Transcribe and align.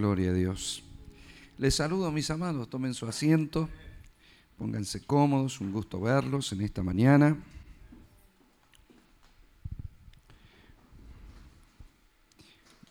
Gloria 0.00 0.30
a 0.30 0.32
Dios. 0.32 0.82
Les 1.58 1.74
saludo, 1.74 2.10
mis 2.10 2.30
amados. 2.30 2.70
Tomen 2.70 2.94
su 2.94 3.04
asiento. 3.04 3.68
Pónganse 4.56 5.04
cómodos. 5.04 5.60
Un 5.60 5.72
gusto 5.72 6.00
verlos 6.00 6.52
en 6.52 6.62
esta 6.62 6.82
mañana. 6.82 7.36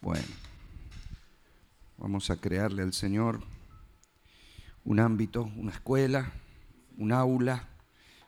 Bueno, 0.01 0.27
vamos 1.97 2.29
a 2.29 2.35
crearle 2.35 2.83
al 2.83 2.93
Señor 2.93 3.41
un 4.83 4.99
ámbito, 4.99 5.51
una 5.55 5.71
escuela, 5.71 6.31
un 6.95 7.11
aula, 7.11 7.69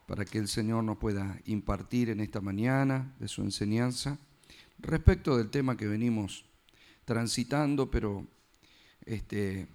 para 0.08 0.26
que 0.26 0.40
el 0.40 0.48
Señor 0.48 0.84
nos 0.84 0.98
pueda 0.98 1.40
impartir 1.46 2.10
en 2.10 2.20
esta 2.20 2.42
mañana 2.42 3.14
de 3.20 3.28
su 3.28 3.44
enseñanza 3.44 4.18
respecto 4.80 5.38
del 5.38 5.52
tema 5.52 5.78
que 5.78 5.86
venimos 5.86 6.46
transitando, 7.06 7.92
pero 7.92 8.26
este, 9.06 9.68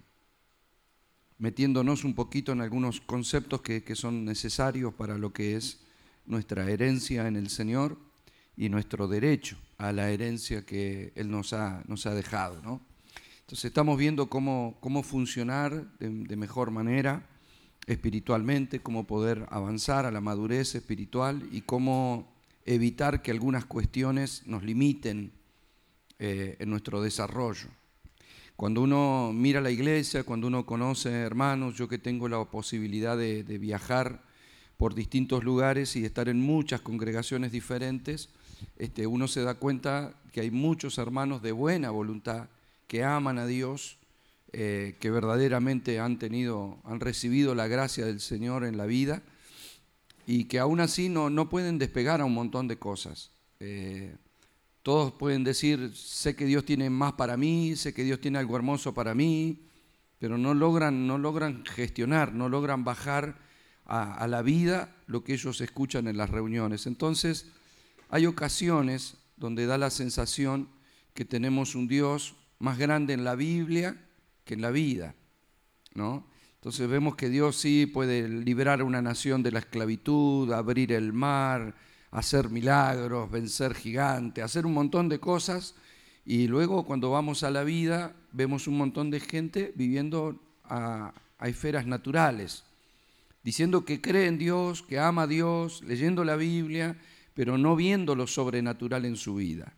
metiéndonos 1.37 2.03
un 2.03 2.15
poquito 2.15 2.51
en 2.51 2.61
algunos 2.61 3.01
conceptos 3.01 3.61
que, 3.61 3.95
son 3.95 4.25
necesarios 4.25 4.93
para 4.93 5.17
lo 5.17 5.33
que 5.33 5.55
es 5.55 5.79
nuestra 6.25 6.69
herencia 6.69 7.27
en 7.27 7.35
el 7.35 7.49
Señor 7.49 7.97
y 8.55 8.69
nuestro 8.69 9.07
derecho 9.07 9.57
a 9.77 9.91
la 9.91 10.09
herencia 10.09 10.65
que 10.65 11.13
Él 11.15 11.29
nos 11.29 11.53
ha, 11.53 11.83
nos 11.87 12.05
ha 12.05 12.13
dejado. 12.13 12.61
¿no? 12.63 12.81
Entonces 13.41 13.65
estamos 13.65 13.97
viendo 13.97 14.29
cómo, 14.29 14.75
cómo 14.81 15.03
funcionar 15.03 15.97
de, 15.99 16.35
mejor 16.35 16.71
manera 16.71 17.25
espiritualmente, 17.85 18.81
cómo 18.81 19.07
poder 19.07 19.45
avanzar 19.49 20.05
a 20.05 20.11
la 20.11 20.19
madurez 20.19 20.75
espiritual 20.75 21.47
y 21.51 21.61
cómo 21.61 22.27
evitar 22.65 23.21
que 23.21 23.31
algunas 23.31 23.63
cuestiones 23.63 24.45
nos 24.45 24.63
limiten 24.63 25.31
eh, 26.19 26.57
en 26.59 26.69
nuestro 26.69 27.01
desarrollo. 27.01 27.69
Cuando 28.57 28.81
uno 28.81 29.33
mira 29.35 29.61
la 29.61 29.69
iglesia, 29.69 30.23
cuando 30.23 30.47
uno 30.47 30.65
conoce 30.65 31.11
hermanos, 31.11 31.75
yo 31.75 31.87
que 31.87 31.99
tengo 31.99 32.27
la 32.27 32.43
posibilidad 32.45 33.15
de, 33.15 33.43
viajar 33.43 34.23
por 34.77 34.95
distintos 34.95 35.43
lugares 35.43 35.95
y 35.95 36.03
estar 36.03 36.27
en 36.27 36.41
muchas 36.41 36.81
congregaciones 36.81 37.51
diferentes, 37.51 38.29
este, 38.79 39.05
uno 39.05 39.27
se 39.27 39.43
da 39.43 39.53
cuenta 39.53 40.15
que 40.31 40.41
hay 40.41 40.49
muchos 40.49 40.97
hermanos 40.97 41.43
de 41.43 41.51
buena 41.51 41.91
voluntad 41.91 42.49
que 42.87 43.03
aman 43.03 43.37
a 43.37 43.45
Dios, 43.45 43.99
eh, 44.53 44.95
que 44.99 45.11
verdaderamente 45.11 45.99
han 45.99 46.17
tenido, 46.17 46.79
han 46.83 46.99
recibido 46.99 47.53
la 47.53 47.67
gracia 47.67 48.07
del 48.07 48.19
Señor 48.19 48.65
en 48.65 48.75
la 48.75 48.87
vida 48.87 49.21
y 50.25 50.45
que 50.45 50.57
aún 50.57 50.79
así 50.79 51.09
no, 51.09 51.29
no 51.29 51.47
pueden 51.47 51.77
despegar 51.77 52.21
a 52.21 52.25
un 52.25 52.33
montón 52.33 52.67
de 52.67 52.77
cosas. 52.77 53.29
Eh, 53.59 54.15
todos 54.87 55.11
pueden 55.11 55.43
decir, 55.43 55.91
sé 55.97 56.33
que 56.33 56.45
Dios 56.45 56.63
tiene 56.63 56.89
más 56.89 57.11
para 57.11 57.35
mí, 57.35 57.75
sé 57.75 57.93
que 57.93 58.05
Dios 58.05 58.21
tiene 58.21 58.37
algo 58.37 58.55
hermoso 58.55 58.93
para 58.93 59.13
mí, 59.13 59.67
pero 60.17 60.37
no 60.37 60.53
logran, 60.53 61.05
no 61.05 61.17
logran 61.17 61.65
gestionar, 61.65 62.31
no 62.31 62.47
logran 62.47 62.85
bajar 62.85 63.37
a, 63.83 64.25
la 64.29 64.41
vida 64.41 64.95
lo 65.05 65.25
que 65.25 65.33
ellos 65.33 65.59
escuchan 65.59 66.07
en 66.07 66.15
las 66.15 66.29
reuniones. 66.29 66.87
Entonces, 66.87 67.47
hay 68.07 68.27
ocasiones 68.27 69.17
donde 69.35 69.65
da 69.65 69.77
la 69.77 69.89
sensación 69.89 70.69
que 71.13 71.25
tenemos 71.25 71.75
un 71.75 71.89
Dios 71.89 72.35
más 72.57 72.77
grande 72.77 73.13
en 73.13 73.25
la 73.25 73.35
Biblia 73.35 74.01
que 74.45 74.53
en 74.53 74.61
la 74.61 74.71
vida, 74.71 75.15
¿no? 75.95 76.25
Entonces 76.53 76.87
vemos 76.87 77.17
que 77.17 77.27
Dios 77.27 77.57
sí 77.57 77.87
puede 77.87 78.29
liberar 78.29 78.79
a 78.79 78.85
una 78.85 79.01
nación 79.01 79.43
de 79.43 79.51
la 79.51 79.59
esclavitud, 79.59 80.49
abrir 80.53 80.93
el 80.93 81.11
mar, 81.11 81.75
hacer 82.17 82.49
milagros, 82.49 83.29
vencer 83.29 83.75
gigantes, 83.75 84.43
hacer 84.43 84.65
un 84.65 84.73
montón 84.73 85.07
de 85.07 85.19
cosas. 85.19 85.75
Y 86.25 86.47
luego 86.47 86.83
cuando 86.83 87.11
vamos 87.11 87.43
a 87.43 87.51
la 87.51 87.63
vida 87.63 88.15
vemos 88.31 88.67
un 88.67 88.75
montón 88.75 89.11
de 89.11 89.19
gente 89.19 89.71
viviendo 89.75 90.41
a, 90.63 91.13
esferas 91.41 91.85
naturales, 91.85 92.63
diciendo 93.43 93.85
que 93.85 94.01
cree 94.01 94.25
en 94.25 94.39
Dios, 94.39 94.81
que 94.81 94.97
ama 94.97 95.23
a 95.23 95.27
Dios, 95.27 95.83
leyendo 95.85 96.23
la 96.23 96.35
Biblia, 96.35 96.97
pero 97.35 97.59
no 97.59 97.75
viendo 97.75 98.15
lo 98.15 98.25
sobrenatural 98.25 99.05
en 99.05 99.15
su 99.15 99.35
vida. 99.35 99.73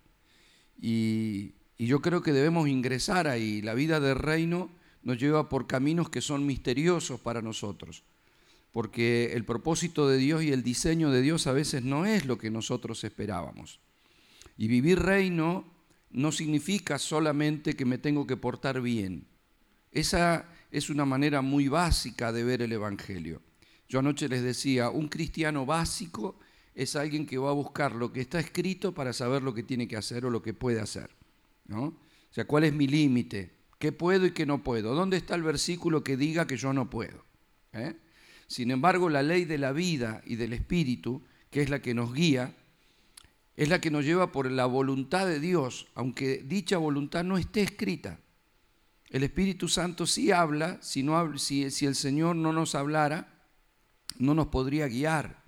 Y, 0.82 1.52
y 1.78 1.88
yo 1.88 2.02
creo 2.02 2.24
que 2.24 2.32
debemos 2.32 2.70
ingresar 2.70 3.28
ahí. 3.28 3.62
La 3.62 3.74
vida 3.74 4.00
del 4.00 4.16
reino 4.16 4.70
nos 5.04 5.18
lleva 5.18 5.50
por 5.50 5.68
caminos 5.68 6.10
que 6.10 6.22
son 6.22 6.46
misteriosos 6.46 7.20
para 7.20 7.42
nosotros 7.42 8.04
porque 8.72 9.34
el 9.34 9.46
propósito 9.46 10.08
de 10.08 10.18
Dios 10.18 10.44
y 10.44 10.52
el 10.52 10.64
diseño 10.64 11.12
de 11.12 11.22
Dios 11.22 11.48
a 11.48 11.54
veces 11.54 11.84
no 11.84 12.06
es 12.06 12.26
lo 12.26 12.38
que 12.38 12.52
nosotros 12.52 13.04
esperábamos. 13.04 13.80
Y 14.58 14.68
vivir 14.68 15.00
reino 15.00 15.66
no 16.12 16.32
significa 16.32 17.00
solamente 17.00 17.76
que 17.76 17.86
me 17.86 17.98
tengo 17.98 18.28
que 18.28 18.38
portar 18.38 18.82
bien. 18.82 19.28
Esa 19.92 20.48
es 20.72 20.90
una 20.90 21.06
manera 21.06 21.42
muy 21.42 21.68
básica 21.68 22.32
de 22.32 22.44
ver 22.44 22.62
el 22.62 22.72
Evangelio. 22.72 23.42
Yo 23.88 24.00
anoche 24.00 24.30
les 24.30 24.44
decía, 24.44 24.90
un 24.90 25.08
cristiano 25.08 25.66
básico 25.66 26.40
es 26.76 26.96
alguien 26.96 27.26
que 27.26 27.38
va 27.38 27.50
a 27.50 27.54
buscar 27.54 27.96
lo 27.96 28.14
que 28.14 28.22
está 28.22 28.40
escrito 28.40 28.94
para 28.94 29.14
saber 29.14 29.42
lo 29.42 29.54
que 29.54 29.64
tiene 29.64 29.88
que 29.88 29.98
hacer 29.98 30.26
o 30.26 30.30
lo 30.30 30.42
que 30.42 30.54
puede 30.54 30.80
hacer. 30.80 31.10
¿no? 31.66 31.84
O 31.84 32.34
sea, 32.34 32.46
¿cuál 32.46 32.66
es 32.66 32.74
mi 32.74 32.88
límite? 32.88 33.52
¿Qué 33.80 33.92
puedo 33.92 34.26
y 34.26 34.32
qué 34.32 34.46
no 34.46 34.64
puedo? 34.64 34.94
¿Dónde 34.94 35.18
está 35.18 35.36
el 35.36 35.44
versículo 35.44 36.04
que 36.04 36.18
diga 36.18 36.46
que 36.46 36.58
yo 36.58 36.74
no 36.74 36.90
puedo? 36.90 37.26
¿Eh? 37.74 37.96
Sin 38.50 38.72
embargo, 38.72 39.10
la 39.10 39.22
ley 39.22 39.46
de 39.46 39.60
la 39.60 39.72
vida 39.74 40.24
y 40.26 40.36
del 40.36 40.54
Espíritu, 40.54 41.22
que 41.52 41.62
es 41.62 41.70
la 41.70 41.84
que 41.84 41.94
nos 41.94 42.16
guía, 42.16 42.56
es 43.56 43.70
la 43.70 43.80
que 43.80 43.92
nos 43.92 44.04
lleva 44.04 44.32
por 44.32 44.50
la 44.50 44.66
voluntad 44.66 45.28
de 45.28 45.40
Dios, 45.40 45.88
aunque 45.94 46.44
dicha 46.44 46.80
voluntad 46.80 47.24
no 47.24 47.38
esté 47.38 47.62
escrita. 47.62 48.20
El 49.10 49.24
Espíritu 49.24 49.68
Santo 49.68 50.08
sí 50.08 50.32
habla, 50.32 50.80
si, 50.82 51.06
si, 51.70 51.86
el 51.86 51.94
Señor 51.94 52.38
no 52.38 52.52
nos 52.52 52.74
hablara, 52.74 53.32
no 54.18 54.34
nos 54.34 54.48
podría 54.48 54.88
guiar. 54.88 55.44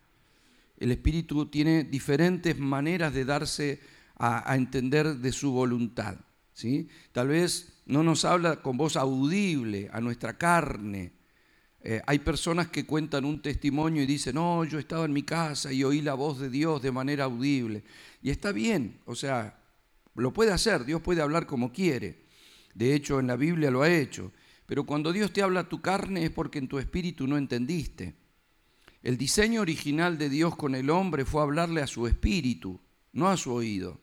El 0.78 0.92
Espíritu 0.92 1.48
tiene 1.48 1.84
diferentes 1.84 2.60
maneras 2.60 3.16
de 3.16 3.26
darse 3.26 3.82
a, 4.16 4.52
a 4.52 4.56
entender 4.56 5.16
de 5.16 5.32
su 5.32 5.54
voluntad. 5.54 6.18
¿sí? 6.54 6.88
Tal 7.14 7.30
vez 7.30 7.82
no 7.88 8.04
nos 8.04 8.26
habla 8.26 8.62
con 8.62 8.78
voz 8.78 8.96
audible 8.96 9.90
a 9.92 10.02
nuestra 10.02 10.38
carne, 10.38 11.14
eh, 11.84 12.02
hay 12.06 12.20
personas 12.20 12.68
que 12.68 12.86
cuentan 12.86 13.26
un 13.26 13.42
testimonio 13.42 14.04
y 14.04 14.06
dicen, 14.06 14.36
no, 14.36 14.64
yo 14.66 14.78
estaba 14.78 15.06
en 15.06 15.14
mi 15.14 15.24
casa 15.24 15.74
y 15.74 15.84
oí 15.84 16.02
la 16.02 16.14
voz 16.14 16.40
de 16.40 16.50
Dios 16.50 16.82
de 16.82 16.92
manera 16.92 17.24
audible. 17.24 17.84
Y 18.22 18.30
está 18.30 18.52
bien, 18.52 19.00
o 19.06 19.16
sea, 19.16 19.60
lo 20.16 20.32
puede 20.32 20.52
hacer, 20.52 20.86
Dios 20.86 21.02
puede 21.02 21.22
hablar 21.22 21.48
como 21.48 21.72
quiere. 21.72 22.26
De 22.76 22.94
hecho, 22.94 23.20
en 23.20 23.28
la 23.28 23.36
Biblia 23.36 23.72
lo 23.72 23.82
ha 23.82 23.90
hecho. 23.90 24.32
Pero 24.68 24.86
cuando 24.86 25.12
Dios 25.12 25.34
te 25.34 25.42
habla 25.42 25.62
a 25.62 25.70
tu 25.70 25.82
carne 25.82 26.24
es 26.24 26.30
porque 26.32 26.60
en 26.60 26.68
tu 26.68 26.78
espíritu 26.78 27.28
no 27.28 27.38
entendiste. 27.38 28.16
El 29.02 29.18
diseño 29.18 29.62
original 29.62 30.18
de 30.18 30.30
Dios 30.30 30.56
con 30.56 30.76
el 30.76 30.92
hombre 30.92 31.26
fue 31.26 31.42
hablarle 31.42 31.82
a 31.82 31.88
su 31.88 32.06
espíritu, 32.08 32.80
no 33.12 33.28
a 33.28 33.38
su 33.38 33.52
oído. 33.52 34.00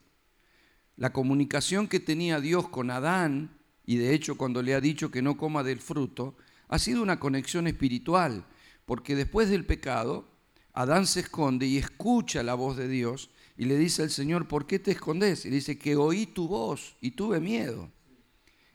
La 0.97 1.13
comunicación 1.13 1.87
que 1.87 2.01
tenía 2.01 2.41
Dios 2.41 2.69
con 2.69 2.91
Adán, 2.91 3.57
y 3.87 3.97
de 3.97 4.13
hecho 4.13 4.37
cuando 4.37 4.61
le 4.61 4.75
ha 4.75 4.81
dicho 4.81 5.13
que 5.13 5.23
no 5.23 5.37
coma 5.37 5.63
del 5.63 5.81
fruto, 5.81 6.37
ha 6.69 6.79
sido 6.79 7.03
una 7.03 7.19
conexión 7.19 7.67
espiritual, 7.67 8.47
porque 8.85 9.17
después 9.17 9.49
del 9.49 9.67
pecado, 9.67 10.29
Adán 10.73 11.07
se 11.07 11.21
esconde 11.21 11.67
y 11.67 11.79
escucha 11.79 12.43
la 12.43 12.55
voz 12.55 12.77
de 12.77 12.89
Dios 12.89 13.31
y 13.57 13.65
le 13.65 13.77
dice 13.77 14.03
al 14.03 14.11
Señor, 14.11 14.47
¿por 14.47 14.67
qué 14.67 14.79
te 14.79 14.93
escondes? 14.93 15.45
Y 15.45 15.51
dice, 15.51 15.79
que 15.79 15.97
oí 15.97 16.27
tu 16.27 16.47
voz 16.47 16.97
y 17.01 17.11
tuve 17.13 17.41
miedo. 17.41 17.91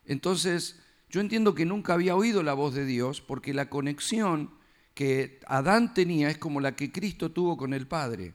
Entonces, 0.06 0.80
yo 1.10 1.22
entiendo 1.22 1.56
que 1.56 1.66
nunca 1.66 1.94
había 1.94 2.16
oído 2.16 2.44
la 2.44 2.54
voz 2.54 2.74
de 2.74 2.86
Dios 2.86 3.22
porque 3.22 3.54
la 3.54 3.70
conexión 3.70 4.52
que 4.94 5.40
Adán 5.48 5.94
tenía 5.94 6.30
es 6.30 6.38
como 6.38 6.60
la 6.60 6.76
que 6.76 6.92
Cristo 6.92 7.32
tuvo 7.32 7.56
con 7.56 7.74
el 7.74 7.88
Padre. 7.88 8.34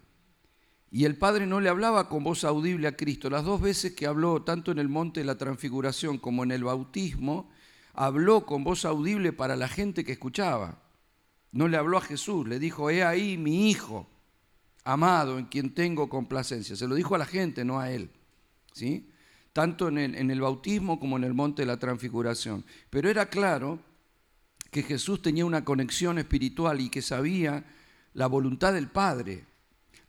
Y 0.90 1.04
el 1.04 1.16
Padre 1.16 1.46
no 1.46 1.60
le 1.60 1.68
hablaba 1.68 2.08
con 2.08 2.24
voz 2.24 2.44
audible 2.44 2.88
a 2.88 2.96
Cristo. 2.96 3.28
Las 3.28 3.44
dos 3.44 3.60
veces 3.60 3.92
que 3.92 4.06
habló, 4.06 4.42
tanto 4.42 4.72
en 4.72 4.78
el 4.78 4.88
monte 4.88 5.20
de 5.20 5.26
la 5.26 5.36
transfiguración 5.36 6.16
como 6.16 6.44
en 6.44 6.52
el 6.52 6.64
bautismo, 6.64 7.50
habló 7.98 8.46
con 8.46 8.62
voz 8.62 8.84
audible 8.84 9.32
para 9.32 9.56
la 9.56 9.66
gente 9.66 10.04
que 10.04 10.12
escuchaba. 10.12 10.80
No 11.50 11.66
le 11.66 11.76
habló 11.76 11.98
a 11.98 12.00
Jesús, 12.00 12.46
le 12.46 12.60
dijo, 12.60 12.90
he 12.90 13.02
ahí 13.02 13.36
mi 13.36 13.70
hijo, 13.70 14.06
amado, 14.84 15.36
en 15.36 15.46
quien 15.46 15.74
tengo 15.74 16.08
complacencia. 16.08 16.76
Se 16.76 16.86
lo 16.86 16.94
dijo 16.94 17.16
a 17.16 17.18
la 17.18 17.26
gente, 17.26 17.64
no 17.64 17.80
a 17.80 17.90
él. 17.90 18.08
¿sí? 18.72 19.10
Tanto 19.52 19.88
en 19.88 19.98
el, 19.98 20.14
en 20.14 20.30
el 20.30 20.40
bautismo 20.40 21.00
como 21.00 21.16
en 21.16 21.24
el 21.24 21.34
monte 21.34 21.62
de 21.62 21.66
la 21.66 21.80
transfiguración. 21.80 22.64
Pero 22.88 23.10
era 23.10 23.28
claro 23.30 23.80
que 24.70 24.84
Jesús 24.84 25.20
tenía 25.20 25.44
una 25.44 25.64
conexión 25.64 26.18
espiritual 26.18 26.80
y 26.80 26.90
que 26.90 27.02
sabía 27.02 27.64
la 28.14 28.28
voluntad 28.28 28.74
del 28.74 28.86
Padre 28.86 29.44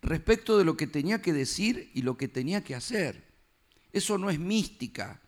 respecto 0.04 0.60
de 0.60 0.66
lo 0.66 0.78
que 0.78 0.86
tenía 0.86 1.24
que 1.24 1.34
decir 1.34 1.90
y 1.96 2.04
lo 2.04 2.18
que 2.18 2.28
tenía 2.28 2.64
que 2.64 2.76
hacer. 2.76 3.24
Eso 3.92 4.20
no 4.20 4.30
es 4.30 4.38
mística, 4.38 5.20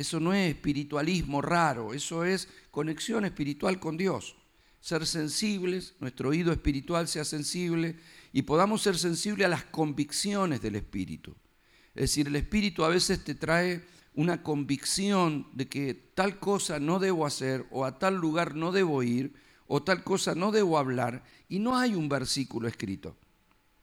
eso 0.00 0.18
no 0.18 0.32
es 0.32 0.54
espiritualismo 0.54 1.42
raro, 1.42 1.92
eso 1.92 2.24
es 2.24 2.48
conexión 2.70 3.26
espiritual 3.26 3.78
con 3.78 3.98
Dios. 3.98 4.34
Ser 4.80 5.06
sensibles, 5.06 5.94
nuestro 6.00 6.30
oído 6.30 6.52
espiritual 6.52 7.06
sea 7.06 7.24
sensible 7.24 7.96
y 8.32 8.42
podamos 8.42 8.80
ser 8.80 8.96
sensibles 8.96 9.44
a 9.44 9.50
las 9.50 9.64
convicciones 9.64 10.62
del 10.62 10.76
Espíritu. 10.76 11.36
Es 11.94 12.02
decir, 12.02 12.28
el 12.28 12.36
Espíritu 12.36 12.82
a 12.84 12.88
veces 12.88 13.22
te 13.22 13.34
trae 13.34 13.84
una 14.14 14.42
convicción 14.42 15.46
de 15.52 15.68
que 15.68 15.92
tal 15.92 16.38
cosa 16.38 16.80
no 16.80 16.98
debo 16.98 17.26
hacer 17.26 17.66
o 17.70 17.84
a 17.84 17.98
tal 17.98 18.16
lugar 18.16 18.54
no 18.54 18.72
debo 18.72 19.02
ir 19.02 19.34
o 19.66 19.82
tal 19.82 20.02
cosa 20.02 20.34
no 20.34 20.50
debo 20.50 20.78
hablar 20.78 21.24
y 21.46 21.58
no 21.58 21.76
hay 21.76 21.94
un 21.94 22.08
versículo 22.08 22.68
escrito. 22.68 23.18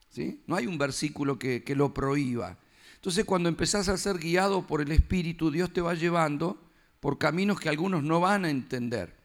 ¿sí? 0.09 0.41
No 0.47 0.55
hay 0.55 0.65
un 0.65 0.79
versículo 0.79 1.37
que, 1.37 1.63
que 1.63 1.75
lo 1.75 1.93
prohíba. 1.93 2.57
Entonces 2.97 3.25
cuando 3.25 3.49
empezás 3.49 3.87
a 3.89 3.97
ser 3.97 4.17
guiado 4.17 4.67
por 4.67 4.81
el 4.81 4.91
Espíritu, 4.91 5.49
Dios 5.49 5.71
te 5.71 5.81
va 5.81 5.93
llevando 5.93 6.61
por 6.99 7.17
caminos 7.17 7.59
que 7.59 7.69
algunos 7.69 8.03
no 8.03 8.19
van 8.19 8.45
a 8.45 8.49
entender. 8.49 9.15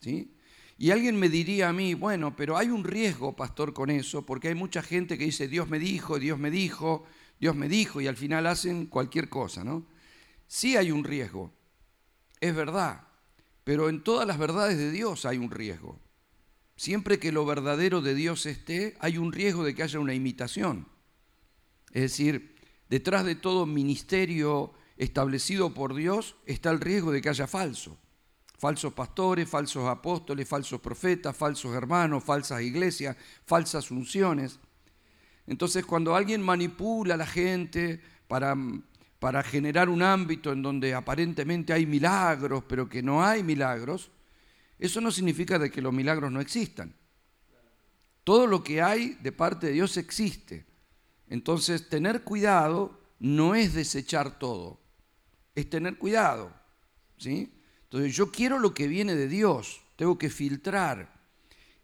¿sí? 0.00 0.36
Y 0.78 0.90
alguien 0.90 1.16
me 1.16 1.28
diría 1.28 1.68
a 1.68 1.72
mí, 1.72 1.94
bueno, 1.94 2.34
pero 2.36 2.56
hay 2.56 2.68
un 2.68 2.84
riesgo, 2.84 3.36
pastor, 3.36 3.72
con 3.72 3.90
eso, 3.90 4.26
porque 4.26 4.48
hay 4.48 4.54
mucha 4.54 4.82
gente 4.82 5.16
que 5.16 5.24
dice, 5.24 5.48
Dios 5.48 5.68
me 5.68 5.78
dijo, 5.78 6.18
Dios 6.18 6.38
me 6.38 6.50
dijo, 6.50 7.04
Dios 7.40 7.54
me 7.56 7.68
dijo, 7.68 8.00
y 8.00 8.06
al 8.06 8.16
final 8.16 8.46
hacen 8.46 8.86
cualquier 8.86 9.28
cosa, 9.28 9.64
¿no? 9.64 9.86
Sí 10.46 10.76
hay 10.76 10.90
un 10.90 11.04
riesgo, 11.04 11.52
es 12.40 12.54
verdad, 12.54 13.06
pero 13.64 13.88
en 13.88 14.02
todas 14.02 14.26
las 14.26 14.38
verdades 14.38 14.76
de 14.76 14.90
Dios 14.90 15.24
hay 15.24 15.38
un 15.38 15.50
riesgo. 15.50 16.00
Siempre 16.76 17.18
que 17.18 17.32
lo 17.32 17.46
verdadero 17.46 18.00
de 18.00 18.14
Dios 18.14 18.44
esté, 18.46 18.96
hay 18.98 19.18
un 19.18 19.32
riesgo 19.32 19.62
de 19.64 19.74
que 19.74 19.84
haya 19.84 20.00
una 20.00 20.14
imitación. 20.14 20.88
Es 21.92 22.02
decir, 22.02 22.51
detrás 22.92 23.24
de 23.24 23.36
todo 23.36 23.64
ministerio 23.64 24.74
establecido 24.98 25.72
por 25.72 25.94
Dios 25.94 26.36
está 26.44 26.70
el 26.70 26.78
riesgo 26.78 27.10
de 27.10 27.22
que 27.22 27.30
haya 27.30 27.46
falso. 27.46 27.96
Falsos 28.58 28.92
pastores, 28.92 29.48
falsos 29.48 29.88
apóstoles, 29.88 30.46
falsos 30.46 30.78
profetas, 30.78 31.34
falsos 31.34 31.74
hermanos, 31.74 32.22
falsas 32.22 32.60
iglesias, 32.60 33.16
falsas 33.46 33.90
unciones. 33.90 34.60
Entonces 35.46 35.86
cuando 35.86 36.14
alguien 36.14 36.42
manipula 36.42 37.14
a 37.14 37.16
la 37.16 37.26
gente 37.26 37.98
para 38.28 38.54
para 39.18 39.42
generar 39.42 39.88
un 39.88 40.02
ámbito 40.02 40.52
en 40.52 40.60
donde 40.60 40.92
aparentemente 40.92 41.72
hay 41.72 41.86
milagros, 41.86 42.64
pero 42.68 42.90
que 42.90 43.02
no 43.02 43.24
hay 43.24 43.42
milagros, 43.42 44.10
eso 44.78 45.00
no 45.00 45.10
significa 45.12 45.58
de 45.58 45.70
que 45.70 45.80
los 45.80 45.94
milagros 45.94 46.30
no 46.30 46.42
existan. 46.42 46.94
Todo 48.22 48.46
lo 48.46 48.62
que 48.62 48.82
hay 48.82 49.16
de 49.22 49.32
parte 49.32 49.68
de 49.68 49.72
Dios 49.72 49.96
existe. 49.96 50.66
Entonces, 51.32 51.88
tener 51.88 52.24
cuidado 52.24 53.00
no 53.18 53.54
es 53.54 53.72
desechar 53.72 54.38
todo, 54.38 54.78
es 55.54 55.70
tener 55.70 55.96
cuidado. 55.96 56.52
¿sí? 57.16 57.50
Entonces, 57.84 58.14
yo 58.14 58.30
quiero 58.30 58.58
lo 58.58 58.74
que 58.74 58.86
viene 58.86 59.14
de 59.14 59.28
Dios, 59.28 59.80
tengo 59.96 60.18
que 60.18 60.28
filtrar. 60.28 61.10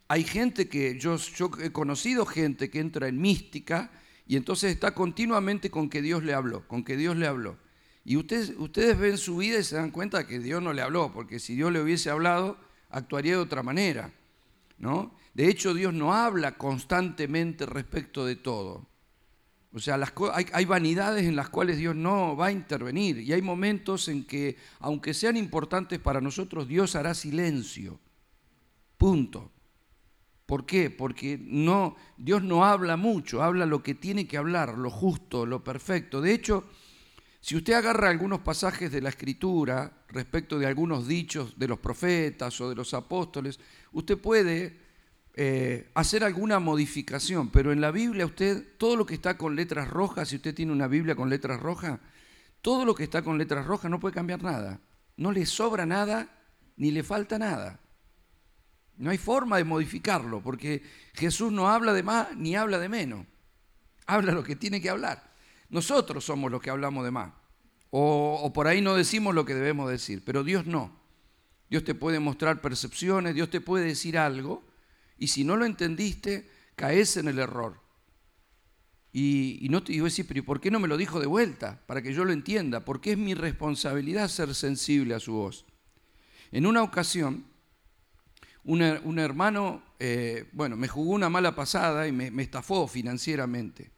Hay 0.06 0.24
gente 0.24 0.68
que, 0.68 0.98
yo, 0.98 1.16
yo 1.16 1.50
he 1.62 1.72
conocido 1.72 2.26
gente 2.26 2.68
que 2.68 2.78
entra 2.78 3.08
en 3.08 3.18
mística 3.22 3.90
y 4.26 4.36
entonces 4.36 4.70
está 4.70 4.92
continuamente 4.92 5.70
con 5.70 5.88
que 5.88 6.02
Dios 6.02 6.22
le 6.24 6.34
habló, 6.34 6.68
con 6.68 6.84
que 6.84 6.98
Dios 6.98 7.16
le 7.16 7.26
habló. 7.26 7.56
Y 8.04 8.18
ustedes, 8.18 8.52
ustedes 8.58 8.98
ven 8.98 9.16
su 9.16 9.38
vida 9.38 9.58
y 9.58 9.64
se 9.64 9.76
dan 9.76 9.92
cuenta 9.92 10.26
que 10.26 10.40
Dios 10.40 10.62
no 10.62 10.74
le 10.74 10.82
habló, 10.82 11.10
porque 11.10 11.38
si 11.38 11.54
Dios 11.54 11.72
le 11.72 11.80
hubiese 11.80 12.10
hablado, 12.10 12.58
actuaría 12.90 13.32
de 13.32 13.38
otra 13.38 13.62
manera. 13.62 14.12
¿no? 14.76 15.14
De 15.32 15.48
hecho, 15.48 15.72
Dios 15.72 15.94
no 15.94 16.12
habla 16.12 16.58
constantemente 16.58 17.64
respecto 17.64 18.26
de 18.26 18.36
todo. 18.36 18.86
O 19.73 19.79
sea, 19.79 20.00
hay, 20.32 20.65
vanidades 20.65 21.25
en 21.25 21.37
las 21.37 21.50
cuales 21.50 21.76
Dios 21.76 21.94
no 21.94 22.37
va 22.37 22.47
a 22.47 22.53
intervenir 22.53 23.19
y 23.19 23.32
hay 23.35 23.43
momentos 23.43 24.09
en 24.09 24.25
que, 24.25 24.56
aunque 24.81 25.12
sean 25.12 25.37
importantes 25.37 25.99
para 25.99 26.23
nosotros, 26.23 26.67
Dios 26.67 26.97
hará 26.97 27.15
silencio. 27.15 28.00
Punto. 28.97 29.53
¿Por 30.47 30.65
qué? 30.65 30.88
Porque 30.88 31.38
no, 31.38 31.97
Dios 32.17 32.43
no 32.43 32.65
habla 32.65 32.97
mucho, 32.97 33.43
habla 33.43 33.67
lo 33.67 33.82
que 33.82 33.94
tiene 33.94 34.26
que 34.26 34.38
hablar, 34.38 34.79
lo 34.79 34.91
justo, 34.91 35.44
lo 35.44 35.62
perfecto. 35.62 36.23
De 36.23 36.32
hecho, 36.32 36.65
si 37.38 37.55
usted 37.55 37.75
agarra 37.75 38.09
algunos 38.09 38.41
pasajes 38.41 38.91
de 38.91 39.03
la 39.03 39.11
Escritura 39.11 40.05
respecto 40.09 40.59
de 40.59 40.67
algunos 40.67 41.06
dichos 41.06 41.59
de 41.59 41.69
los 41.69 41.79
profetas 41.79 42.59
o 42.62 42.70
de 42.70 42.75
los 42.75 42.94
apóstoles, 42.94 43.61
usted 43.93 44.17
puede 44.17 44.88
eh, 45.40 45.88
hacer 45.94 46.25
alguna 46.25 46.58
modificación, 46.58 47.49
pero 47.50 47.70
en 47.70 47.81
la 47.81 47.93
Biblia 47.93 48.26
usted, 48.26 48.76
todo 48.76 48.96
lo 48.96 49.06
que 49.06 49.14
está 49.14 49.38
con 49.38 49.55
letras 49.55 49.88
rojas, 49.88 50.31
si 50.31 50.35
usted 50.35 50.52
tiene 50.52 50.73
una 50.73 50.88
Biblia 50.88 51.14
con 51.14 51.31
letras 51.31 51.61
rojas, 51.61 52.00
todo 52.61 52.85
lo 52.85 52.93
que 52.93 53.05
está 53.05 53.23
con 53.23 53.38
letras 53.38 53.64
rojas 53.64 53.88
no 53.88 54.00
puede 54.00 54.17
cambiar 54.17 54.43
nada. 54.43 54.81
No 55.17 55.31
le 55.31 55.46
sobra 55.46 55.87
nada 55.87 56.29
ni 56.76 56.90
le 56.90 57.05
falta 57.05 57.38
nada. 57.38 57.79
No 58.96 59.11
hay 59.11 59.19
forma 59.19 59.58
de 59.58 59.62
modificarlo, 59.62 60.43
porque 60.43 60.82
Jesús 61.14 61.52
no 61.52 61.69
habla 61.69 61.93
de 61.93 62.02
más 62.02 62.37
ni 62.37 62.56
habla 62.56 62.81
de 62.81 62.88
menos. 62.88 63.25
Habla 64.06 64.32
lo 64.32 64.43
que 64.43 64.56
tiene 64.56 64.81
que 64.81 64.91
hablar. 64.91 65.32
Nosotros 65.70 66.25
somos 66.25 66.50
los 66.50 66.61
que 66.61 66.70
hablamos 66.70 67.05
de 67.05 67.12
más. 67.12 67.31
O, 67.91 68.52
por 68.52 68.67
ahí 68.67 68.81
no 68.81 68.96
decimos 68.96 69.37
lo 69.37 69.44
que 69.44 69.55
debemos 69.55 69.88
decir, 69.88 70.25
pero 70.25 70.43
Dios 70.43 70.67
no. 70.67 70.91
Dios 71.70 71.84
te 71.84 71.94
puede 71.94 72.19
mostrar 72.19 72.61
percepciones, 72.61 73.37
Dios 73.37 73.50
te 73.50 73.61
puede 73.61 73.84
decir 73.84 74.19
algo, 74.19 74.67
y 75.19 75.29
si 75.29 75.44
no 75.44 75.56
lo 75.56 75.67
entendiste, 75.67 76.49
caes 76.76 77.17
en 77.17 77.29
el 77.29 77.38
error. 77.38 77.81
Y, 79.12 79.67
no 79.70 79.82
te 79.82 79.93
digo 79.93 80.05
decir, 80.05 80.26
pero 80.29 80.44
¿por 80.44 80.61
qué 80.61 80.70
no 80.70 80.81
me 80.81 80.88
lo 80.88 80.97
dijo 80.97 81.19
de 81.19 81.26
vuelta? 81.26 81.81
Para 81.87 82.03
que 82.03 82.12
yo 82.12 82.25
lo 82.25 82.32
entienda, 82.32 82.85
porque 82.85 83.12
es 83.12 83.19
mi 83.19 83.35
responsabilidad 83.35 84.29
ser 84.29 84.55
sensible 84.55 85.15
a 85.15 85.20
su 85.20 85.32
voz. 85.32 85.65
En 86.53 86.67
una 86.67 86.82
ocasión, 86.82 87.44
un, 88.65 89.19
hermano, 89.19 89.82
eh, 89.99 90.49
bueno, 90.53 90.76
me 90.76 90.88
jugó 90.88 91.12
una 91.12 91.29
mala 91.29 91.55
pasada 91.55 92.06
y 92.06 92.12
me, 92.12 92.43
estafó 92.43 92.87
financieramente. 92.87 93.91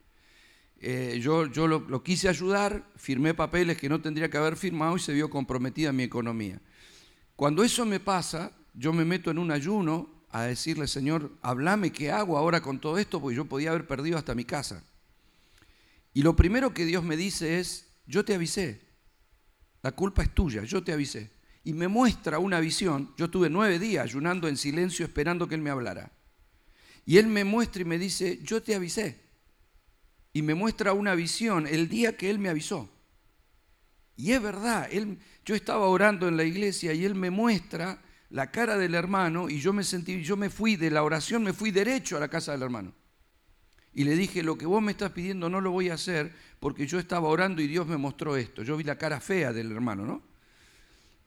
Eh, 0.80 1.18
yo, 1.20 1.46
yo 1.46 1.66
lo, 1.66 2.02
quise 2.02 2.28
ayudar, 2.28 2.88
firmé 2.96 3.34
papeles 3.34 3.76
que 3.76 3.88
no 3.88 4.00
tendría 4.00 4.30
que 4.30 4.38
haber 4.38 4.56
firmado 4.56 4.96
y 4.96 5.00
se 5.00 5.12
vio 5.12 5.28
comprometida 5.28 5.92
mi 5.92 6.04
economía. 6.04 6.60
Cuando 7.36 7.62
eso 7.64 7.84
me 7.84 8.00
pasa, 8.00 8.52
yo 8.74 8.92
me 8.92 9.04
meto 9.04 9.30
en 9.30 9.38
un 9.38 9.50
ayuno 9.50 10.19
a 10.30 10.42
decirle, 10.42 10.86
Señor, 10.86 11.32
hablame 11.42 11.92
qué 11.92 12.10
hago 12.10 12.38
ahora 12.38 12.60
con 12.60 12.80
todo 12.80 12.98
esto, 12.98 13.20
porque 13.20 13.36
yo 13.36 13.44
podía 13.44 13.70
haber 13.70 13.86
perdido 13.86 14.16
hasta 14.16 14.34
mi 14.34 14.44
casa. 14.44 14.84
Y 16.12 16.22
lo 16.22 16.36
primero 16.36 16.72
que 16.72 16.84
Dios 16.84 17.04
me 17.04 17.16
dice 17.16 17.58
es, 17.60 17.88
yo 18.06 18.24
te 18.24 18.34
avisé, 18.34 18.80
la 19.82 19.92
culpa 19.92 20.22
es 20.22 20.34
tuya, 20.34 20.64
yo 20.64 20.82
te 20.82 20.92
avisé 20.92 21.30
y 21.64 21.72
me 21.72 21.88
muestra 21.88 22.38
una 22.38 22.60
visión. 22.60 23.12
Yo 23.16 23.30
tuve 23.30 23.50
nueve 23.50 23.78
días 23.78 24.04
ayunando 24.04 24.48
en 24.48 24.56
silencio 24.56 25.04
esperando 25.04 25.48
que 25.48 25.54
Él 25.54 25.60
me 25.60 25.70
hablara. 25.70 26.12
Y 27.04 27.18
Él 27.18 27.26
me 27.26 27.44
muestra 27.44 27.82
y 27.82 27.84
me 27.84 27.98
dice, 27.98 28.40
yo 28.42 28.62
te 28.62 28.74
avisé. 28.74 29.20
Y 30.32 30.42
me 30.42 30.54
muestra 30.54 30.92
una 30.92 31.14
visión 31.14 31.66
el 31.66 31.88
día 31.88 32.16
que 32.16 32.30
Él 32.30 32.38
me 32.38 32.48
avisó. 32.48 32.88
Y 34.16 34.32
es 34.32 34.42
verdad, 34.42 34.86
él, 34.92 35.18
yo 35.46 35.54
estaba 35.54 35.86
orando 35.86 36.28
en 36.28 36.36
la 36.36 36.44
iglesia 36.44 36.92
y 36.92 37.06
Él 37.06 37.14
me 37.14 37.30
muestra 37.30 38.02
la 38.30 38.50
cara 38.50 38.78
del 38.78 38.94
hermano 38.94 39.48
y 39.48 39.60
yo 39.60 39.72
me 39.72 39.84
sentí, 39.84 40.22
yo 40.22 40.36
me 40.36 40.50
fui 40.50 40.76
de 40.76 40.90
la 40.90 41.02
oración, 41.02 41.42
me 41.42 41.52
fui 41.52 41.70
derecho 41.70 42.16
a 42.16 42.20
la 42.20 42.28
casa 42.28 42.52
del 42.52 42.62
hermano. 42.62 42.92
Y 43.92 44.04
le 44.04 44.14
dije, 44.14 44.42
lo 44.42 44.56
que 44.56 44.66
vos 44.66 44.80
me 44.80 44.92
estás 44.92 45.10
pidiendo 45.10 45.50
no 45.50 45.60
lo 45.60 45.72
voy 45.72 45.90
a 45.90 45.94
hacer 45.94 46.32
porque 46.60 46.86
yo 46.86 46.98
estaba 46.98 47.28
orando 47.28 47.60
y 47.60 47.66
Dios 47.66 47.86
me 47.86 47.96
mostró 47.96 48.36
esto. 48.36 48.62
Yo 48.62 48.76
vi 48.76 48.84
la 48.84 48.96
cara 48.96 49.20
fea 49.20 49.52
del 49.52 49.72
hermano, 49.72 50.06
¿no? 50.06 50.22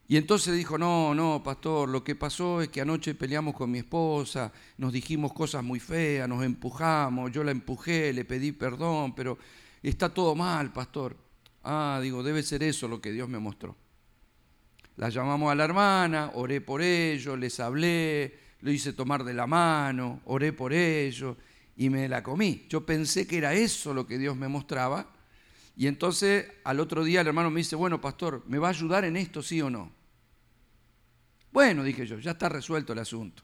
Y 0.07 0.17
entonces 0.17 0.55
dijo, 0.55 0.77
no, 0.77 1.15
no, 1.15 1.41
pastor, 1.43 1.89
lo 1.89 2.03
que 2.03 2.15
pasó 2.15 2.61
es 2.61 2.69
que 2.69 2.81
anoche 2.81 3.15
peleamos 3.15 3.55
con 3.55 3.71
mi 3.71 3.79
esposa, 3.79 4.51
nos 4.77 4.91
dijimos 4.91 5.33
cosas 5.33 5.63
muy 5.63 5.79
feas, 5.79 6.27
nos 6.27 6.43
empujamos, 6.43 7.31
yo 7.31 7.43
la 7.43 7.51
empujé, 7.51 8.11
le 8.13 8.25
pedí 8.25 8.51
perdón, 8.51 9.15
pero 9.15 9.37
está 9.81 10.13
todo 10.13 10.35
mal, 10.35 10.71
pastor. 10.71 11.17
Ah, 11.63 11.99
digo, 12.01 12.21
debe 12.21 12.43
ser 12.43 12.63
eso 12.63 12.87
lo 12.87 13.01
que 13.01 13.11
Dios 13.11 13.29
me 13.29 13.39
mostró. 13.39 13.75
La 14.97 15.09
llamamos 15.09 15.51
a 15.51 15.55
la 15.55 15.65
hermana, 15.65 16.31
oré 16.35 16.61
por 16.61 16.81
ellos, 16.81 17.37
les 17.37 17.59
hablé, 17.59 18.37
lo 18.61 18.71
hice 18.71 18.93
tomar 18.93 19.23
de 19.23 19.33
la 19.33 19.47
mano, 19.47 20.21
oré 20.25 20.53
por 20.53 20.71
ellos 20.73 21.35
y 21.75 21.89
me 21.89 22.07
la 22.07 22.21
comí. 22.21 22.65
Yo 22.69 22.85
pensé 22.85 23.25
que 23.25 23.37
era 23.37 23.53
eso 23.53 23.93
lo 23.93 24.05
que 24.05 24.17
Dios 24.17 24.35
me 24.37 24.47
mostraba 24.47 25.13
y 25.75 25.87
entonces 25.87 26.45
al 26.63 26.79
otro 26.79 27.03
día 27.03 27.21
el 27.21 27.27
hermano 27.27 27.49
me 27.49 27.59
dice, 27.59 27.75
bueno, 27.75 27.99
pastor, 27.99 28.43
¿me 28.47 28.59
va 28.59 28.67
a 28.67 28.71
ayudar 28.71 29.05
en 29.05 29.17
esto, 29.17 29.41
sí 29.41 29.61
o 29.61 29.69
no? 29.69 29.91
Bueno, 31.51 31.83
dije 31.83 32.05
yo, 32.05 32.19
ya 32.19 32.31
está 32.31 32.49
resuelto 32.49 32.93
el 32.93 32.99
asunto. 32.99 33.43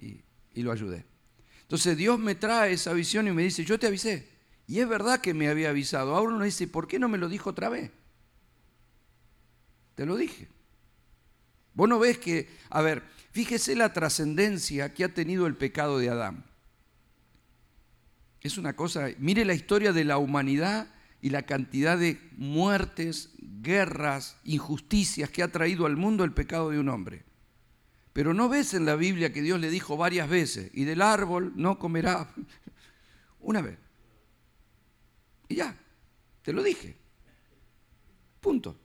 Y, 0.00 0.22
lo 0.62 0.72
ayudé. 0.72 1.06
Entonces 1.62 1.96
Dios 1.96 2.18
me 2.18 2.34
trae 2.34 2.74
esa 2.74 2.92
visión 2.92 3.26
y 3.28 3.32
me 3.32 3.42
dice, 3.42 3.64
yo 3.64 3.78
te 3.78 3.86
avisé. 3.86 4.28
Y 4.66 4.80
es 4.80 4.88
verdad 4.88 5.20
que 5.20 5.32
me 5.32 5.48
había 5.48 5.70
avisado. 5.70 6.14
Ahora 6.14 6.34
uno 6.34 6.44
dice, 6.44 6.66
¿por 6.68 6.86
qué 6.86 6.98
no 6.98 7.08
me 7.08 7.18
lo 7.18 7.28
dijo 7.28 7.50
otra 7.50 7.70
vez? 7.70 7.90
Te 9.94 10.06
lo 10.06 10.16
dije. 10.16 10.48
Vos 11.74 11.88
no 11.88 11.98
ves 11.98 12.18
que, 12.18 12.48
a 12.70 12.82
ver, 12.82 13.02
fíjese 13.32 13.74
la 13.74 13.92
trascendencia 13.92 14.92
que 14.92 15.04
ha 15.04 15.14
tenido 15.14 15.46
el 15.46 15.56
pecado 15.56 15.98
de 15.98 16.10
Adán. 16.10 16.44
Es 18.40 18.58
una 18.58 18.74
cosa, 18.74 19.08
mire 19.18 19.44
la 19.44 19.54
historia 19.54 19.92
de 19.92 20.04
la 20.04 20.18
humanidad 20.18 20.88
y 21.20 21.30
la 21.30 21.42
cantidad 21.42 21.96
de 21.96 22.20
muertes, 22.36 23.30
guerras, 23.38 24.36
injusticias 24.44 25.30
que 25.30 25.42
ha 25.42 25.52
traído 25.52 25.86
al 25.86 25.96
mundo 25.96 26.24
el 26.24 26.32
pecado 26.32 26.70
de 26.70 26.80
un 26.80 26.88
hombre. 26.88 27.24
Pero 28.12 28.34
no 28.34 28.48
ves 28.48 28.74
en 28.74 28.84
la 28.84 28.96
Biblia 28.96 29.32
que 29.32 29.40
Dios 29.40 29.60
le 29.60 29.70
dijo 29.70 29.96
varias 29.96 30.28
veces, 30.28 30.70
y 30.74 30.84
del 30.84 31.00
árbol 31.00 31.52
no 31.54 31.78
comerá. 31.78 32.28
Una 33.40 33.62
vez. 33.62 33.78
Y 35.48 35.56
ya, 35.56 35.76
te 36.42 36.52
lo 36.52 36.62
dije. 36.62 36.96
Punto. 38.40 38.76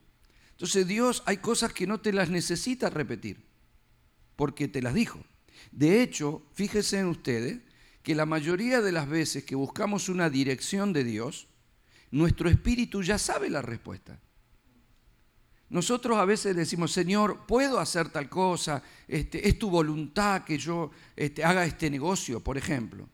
Entonces 0.58 0.88
Dios 0.88 1.22
hay 1.24 1.36
cosas 1.36 1.72
que 1.72 1.86
no 1.86 2.00
te 2.00 2.12
las 2.12 2.30
necesita 2.30 2.90
repetir, 2.90 3.46
porque 4.34 4.66
te 4.66 4.82
las 4.82 4.92
dijo. 4.92 5.22
De 5.70 6.02
hecho, 6.02 6.42
fíjense 6.52 6.98
en 6.98 7.06
ustedes 7.06 7.60
que 8.02 8.16
la 8.16 8.26
mayoría 8.26 8.80
de 8.80 8.90
las 8.90 9.08
veces 9.08 9.44
que 9.44 9.54
buscamos 9.54 10.08
una 10.08 10.28
dirección 10.28 10.92
de 10.92 11.04
Dios, 11.04 11.46
nuestro 12.10 12.50
espíritu 12.50 13.04
ya 13.04 13.18
sabe 13.18 13.50
la 13.50 13.62
respuesta. 13.62 14.20
Nosotros 15.68 16.18
a 16.18 16.24
veces 16.24 16.56
decimos, 16.56 16.90
Señor, 16.90 17.46
puedo 17.46 17.78
hacer 17.78 18.08
tal 18.08 18.28
cosa, 18.28 18.82
este, 19.06 19.46
es 19.46 19.60
tu 19.60 19.70
voluntad 19.70 20.42
que 20.42 20.58
yo 20.58 20.90
este, 21.14 21.44
haga 21.44 21.66
este 21.66 21.88
negocio, 21.88 22.42
por 22.42 22.58
ejemplo. 22.58 23.08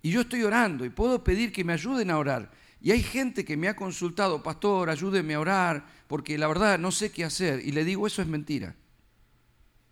Y 0.00 0.10
yo 0.10 0.22
estoy 0.22 0.42
orando 0.42 0.86
y 0.86 0.88
puedo 0.88 1.22
pedir 1.22 1.52
que 1.52 1.64
me 1.64 1.74
ayuden 1.74 2.10
a 2.10 2.16
orar. 2.16 2.50
Y 2.80 2.92
hay 2.92 3.02
gente 3.02 3.44
que 3.44 3.56
me 3.56 3.68
ha 3.68 3.74
consultado, 3.74 4.42
pastor, 4.42 4.88
ayúdeme 4.88 5.34
a 5.34 5.40
orar, 5.40 5.97
porque 6.08 6.38
la 6.38 6.48
verdad 6.48 6.78
no 6.78 6.90
sé 6.90 7.12
qué 7.12 7.24
hacer. 7.24 7.60
Y 7.64 7.70
le 7.70 7.84
digo, 7.84 8.06
eso 8.06 8.22
es 8.22 8.28
mentira. 8.28 8.74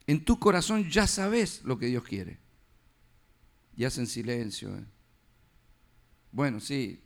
En 0.07 0.25
tu 0.25 0.39
corazón 0.41 0.89
ya 0.91 1.07
sabes 1.07 1.63
lo 1.63 1.79
que 1.79 1.87
Dios 1.87 2.03
quiere. 2.03 2.39
Y 3.77 3.85
hacen 3.85 4.07
silencio. 4.07 4.75
¿eh? 4.77 4.85
Bueno, 6.33 6.59
sí, 6.59 7.03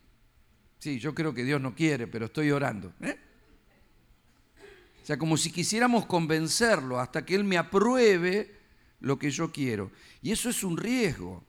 sí, 0.78 1.00
yo 1.00 1.14
creo 1.14 1.34
que 1.34 1.44
Dios 1.44 1.60
no 1.60 1.74
quiere, 1.74 2.06
pero 2.06 2.26
estoy 2.26 2.52
orando. 2.52 2.94
¿eh? 3.00 3.18
O 5.02 5.06
sea, 5.06 5.18
como 5.18 5.36
si 5.36 5.50
quisiéramos 5.50 6.06
convencerlo 6.06 7.00
hasta 7.00 7.26
que 7.26 7.34
Él 7.34 7.42
me 7.42 7.58
apruebe 7.58 8.54
lo 9.00 9.18
que 9.18 9.32
yo 9.32 9.50
quiero. 9.50 9.90
Y 10.22 10.30
eso 10.30 10.48
es 10.50 10.62
un 10.62 10.76
riesgo. 10.76 11.44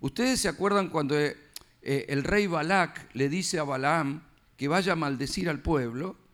Ustedes 0.00 0.40
se 0.40 0.48
acuerdan 0.48 0.88
cuando 0.88 1.16
eh, 1.16 1.36
el 1.82 2.24
rey 2.24 2.48
Balac 2.48 3.14
le 3.14 3.28
dice 3.28 3.60
a 3.60 3.64
Balaam 3.64 4.24
que 4.56 4.66
vaya 4.66 4.94
a 4.94 4.96
maldecir 4.96 5.48
al 5.48 5.60
pueblo 5.60 6.29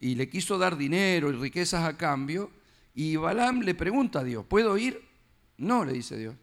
y 0.00 0.14
le 0.14 0.28
quiso 0.28 0.58
dar 0.58 0.76
dinero 0.76 1.30
y 1.30 1.32
riquezas 1.32 1.84
a 1.84 1.96
cambio 1.96 2.50
y 2.94 3.16
Balaam 3.16 3.60
le 3.60 3.74
pregunta 3.74 4.20
a 4.20 4.24
Dios, 4.24 4.44
¿puedo 4.46 4.76
ir? 4.78 5.06
No, 5.58 5.84
le 5.84 5.92
dice 5.92 6.16
Dios. 6.16 6.34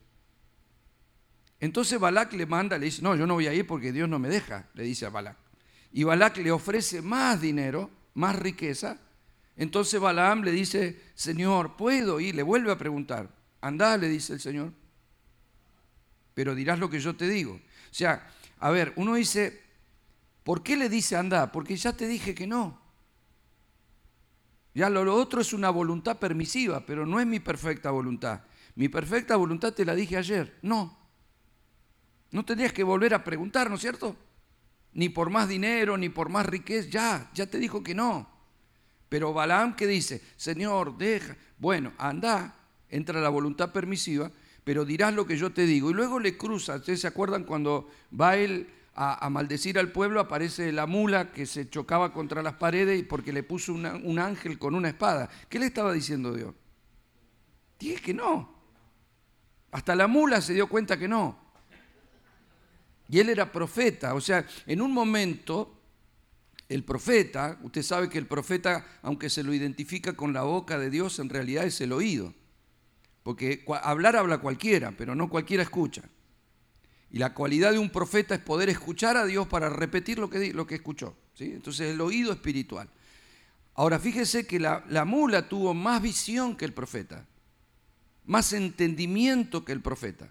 Entonces 1.60 2.00
Balac 2.00 2.34
le 2.34 2.46
manda, 2.46 2.78
le 2.78 2.86
dice, 2.86 3.02
no, 3.02 3.16
yo 3.16 3.26
no 3.26 3.36
voy 3.36 3.48
a 3.48 3.54
ir 3.54 3.66
porque 3.66 3.92
Dios 3.92 4.10
no 4.10 4.20
me 4.20 4.28
deja, 4.28 4.68
le 4.74 4.84
dice 4.84 5.06
a 5.06 5.10
Balac. 5.10 5.38
Y 5.94 6.04
Balac 6.04 6.38
le 6.38 6.52
ofrece 6.52 7.02
más 7.02 7.40
dinero, 7.40 7.90
más 8.16 8.36
riqueza. 8.36 9.00
Entonces 9.56 10.00
Balaam 10.00 10.44
le 10.44 10.52
dice, 10.52 11.02
Señor, 11.16 11.78
¿puedo 11.78 12.20
ir? 12.20 12.36
Le 12.36 12.44
vuelve 12.44 12.72
a 12.72 12.78
preguntar. 12.78 13.30
Andá, 13.62 13.96
le 13.98 14.10
dice 14.10 14.34
el 14.34 14.42
Señor. 14.42 14.74
Pero 16.34 16.54
dirás 16.54 16.80
lo 16.80 16.90
que 16.90 17.00
yo 17.00 17.16
te 17.16 17.30
digo. 17.30 17.54
O 17.54 17.94
sea, 17.94 18.28
a 18.60 18.70
ver, 18.70 18.92
uno 18.98 19.16
dice, 19.16 19.62
¿por 20.44 20.64
qué 20.64 20.76
le 20.76 20.90
dice 20.90 21.16
andá? 21.16 21.52
Porque 21.52 21.78
ya 21.78 21.94
te 21.94 22.08
dije 22.08 22.36
que 22.36 22.46
no. 22.46 22.83
Ya 24.74 24.90
lo, 24.90 25.16
otro 25.16 25.42
es 25.42 25.54
una 25.54 25.70
voluntad 25.70 26.18
permisiva, 26.18 26.86
pero 26.86 27.06
no 27.06 27.20
es 27.20 27.28
mi 27.28 27.40
perfecta 27.40 27.92
voluntad. 27.92 28.42
Mi 28.76 28.90
perfecta 28.90 29.36
voluntad 29.36 29.74
te 29.74 29.86
la 29.86 29.94
dije 29.94 30.18
ayer. 30.18 30.58
No. 30.62 30.98
No 32.32 32.44
tendrías 32.44 32.74
que 32.74 32.84
volver 32.84 33.14
a 33.14 33.24
preguntar, 33.24 33.70
¿no 33.70 33.76
es 33.76 33.82
cierto? 33.82 34.16
Ni 34.94 35.10
por 35.10 35.30
más 35.30 35.48
dinero, 35.48 35.98
ni 35.98 36.10
por 36.10 36.30
más 36.30 36.46
riqueza. 36.46 36.90
Ya, 36.90 37.32
ya 37.34 37.46
te 37.46 37.60
dijo 37.60 37.84
que 37.84 37.94
no. 37.94 38.28
Pero 39.10 39.32
Balaam 39.32 39.76
que 39.76 39.86
dice, 39.86 40.24
Señor, 40.38 40.98
deja. 40.98 41.38
Bueno, 41.60 41.94
anda, 42.00 42.56
entra 42.90 43.22
la 43.22 43.30
voluntad 43.30 43.72
permisiva, 43.72 44.32
pero 44.64 44.86
dirás 44.86 45.14
lo 45.14 45.28
que 45.28 45.38
yo 45.38 45.54
te 45.54 45.68
digo. 45.68 45.92
Y 45.92 45.94
luego 45.94 46.20
le 46.20 46.36
cruza. 46.36 46.78
¿Ustedes 46.78 47.02
se 47.02 47.08
acuerdan 47.08 47.44
cuando 47.44 47.92
va 48.20 48.38
él 48.38 48.68
a, 48.96 49.30
maldecir 49.30 49.80
al 49.80 49.92
pueblo, 49.92 50.20
aparece 50.20 50.72
la 50.72 50.86
mula 50.86 51.32
que 51.32 51.46
se 51.46 51.70
chocaba 51.70 52.14
contra 52.14 52.44
las 52.44 52.54
paredes 52.54 53.04
porque 53.08 53.34
le 53.34 53.44
puso 53.44 53.74
un 53.74 54.20
ángel 54.20 54.60
con 54.60 54.76
una 54.76 54.90
espada. 54.90 55.30
¿Qué 55.50 55.60
le 55.60 55.66
estaba 55.66 55.92
diciendo 55.94 56.34
Dios? 56.34 56.54
Dije 57.80 58.02
que 58.02 58.14
no. 58.14 58.54
Hasta 59.72 59.96
la 59.96 60.08
mula 60.08 60.42
se 60.42 60.54
dio 60.54 60.68
cuenta 60.68 60.98
que 60.98 61.08
no. 61.08 61.38
Y 63.10 63.20
él 63.20 63.30
era 63.30 63.52
profeta. 63.52 64.14
O 64.14 64.22
sea, 64.22 64.46
en 64.68 64.82
un 64.82 64.92
momento, 64.92 65.82
el 66.70 66.84
profeta, 66.84 67.60
usted 67.64 67.82
sabe 67.82 68.10
que 68.10 68.20
el 68.20 68.28
profeta, 68.28 68.86
aunque 69.02 69.30
se 69.30 69.44
lo 69.44 69.54
identifica 69.54 70.14
con 70.14 70.34
la 70.34 70.44
boca 70.44 70.78
de 70.78 70.92
Dios, 70.92 71.18
en 71.18 71.30
realidad 71.30 71.66
es 71.66 71.82
el 71.82 71.92
oído. 71.92 72.34
Porque 73.24 73.66
hablar 73.82 74.16
habla 74.16 74.38
cualquiera, 74.38 74.94
pero 74.96 75.16
no 75.16 75.30
cualquiera 75.30 75.64
escucha. 75.64 76.04
Y 77.14 77.20
la 77.20 77.36
cualidad 77.36 77.72
de 77.72 77.78
un 77.78 77.92
profeta 77.92 78.34
es 78.34 78.42
poder 78.42 78.70
escuchar 78.70 79.18
a 79.18 79.26
Dios 79.26 79.48
para 79.48 79.70
repetir 79.70 80.18
lo 80.18 80.32
que, 80.32 80.52
lo 80.52 80.66
que 80.66 80.76
escuchó. 80.76 81.16
¿sí? 81.36 81.46
Entonces 81.54 81.94
el 81.94 82.02
oído 82.02 82.34
espiritual. 82.34 82.90
Ahora 83.76 84.00
fíjese 84.00 84.48
que 84.48 84.60
la, 84.60 84.84
la 84.90 85.06
mula 85.06 85.48
tuvo 85.48 85.76
más 85.76 86.02
visión 86.02 86.58
que 86.58 86.66
el 86.66 86.74
profeta, 86.74 87.28
más 88.26 88.52
entendimiento 88.52 89.64
que 89.64 89.74
el 89.74 89.82
profeta. 89.82 90.28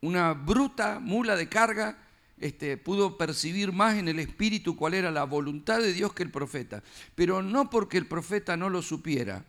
Una 0.00 0.32
bruta 0.32 0.98
mula 0.98 1.36
de 1.36 1.48
carga 1.48 1.96
este, 2.38 2.76
pudo 2.76 3.16
percibir 3.16 3.70
más 3.70 3.94
en 3.94 4.08
el 4.08 4.18
espíritu 4.18 4.74
cuál 4.74 4.94
era 4.94 5.12
la 5.12 5.22
voluntad 5.22 5.78
de 5.78 5.92
Dios 5.92 6.12
que 6.12 6.24
el 6.24 6.32
profeta. 6.32 6.82
Pero 7.14 7.42
no 7.42 7.70
porque 7.70 7.96
el 7.96 8.08
profeta 8.08 8.56
no 8.56 8.68
lo 8.68 8.82
supiera, 8.82 9.44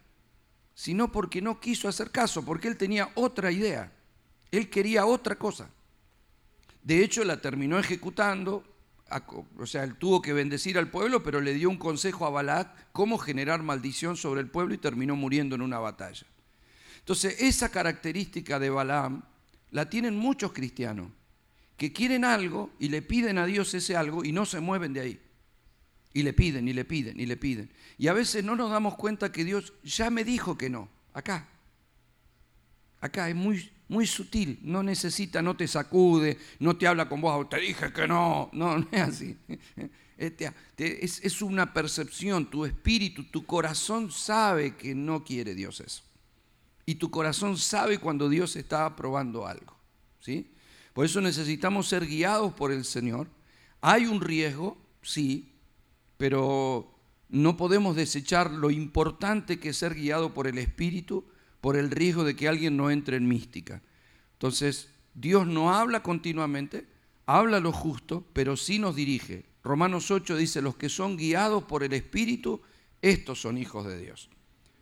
sino 0.75 1.11
porque 1.11 1.41
no 1.41 1.59
quiso 1.59 1.87
hacer 1.87 2.11
caso, 2.11 2.45
porque 2.45 2.67
él 2.67 2.77
tenía 2.77 3.09
otra 3.15 3.51
idea. 3.51 3.91
Él 4.51 4.69
quería 4.69 5.07
otra 5.07 5.35
cosa. 5.35 5.71
De 6.83 7.03
hecho, 7.03 7.23
la 7.23 7.41
terminó 7.41 7.79
ejecutando, 7.79 8.63
o 9.57 9.65
sea, 9.65 9.83
él 9.83 9.95
tuvo 9.95 10.21
que 10.21 10.33
bendecir 10.33 10.77
al 10.77 10.89
pueblo, 10.89 11.23
pero 11.23 11.39
le 11.39 11.53
dio 11.53 11.69
un 11.69 11.77
consejo 11.77 12.25
a 12.25 12.29
Balac 12.29 12.91
cómo 12.91 13.17
generar 13.17 13.63
maldición 13.63 14.17
sobre 14.17 14.41
el 14.41 14.49
pueblo 14.49 14.73
y 14.73 14.77
terminó 14.77 15.15
muriendo 15.15 15.55
en 15.55 15.61
una 15.61 15.79
batalla. 15.79 16.25
Entonces, 16.99 17.41
esa 17.41 17.69
característica 17.69 18.59
de 18.59 18.69
Balaam 18.69 19.23
la 19.71 19.89
tienen 19.89 20.17
muchos 20.17 20.53
cristianos, 20.53 21.09
que 21.77 21.91
quieren 21.91 22.23
algo 22.23 22.71
y 22.79 22.89
le 22.89 23.01
piden 23.01 23.37
a 23.37 23.45
Dios 23.45 23.73
ese 23.73 23.95
algo 23.95 24.23
y 24.23 24.31
no 24.31 24.45
se 24.45 24.59
mueven 24.59 24.93
de 24.93 25.01
ahí. 25.01 25.21
Y 26.13 26.23
le 26.23 26.33
piden, 26.33 26.67
y 26.67 26.73
le 26.73 26.85
piden, 26.85 27.19
y 27.19 27.25
le 27.25 27.37
piden. 27.37 27.71
Y 27.97 28.07
a 28.07 28.13
veces 28.13 28.43
no 28.43 28.55
nos 28.55 28.71
damos 28.71 28.95
cuenta 28.95 29.31
que 29.31 29.43
Dios 29.43 29.73
ya 29.83 30.09
me 30.09 30.23
dijo 30.23 30.57
que 30.57 30.69
no, 30.69 30.89
acá. 31.13 31.49
Acá 33.01 33.29
es 33.29 33.35
muy, 33.35 33.69
muy 33.93 34.07
sutil, 34.07 34.59
no 34.63 34.81
necesita, 34.81 35.39
no 35.43 35.55
te 35.55 35.67
sacude, 35.67 36.39
no 36.59 36.75
te 36.75 36.87
habla 36.87 37.07
con 37.07 37.21
voz, 37.21 37.47
te 37.47 37.59
dije 37.59 37.93
que 37.93 38.07
no, 38.07 38.49
no, 38.53 38.79
no 38.79 38.87
es 38.91 39.01
así. 39.01 39.37
Este, 40.15 40.53
es, 40.77 41.19
es 41.23 41.41
una 41.41 41.73
percepción, 41.73 42.45
tu 42.45 42.65
espíritu, 42.65 43.25
tu 43.25 43.45
corazón 43.45 44.11
sabe 44.11 44.75
que 44.75 44.93
no 44.93 45.23
quiere 45.23 45.53
Dios 45.55 45.81
eso. 45.81 46.03
Y 46.85 46.95
tu 46.95 47.09
corazón 47.09 47.57
sabe 47.57 47.97
cuando 47.97 48.29
Dios 48.29 48.55
está 48.55 48.85
aprobando 48.85 49.47
algo. 49.47 49.75
¿sí? 50.19 50.53
Por 50.93 51.05
eso 51.05 51.19
necesitamos 51.19 51.89
ser 51.89 52.05
guiados 52.05 52.53
por 52.53 52.71
el 52.71 52.85
Señor. 52.85 53.27
Hay 53.81 54.05
un 54.05 54.21
riesgo, 54.21 54.77
sí, 55.01 55.51
pero 56.15 56.95
no 57.27 57.57
podemos 57.57 57.95
desechar 57.95 58.51
lo 58.51 58.69
importante 58.69 59.59
que 59.59 59.69
es 59.69 59.77
ser 59.77 59.95
guiado 59.95 60.33
por 60.33 60.47
el 60.47 60.59
Espíritu 60.59 61.25
por 61.63 61.77
el 61.77 61.91
riesgo 61.91 62.25
de 62.25 62.35
que 62.35 62.49
alguien 62.49 62.75
no 62.75 62.91
entre 62.91 63.15
en 63.15 63.25
mística. 63.25 63.81
Entonces, 64.33 64.89
Dios 65.13 65.47
no 65.47 65.73
habla 65.73 66.03
continuamente, 66.03 66.85
habla 67.25 67.61
lo 67.61 67.71
justo, 67.71 68.27
pero 68.33 68.57
sí 68.57 68.79
nos 68.79 68.97
dirige. 68.97 69.45
Romanos 69.63 70.11
8 70.11 70.35
dice, 70.35 70.61
los 70.61 70.75
que 70.75 70.89
son 70.89 71.15
guiados 71.15 71.63
por 71.63 71.83
el 71.83 71.93
Espíritu, 71.93 72.61
estos 73.01 73.39
son 73.39 73.57
hijos 73.57 73.87
de 73.87 73.97
Dios. 73.97 74.29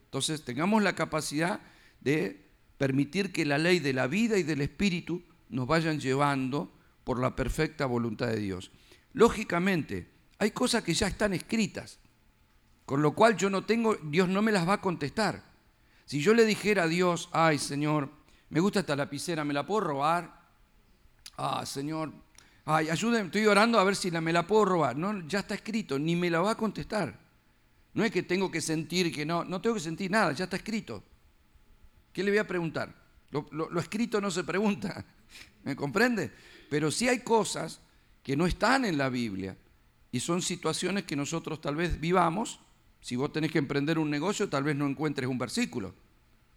Entonces, 0.05 0.43
tengamos 0.43 0.81
la 0.81 0.95
capacidad 0.95 1.61
de 1.99 2.49
permitir 2.79 3.31
que 3.31 3.45
la 3.45 3.59
ley 3.59 3.77
de 3.77 3.93
la 3.93 4.07
vida 4.07 4.39
y 4.39 4.43
del 4.43 4.61
Espíritu 4.61 5.21
nos 5.49 5.67
vayan 5.67 5.99
llevando 5.99 6.73
por 7.03 7.19
la 7.19 7.35
perfecta 7.35 7.85
voluntad 7.85 8.25
de 8.25 8.39
Dios. 8.39 8.71
Lógicamente, 9.13 10.09
hay 10.39 10.49
cosas 10.49 10.83
que 10.83 10.95
ya 10.95 11.05
están 11.05 11.35
escritas, 11.35 11.99
con 12.87 13.03
lo 13.03 13.13
cual 13.13 13.37
yo 13.37 13.51
no 13.51 13.65
tengo, 13.65 13.97
Dios 13.97 14.27
no 14.27 14.41
me 14.41 14.51
las 14.51 14.67
va 14.67 14.73
a 14.73 14.81
contestar. 14.81 15.50
Si 16.11 16.19
yo 16.19 16.33
le 16.33 16.43
dijera 16.43 16.83
a 16.83 16.87
Dios, 16.89 17.29
ay 17.31 17.57
Señor, 17.57 18.09
me 18.49 18.59
gusta 18.59 18.81
esta 18.81 18.97
lapicera, 18.97 19.45
¿me 19.45 19.53
la 19.53 19.65
puedo 19.65 19.79
robar? 19.79 20.41
Ah, 21.37 21.65
Señor, 21.65 22.11
ay, 22.65 22.89
ayúdenme, 22.89 23.27
estoy 23.27 23.45
orando 23.45 23.79
a 23.79 23.85
ver 23.85 23.95
si 23.95 24.11
la, 24.11 24.19
me 24.19 24.33
la 24.33 24.45
puedo 24.45 24.65
robar. 24.65 24.97
No, 24.97 25.25
ya 25.25 25.39
está 25.39 25.55
escrito, 25.55 25.97
ni 25.97 26.17
me 26.17 26.29
la 26.29 26.41
va 26.41 26.51
a 26.51 26.57
contestar. 26.57 27.17
No 27.93 28.03
es 28.03 28.11
que 28.11 28.23
tengo 28.23 28.51
que 28.51 28.59
sentir 28.59 29.09
que 29.15 29.25
no, 29.25 29.45
no 29.45 29.61
tengo 29.61 29.75
que 29.75 29.79
sentir 29.79 30.11
nada, 30.11 30.33
ya 30.33 30.43
está 30.43 30.57
escrito. 30.57 31.01
¿Qué 32.11 32.25
le 32.25 32.31
voy 32.31 32.39
a 32.39 32.45
preguntar? 32.45 32.93
Lo, 33.29 33.79
escrito 33.79 34.19
no 34.19 34.29
se 34.31 34.43
pregunta, 34.43 35.05
¿me 35.63 35.77
comprende? 35.77 36.29
Pero 36.69 36.91
sí 36.91 37.07
hay 37.07 37.19
cosas 37.19 37.79
que 38.21 38.35
no 38.35 38.47
están 38.47 38.83
en 38.83 38.97
la 38.97 39.07
Biblia 39.07 39.55
y 40.11 40.19
son 40.19 40.41
situaciones 40.41 41.05
que 41.05 41.15
nosotros 41.15 41.61
tal 41.61 41.77
vez 41.77 42.01
vivamos 42.01 42.59
si 43.01 43.15
vos 43.15 43.33
tenés 43.33 43.51
que 43.51 43.57
emprender 43.57 43.99
un 43.99 44.09
negocio, 44.09 44.47
tal 44.49 44.63
vez 44.63 44.75
no 44.75 44.87
encuentres 44.87 45.27
un 45.27 45.37
versículo 45.37 45.93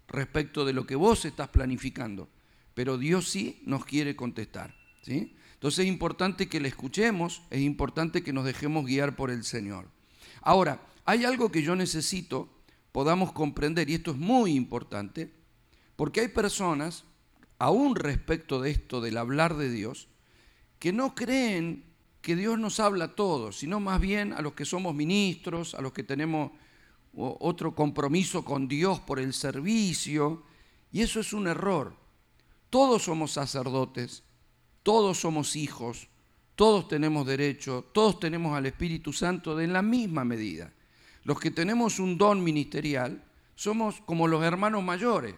respecto 0.07 0.63
de 0.63 0.73
lo 0.73 0.85
que 0.85 0.95
vos 0.95 1.25
estás 1.25 1.49
planificando, 1.49 2.29
pero 2.73 2.97
Dios 2.97 3.29
sí 3.29 3.61
nos 3.65 3.85
quiere 3.85 4.15
contestar. 4.15 4.75
¿sí? 5.01 5.35
Entonces 5.53 5.79
es 5.79 5.87
importante 5.87 6.47
que 6.47 6.59
le 6.59 6.69
escuchemos, 6.69 7.41
es 7.49 7.61
importante 7.61 8.23
que 8.23 8.33
nos 8.33 8.45
dejemos 8.45 8.85
guiar 8.85 9.15
por 9.15 9.31
el 9.31 9.43
Señor. 9.43 9.89
Ahora, 10.41 10.79
hay 11.05 11.25
algo 11.25 11.51
que 11.51 11.63
yo 11.63 11.75
necesito 11.75 12.49
podamos 12.95 13.33
comprender, 13.33 13.89
y 13.89 13.95
esto 13.95 14.11
es 14.11 14.17
muy 14.17 14.53
importante, 14.53 15.29
porque 15.97 16.21
hay 16.21 16.29
personas, 16.29 17.03
aún 17.59 17.93
respecto 17.93 18.61
de 18.61 18.71
esto 18.71 19.01
del 19.01 19.17
hablar 19.17 19.57
de 19.57 19.69
Dios, 19.69 20.07
que 20.79 20.93
no 20.93 21.13
creen 21.13 21.83
que 22.25 22.35
Dios 22.35 22.57
nos 22.57 22.79
habla 22.79 23.05
a 23.05 23.15
todos, 23.15 23.57
sino 23.59 23.79
más 23.79 24.01
bien 24.01 24.33
a 24.33 24.41
los 24.41 24.53
que 24.53 24.65
somos 24.65 24.95
ministros, 24.95 25.75
a 25.75 25.81
los 25.81 25.93
que 25.93 26.01
tenemos 26.01 26.49
otro 27.13 27.75
compromiso 27.75 28.43
con 28.43 28.67
Dios 28.67 28.99
por 28.99 29.19
el 29.19 29.31
servicio, 29.31 30.41
y 30.91 31.01
eso 31.01 31.19
es 31.19 31.33
un 31.33 31.45
error. 31.45 31.95
Todos 32.71 33.03
somos 33.03 33.33
sacerdotes, 33.33 34.23
todos 34.81 35.19
somos 35.19 35.55
hijos, 35.55 36.07
todos 36.55 36.87
tenemos 36.87 37.27
derecho, 37.27 37.85
todos 37.93 38.19
tenemos 38.19 38.57
al 38.57 38.65
Espíritu 38.65 39.13
Santo 39.13 39.55
de 39.55 39.65
en 39.65 39.73
la 39.73 39.83
misma 39.83 40.25
medida. 40.25 40.73
Los 41.25 41.39
que 41.39 41.51
tenemos 41.51 41.99
un 41.99 42.17
don 42.17 42.43
ministerial 42.43 43.23
somos 43.53 44.01
como 44.01 44.27
los 44.27 44.43
hermanos 44.43 44.83
mayores, 44.83 45.35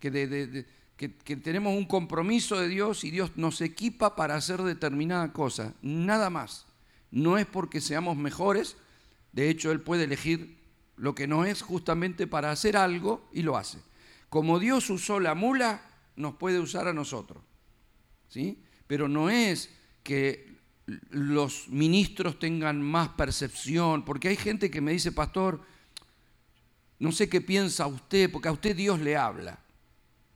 que, 0.00 0.64
que, 1.10 1.36
tenemos 1.36 1.76
un 1.76 1.86
compromiso 1.86 2.60
de 2.60 2.68
Dios 2.68 3.04
y 3.04 3.10
Dios 3.10 3.32
nos 3.36 3.60
equipa 3.60 4.14
para 4.14 4.36
hacer 4.36 4.62
determinada 4.62 5.32
cosa, 5.32 5.74
nada 5.82 6.30
más. 6.30 6.66
No 7.10 7.38
es 7.38 7.46
porque 7.46 7.80
seamos 7.80 8.16
mejores, 8.16 8.76
de 9.32 9.50
hecho 9.50 9.72
Él 9.72 9.80
puede 9.80 10.04
elegir 10.04 10.58
lo 10.96 11.14
que 11.14 11.26
no 11.26 11.44
es 11.44 11.62
justamente 11.62 12.26
para 12.26 12.50
hacer 12.50 12.76
algo 12.76 13.28
y 13.32 13.42
lo 13.42 13.56
hace. 13.56 13.78
Como 14.28 14.58
Dios 14.58 14.88
usó 14.90 15.18
la 15.18 15.34
mula, 15.34 15.82
nos 16.16 16.36
puede 16.36 16.60
usar 16.60 16.86
a 16.86 16.92
nosotros. 16.92 17.42
¿sí? 18.28 18.62
Pero 18.86 19.08
no 19.08 19.28
es 19.28 19.70
que 20.02 20.52
los 21.10 21.68
ministros 21.68 22.38
tengan 22.38 22.80
más 22.80 23.10
percepción, 23.10 24.04
porque 24.04 24.28
hay 24.28 24.36
gente 24.36 24.70
que 24.70 24.80
me 24.80 24.92
dice, 24.92 25.12
pastor, 25.12 25.62
no 26.98 27.12
sé 27.12 27.28
qué 27.28 27.40
piensa 27.40 27.86
usted, 27.86 28.30
porque 28.30 28.48
a 28.48 28.52
usted 28.52 28.76
Dios 28.76 29.00
le 29.00 29.16
habla. 29.16 29.58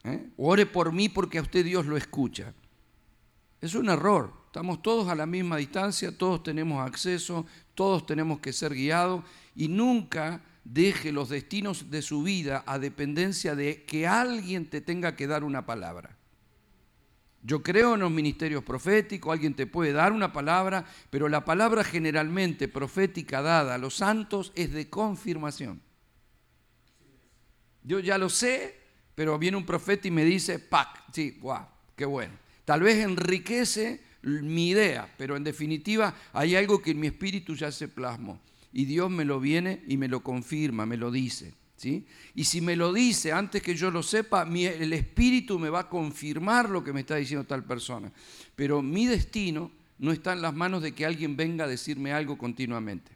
¿Eh? 0.07 0.31
Ore 0.37 0.67
por 0.67 0.93
mí 0.93 1.09
porque 1.09 1.39
a 1.39 1.43
usted 1.43 1.65
Dios 1.65 1.87
lo 1.87 1.97
escucha. 1.97 2.55
Es 3.61 3.75
un 3.75 3.89
error. 3.89 4.33
Estamos 4.47 4.81
todos 4.81 5.09
a 5.09 5.15
la 5.15 5.27
misma 5.27 5.59
distancia, 5.59 6.17
todos 6.17 6.43
tenemos 6.43 6.87
acceso, 6.87 7.45
todos 7.75 8.07
tenemos 8.07 8.41
que 8.41 8.53
ser 8.53 8.73
guiados 8.73 9.23
y 9.55 9.69
nunca 9.69 10.41
deje 10.65 11.13
los 11.13 11.29
destinos 11.29 11.91
de 11.91 12.01
su 12.01 12.23
vida 12.23 12.65
a 12.67 12.79
dependencia 12.79 13.55
de 13.55 13.85
que 13.85 14.07
alguien 14.07 14.71
te 14.71 14.81
tenga 14.81 15.15
que 15.15 15.27
dar 15.27 15.45
una 15.45 15.67
palabra. 15.67 16.17
Yo 17.43 17.63
creo 17.63 17.95
en 17.95 18.01
los 18.01 18.11
ministerios 18.11 18.65
proféticos, 18.65 19.33
alguien 19.33 19.55
te 19.55 19.67
puede 19.67 19.93
dar 19.93 20.13
una 20.13 20.33
palabra, 20.33 20.85
pero 21.11 21.29
la 21.29 21.45
palabra 21.45 21.85
generalmente 21.85 22.67
profética 22.67 23.43
dada 23.43 23.75
a 23.75 23.79
los 23.79 23.95
santos 23.95 24.53
es 24.57 24.73
de 24.73 24.89
confirmación. 24.89 25.81
Yo 27.85 28.01
ya 28.01 28.19
lo 28.19 28.31
sé, 28.31 28.86
pero 29.17 29.37
viene 29.37 29.57
un 29.57 29.67
profeta 29.67 30.07
y 30.07 30.13
me 30.13 30.25
dice, 30.25 30.61
¡pac! 30.61 31.03
Sí, 31.13 31.39
guau, 31.41 31.67
qué 31.97 32.05
bueno. 32.05 32.35
Tal 32.65 32.83
vez 32.83 32.99
enriquece 32.99 34.01
mi 34.23 34.69
idea, 34.69 35.13
pero 35.19 35.37
en 35.37 35.43
definitiva 35.43 36.15
hay 36.33 36.55
algo 36.55 36.81
que 36.81 36.93
en 36.93 37.01
mi 37.01 37.09
espíritu 37.09 37.57
ya 37.57 37.73
se 37.73 37.89
plasmó. 37.89 38.41
Y 38.73 38.85
Dios 38.85 39.11
me 39.11 39.25
lo 39.25 39.41
viene 39.41 39.83
y 39.89 39.97
me 39.97 40.07
lo 40.07 40.23
confirma, 40.23 40.87
me 40.87 40.97
lo 40.97 41.11
dice. 41.11 41.55
Y 42.35 42.45
si 42.45 42.61
me 42.61 42.75
lo 42.75 42.93
dice 42.93 43.33
antes 43.33 43.63
que 43.63 43.75
yo 43.75 43.91
lo 43.91 44.03
sepa, 44.03 44.43
el 44.43 44.93
espíritu 44.93 45.59
me 45.59 45.69
va 45.69 45.81
a 45.81 45.89
confirmar 45.89 46.71
lo 46.71 46.83
que 46.83 46.93
me 46.93 47.01
está 47.01 47.17
diciendo 47.17 47.47
tal 47.47 47.65
persona. 47.65 48.11
Pero 48.55 48.83
mi 48.83 49.07
destino 49.07 49.71
no 49.99 50.13
está 50.13 50.33
en 50.33 50.43
las 50.43 50.55
manos 50.55 50.83
de 50.83 50.93
que 50.93 51.05
alguien 51.05 51.37
venga 51.37 51.65
a 51.65 51.69
decirme 51.69 52.13
algo 52.13 52.39
continuamente. 52.39 53.13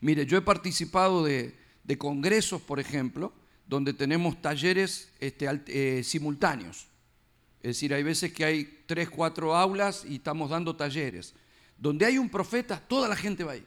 Mire, 0.00 0.26
yo 0.26 0.38
he 0.38 0.42
participado 0.42 1.24
de, 1.24 1.54
congresos, 1.98 2.60
por 2.62 2.78
ejemplo, 2.78 3.32
donde 3.66 3.92
tenemos 3.92 4.40
talleres 4.40 5.10
este, 5.18 5.46
eh, 5.66 6.04
simultáneos. 6.04 6.86
Es 7.60 7.76
decir, 7.76 7.92
hay 7.92 8.02
veces 8.02 8.32
que 8.32 8.44
hay 8.44 8.82
tres, 8.86 9.10
cuatro 9.10 9.56
aulas 9.56 10.04
y 10.04 10.16
estamos 10.16 10.50
dando 10.50 10.76
talleres. 10.76 11.34
Donde 11.76 12.06
hay 12.06 12.16
un 12.16 12.28
profeta, 12.28 12.80
toda 12.80 13.08
la 13.08 13.16
gente 13.16 13.44
va 13.44 13.52
ahí. 13.52 13.66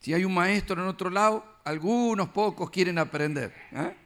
Si 0.00 0.12
hay 0.12 0.24
un 0.24 0.34
maestro 0.34 0.80
en 0.80 0.88
otro 0.88 1.10
lado, 1.10 1.44
algunos 1.64 2.28
pocos 2.28 2.70
quieren 2.70 2.98
aprender. 2.98 3.52
¿eh? 3.72 3.96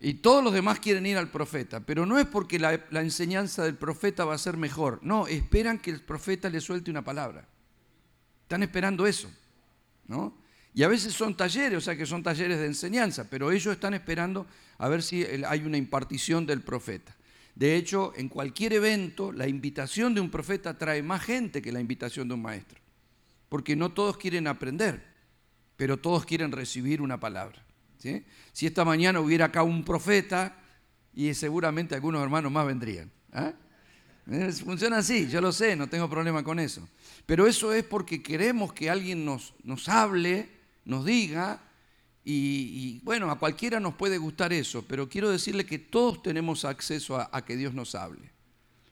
Y 0.00 0.14
todos 0.14 0.42
los 0.42 0.52
demás 0.52 0.80
quieren 0.80 1.04
ir 1.04 1.18
al 1.18 1.30
profeta. 1.30 1.80
Pero 1.80 2.06
no 2.06 2.18
es 2.18 2.26
porque 2.26 2.58
la, 2.58 2.74
enseñanza 2.92 3.64
del 3.64 3.76
profeta 3.76 4.24
va 4.24 4.34
a 4.34 4.38
ser 4.38 4.56
mejor. 4.56 4.98
No, 5.02 5.26
esperan 5.26 5.78
que 5.78 5.90
el 5.90 6.00
profeta 6.00 6.48
le 6.48 6.60
suelte 6.60 6.90
una 6.90 7.04
palabra. 7.04 7.46
Están 8.42 8.62
esperando 8.62 9.06
eso. 9.06 9.30
¿no? 10.08 10.39
Y 10.74 10.82
a 10.82 10.88
veces 10.88 11.12
son 11.12 11.36
talleres, 11.36 11.78
o 11.78 11.80
sea 11.80 11.96
que 11.96 12.06
son 12.06 12.22
talleres 12.22 12.58
de 12.58 12.66
enseñanza, 12.66 13.28
pero 13.28 13.50
ellos 13.50 13.72
están 13.72 13.94
esperando 13.94 14.46
a 14.78 14.88
ver 14.88 15.02
si 15.02 15.24
hay 15.24 15.60
una 15.60 15.76
impartición 15.76 16.46
del 16.46 16.62
profeta. 16.62 17.16
De 17.54 17.76
hecho, 17.76 18.12
en 18.16 18.28
cualquier 18.28 18.74
evento, 18.74 19.32
la 19.32 19.48
invitación 19.48 20.14
de 20.14 20.20
un 20.20 20.30
profeta 20.30 20.78
trae 20.78 21.02
más 21.02 21.22
gente 21.22 21.60
que 21.60 21.72
la 21.72 21.80
invitación 21.80 22.28
de 22.28 22.34
un 22.34 22.42
maestro 22.42 22.80
porque 23.50 23.76
no 23.76 23.90
todos 23.90 24.16
quieren 24.16 24.46
aprender, 24.46 25.02
pero 25.76 25.98
todos 25.98 26.24
quieren 26.24 26.52
recibir 26.52 27.02
una 27.02 27.20
palabra. 27.20 27.62
Si 28.52 28.66
esta 28.66 28.84
mañana 28.84 29.20
hubiera 29.20 29.46
acá 29.46 29.62
un 29.62 29.84
profeta, 29.84 30.56
y 31.12 31.34
seguramente 31.34 31.96
algunos 31.96 32.22
hermanos 32.22 32.50
más 32.50 32.64
vendrían. 32.64 33.10
¿ah? 33.32 33.52
Funciona 34.64 34.98
así, 34.98 35.28
yo 35.28 35.40
lo 35.40 35.50
sé, 35.50 35.74
no 35.74 35.88
tengo 35.88 36.08
problema 36.08 36.44
con 36.44 36.60
eso. 36.60 36.88
Pero 37.26 37.46
eso 37.48 37.72
es 37.72 37.82
porque 37.82 38.22
queremos 38.22 38.72
que 38.72 38.88
alguien 38.88 39.24
nos, 39.24 39.52
nos 39.64 39.88
hable, 39.88 40.48
nos 40.90 41.04
diga, 41.04 41.62
y, 42.24 43.00
bueno, 43.02 43.30
a 43.30 43.38
cualquiera 43.38 43.80
nos 43.80 43.94
puede 43.94 44.18
gustar 44.18 44.52
eso, 44.52 44.84
pero 44.86 45.08
quiero 45.08 45.30
decirle 45.30 45.64
que 45.64 45.78
todos 45.78 46.22
tenemos 46.22 46.64
acceso 46.64 47.16
a, 47.16 47.44
que 47.44 47.56
Dios 47.56 47.72
nos 47.72 47.94
hable. 47.94 48.30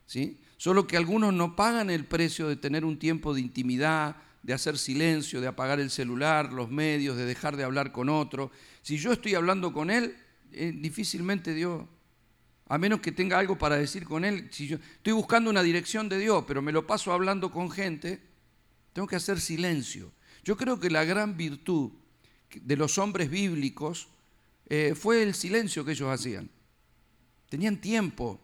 ¿sí? 0.06 0.40
Solo 0.56 0.86
que 0.86 0.96
algunos 0.96 1.34
no 1.34 1.56
pagan 1.56 1.90
el 1.90 2.04
precio 2.04 2.48
de 2.48 2.56
tener 2.56 2.84
un 2.84 2.98
tiempo 2.98 3.34
de 3.34 3.40
intimidad, 3.40 4.16
de 4.42 4.54
hacer 4.54 4.78
silencio, 4.78 5.40
de 5.40 5.48
apagar 5.48 5.78
el 5.78 5.90
celular, 5.90 6.52
los 6.52 6.70
medios, 6.70 7.16
de 7.16 7.26
dejar 7.26 7.56
de 7.56 7.64
hablar 7.64 7.92
con 7.92 8.08
otro. 8.08 8.50
Si 8.82 8.96
yo 8.96 9.12
estoy 9.12 9.34
hablando 9.34 9.72
con 9.72 9.90
él, 9.90 10.16
eh, 10.52 10.72
difícilmente 10.74 11.52
Dios, 11.52 11.84
a 12.68 12.78
menos 12.78 13.00
que 13.00 13.12
tenga 13.12 13.38
algo 13.38 13.58
para 13.58 13.76
decir 13.76 14.04
con 14.04 14.24
él, 14.24 14.48
si 14.52 14.68
yo 14.68 14.76
estoy 14.76 15.12
buscando 15.12 15.50
una 15.50 15.62
dirección 15.62 16.08
de 16.08 16.18
Dios, 16.18 16.44
pero 16.46 16.62
me 16.62 16.72
lo 16.72 16.86
paso 16.86 17.12
hablando 17.12 17.50
con 17.50 17.70
gente, 17.70 18.20
tengo 18.92 19.06
que 19.06 19.16
hacer 19.16 19.40
silencio. 19.40 20.12
Yo 20.48 20.56
creo 20.56 20.80
que 20.80 20.88
la 20.88 21.04
gran 21.04 21.36
virtud 21.36 21.90
de 22.54 22.76
los 22.78 22.96
hombres 22.96 23.28
bíblicos 23.28 24.08
eh, 24.70 24.94
fue 24.98 25.22
el 25.22 25.34
silencio 25.34 25.84
que 25.84 25.92
ellos 25.92 26.08
hacían. 26.08 26.48
Tenían 27.50 27.82
tiempo. 27.82 28.40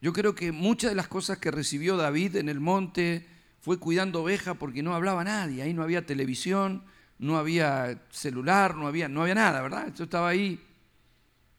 Yo 0.00 0.12
creo 0.12 0.34
que 0.34 0.50
muchas 0.50 0.90
de 0.90 0.96
las 0.96 1.06
cosas 1.06 1.38
que 1.38 1.52
recibió 1.52 1.96
David 1.96 2.34
en 2.34 2.48
el 2.48 2.58
monte, 2.58 3.28
fue 3.60 3.78
cuidando 3.78 4.24
ovejas 4.24 4.56
porque 4.58 4.82
no 4.82 4.92
hablaba 4.92 5.22
nadie, 5.22 5.62
ahí 5.62 5.72
no 5.72 5.84
había 5.84 6.04
televisión, 6.04 6.82
no 7.20 7.38
había 7.38 8.02
celular, 8.10 8.74
no 8.74 8.88
había, 8.88 9.06
no 9.06 9.22
había 9.22 9.36
nada, 9.36 9.62
¿verdad? 9.62 9.86
Esto 9.86 10.02
estaba 10.02 10.30
ahí 10.30 10.60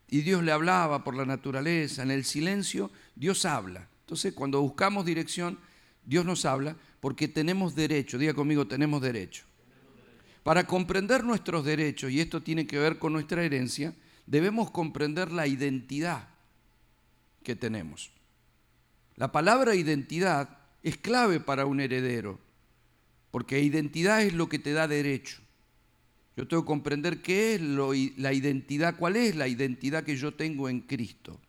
y 0.10 0.20
Dios 0.20 0.44
le 0.44 0.52
hablaba 0.52 1.02
por 1.06 1.16
la 1.16 1.26
naturaleza, 1.26 2.04
en 2.04 2.12
el 2.12 2.26
silencio 2.26 2.92
Dios 3.16 3.46
habla. 3.46 3.88
Entonces 4.02 4.34
cuando 4.34 4.60
buscamos 4.60 5.06
dirección, 5.06 5.58
Dios 6.04 6.26
nos 6.26 6.44
habla 6.44 6.76
porque 7.06 7.28
tenemos 7.28 7.76
derecho, 7.76 8.18
diga 8.18 8.34
conmigo, 8.34 8.66
tenemos 8.66 9.00
derecho. 9.00 9.44
Para 10.42 10.66
comprender 10.66 11.24
nuestros 11.24 11.64
derechos, 11.64 12.10
y 12.10 12.20
esto 12.20 12.42
tiene 12.42 12.66
que 12.66 12.80
ver 12.80 12.98
con 12.98 13.14
nuestra 13.14 13.44
herencia, 13.44 13.94
debemos 14.26 14.72
comprender 14.72 15.32
la 15.32 15.46
identidad 15.46 16.30
que 17.44 17.56
tenemos. 17.56 18.10
La 19.18 19.32
palabra 19.32 19.76
identidad 19.76 20.58
es 20.82 20.98
clave 20.98 21.40
para 21.40 21.68
un 21.68 21.80
heredero, 21.80 22.40
porque 23.30 23.62
identidad 23.62 24.24
es 24.24 24.34
lo 24.34 24.50
que 24.50 24.58
te 24.58 24.74
da 24.74 24.88
derecho. 24.88 25.44
Yo 26.36 26.48
tengo 26.48 26.64
que 26.64 26.68
comprender 26.70 27.22
qué 27.22 27.54
es 27.54 27.62
la 28.18 28.34
identidad, 28.34 28.98
cuál 28.98 29.16
es 29.16 29.36
la 29.36 29.48
identidad 29.48 30.04
que 30.04 30.18
yo 30.18 30.34
tengo 30.34 30.70
en 30.70 30.80
Cristo. 30.82 31.40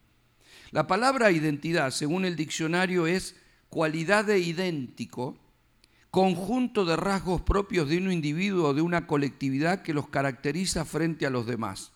La 0.70 0.86
palabra 0.86 1.30
identidad, 1.30 1.92
según 1.92 2.26
el 2.26 2.36
diccionario, 2.36 3.06
es 3.06 3.36
cualidad 3.70 4.26
de 4.26 4.38
idéntico, 4.38 5.38
conjunto 6.10 6.84
de 6.84 6.96
rasgos 6.96 7.42
propios 7.42 7.88
de 7.88 7.98
un 7.98 8.10
individuo 8.10 8.68
o 8.68 8.74
de 8.74 8.82
una 8.82 9.06
colectividad 9.06 9.82
que 9.82 9.94
los 9.94 10.08
caracteriza 10.08 10.84
frente 10.84 11.26
a 11.26 11.30
los 11.30 11.46
demás. 11.46 11.92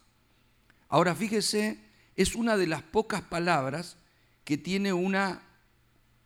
Ahora 0.89 1.15
fíjese, 1.15 1.79
es 2.17 2.35
una 2.35 2.57
de 2.57 2.67
las 2.67 2.83
pocas 2.83 3.23
palabras 3.23 3.97
que 4.45 4.59
tiene 4.59 4.93
una 4.93 5.43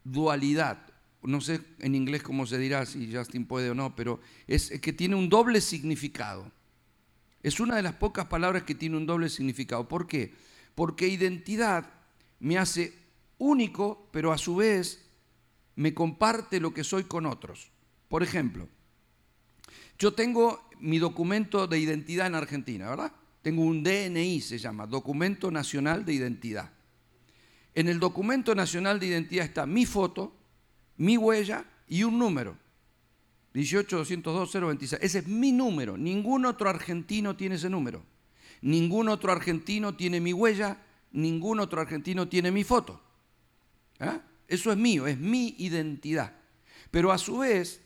dualidad, 0.03 0.79
no 1.23 1.41
sé 1.41 1.61
en 1.79 1.95
inglés 1.95 2.23
cómo 2.23 2.47
se 2.47 2.59
dirá, 2.59 2.85
si 2.87 3.15
Justin 3.15 3.47
puede 3.47 3.71
o 3.71 3.75
no, 3.75 3.95
pero 3.95 4.21
es 4.47 4.71
que 4.81 4.93
tiene 4.93 5.15
un 5.15 5.29
doble 5.29 5.61
significado. 5.61 6.51
Es 7.43 7.61
una 7.61 7.77
de 7.77 7.83
las 7.83 7.95
pocas 7.95 8.27
palabras 8.27 8.63
que 8.63 8.75
tiene 8.75 8.97
un 8.97 9.07
doble 9.07 9.29
significado. 9.29 9.87
¿Por 9.87 10.07
qué? 10.07 10.35
Porque 10.75 11.09
identidad 11.09 11.91
me 12.41 12.59
hace 12.59 12.95
único, 13.39 14.09
pero 14.13 14.33
a 14.33 14.39
su 14.39 14.57
vez 14.57 15.05
me 15.77 15.93
comparte 15.93 16.61
lo 16.61 16.73
que 16.73 16.85
soy 16.85 17.05
con 17.05 17.27
otros. 17.27 17.71
Por 18.15 18.23
ejemplo, 18.23 18.69
Yo 19.99 20.15
tengo 20.15 20.69
mi 20.79 21.01
documento 21.01 21.67
de 21.67 21.81
identidad 21.81 22.29
en 22.29 22.37
Argentina, 22.37 22.89
¿verdad? 22.89 23.11
Tengo 23.43 23.63
un 23.63 23.83
DNI, 23.83 24.41
se 24.41 24.57
llama, 24.57 24.87
Documento 24.87 25.51
Nacional 25.51 26.05
de 26.05 26.13
Identidad. 26.13 26.71
En 27.75 27.89
el 27.89 27.99
Documento 27.99 28.55
Nacional 28.55 29.01
de 29.01 29.07
Identidad 29.07 29.47
está 29.47 29.67
mi 29.67 29.85
foto, 29.85 30.33
mi 30.97 31.17
huella 31.17 31.65
y 31.89 32.05
un 32.05 32.17
número. 32.17 32.57
18-202-026. 33.53 34.99
Ese 35.01 35.19
es 35.19 35.27
mi 35.27 35.51
número. 35.51 35.97
Ningún 35.99 36.47
otro 36.47 36.71
argentino 36.71 37.35
tiene 37.35 37.57
ese 37.57 37.69
número. 37.69 38.05
Ningún 38.63 39.09
otro 39.09 39.33
argentino 39.33 39.97
tiene 39.97 40.21
mi 40.21 40.33
huella. 40.33 40.79
Ningún 41.11 41.59
otro 41.59 41.81
argentino 41.81 42.29
tiene 42.29 42.53
mi 42.53 42.63
foto. 42.63 43.03
¿Ah? 43.99 44.21
Eso 44.47 44.71
es 44.71 44.79
mío, 44.79 45.09
es 45.09 45.19
mi 45.19 45.57
identidad. 45.59 46.33
Pero 46.93 47.11
a 47.11 47.19
su 47.19 47.39
vez, 47.39 47.81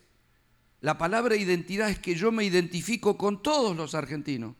la 0.81 0.97
palabra 0.97 1.35
identidad 1.35 1.89
es 1.89 1.99
que 1.99 2.15
yo 2.15 2.31
me 2.31 2.45
identifico 2.45 3.17
con 3.17 3.43
todos 3.43 3.75
los 3.75 3.95
argentinos. 3.95 4.55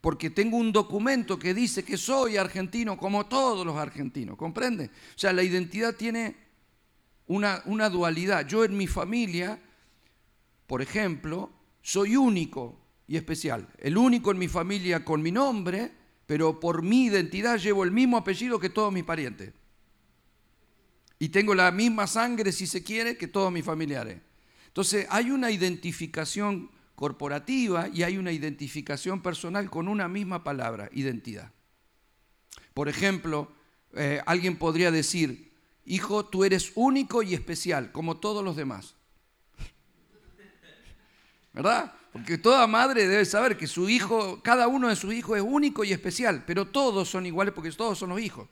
Porque 0.00 0.30
tengo 0.30 0.56
un 0.56 0.70
documento 0.70 1.38
que 1.38 1.54
dice 1.54 1.82
que 1.82 1.96
soy 1.96 2.36
argentino 2.36 2.96
como 2.96 3.26
todos 3.26 3.66
los 3.66 3.76
argentinos, 3.76 4.36
¿comprende? 4.36 4.86
O 4.86 5.18
sea, 5.18 5.32
la 5.32 5.42
identidad 5.42 5.96
tiene 5.96 6.36
una, 7.26 7.62
una 7.64 7.88
dualidad. 7.88 8.46
Yo 8.46 8.64
en 8.64 8.76
mi 8.76 8.86
familia, 8.86 9.58
por 10.66 10.82
ejemplo, 10.82 11.50
soy 11.80 12.16
único 12.16 12.78
y 13.08 13.16
especial. 13.16 13.66
El 13.78 13.96
único 13.96 14.30
en 14.30 14.38
mi 14.38 14.46
familia 14.46 15.04
con 15.04 15.22
mi 15.22 15.32
nombre, 15.32 15.90
pero 16.26 16.60
por 16.60 16.82
mi 16.82 17.06
identidad 17.06 17.58
llevo 17.58 17.82
el 17.82 17.90
mismo 17.90 18.18
apellido 18.18 18.60
que 18.60 18.70
todos 18.70 18.92
mis 18.92 19.04
parientes 19.04 19.54
y 21.24 21.30
tengo 21.30 21.54
la 21.54 21.70
misma 21.70 22.06
sangre, 22.06 22.52
si 22.52 22.66
se 22.66 22.82
quiere, 22.82 23.16
que 23.16 23.28
todos 23.28 23.50
mis 23.50 23.64
familiares. 23.64 24.20
Entonces, 24.66 25.06
hay 25.08 25.30
una 25.30 25.50
identificación 25.50 26.70
corporativa 26.94 27.88
y 27.88 28.02
hay 28.02 28.18
una 28.18 28.30
identificación 28.30 29.22
personal 29.22 29.70
con 29.70 29.88
una 29.88 30.06
misma 30.06 30.44
palabra, 30.44 30.90
identidad. 30.92 31.50
Por 32.74 32.90
ejemplo, 32.90 33.50
eh, 33.94 34.20
alguien 34.26 34.58
podría 34.58 34.90
decir, 34.90 35.50
hijo, 35.86 36.26
tú 36.26 36.44
eres 36.44 36.72
único 36.74 37.22
y 37.22 37.32
especial, 37.32 37.90
como 37.90 38.18
todos 38.18 38.44
los 38.44 38.54
demás. 38.54 38.94
¿Verdad? 41.54 41.94
Porque 42.12 42.36
toda 42.36 42.66
madre 42.66 43.08
debe 43.08 43.24
saber 43.24 43.56
que 43.56 43.66
su 43.66 43.88
hijo, 43.88 44.42
cada 44.42 44.68
uno 44.68 44.90
de 44.90 44.96
sus 44.96 45.14
hijos 45.14 45.38
es 45.38 45.42
único 45.42 45.84
y 45.84 45.92
especial, 45.92 46.44
pero 46.46 46.66
todos 46.66 47.08
son 47.08 47.24
iguales 47.24 47.54
porque 47.54 47.72
todos 47.72 47.96
son 47.96 48.10
los 48.10 48.20
hijos. 48.20 48.46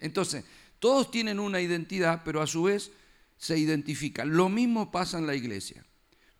Entonces, 0.00 0.46
todos 0.78 1.10
tienen 1.10 1.40
una 1.40 1.60
identidad, 1.60 2.22
pero 2.24 2.40
a 2.40 2.46
su 2.46 2.64
vez 2.64 2.92
se 3.36 3.58
identifican. 3.58 4.36
Lo 4.36 4.48
mismo 4.48 4.90
pasa 4.90 5.18
en 5.18 5.26
la 5.26 5.34
iglesia. 5.34 5.84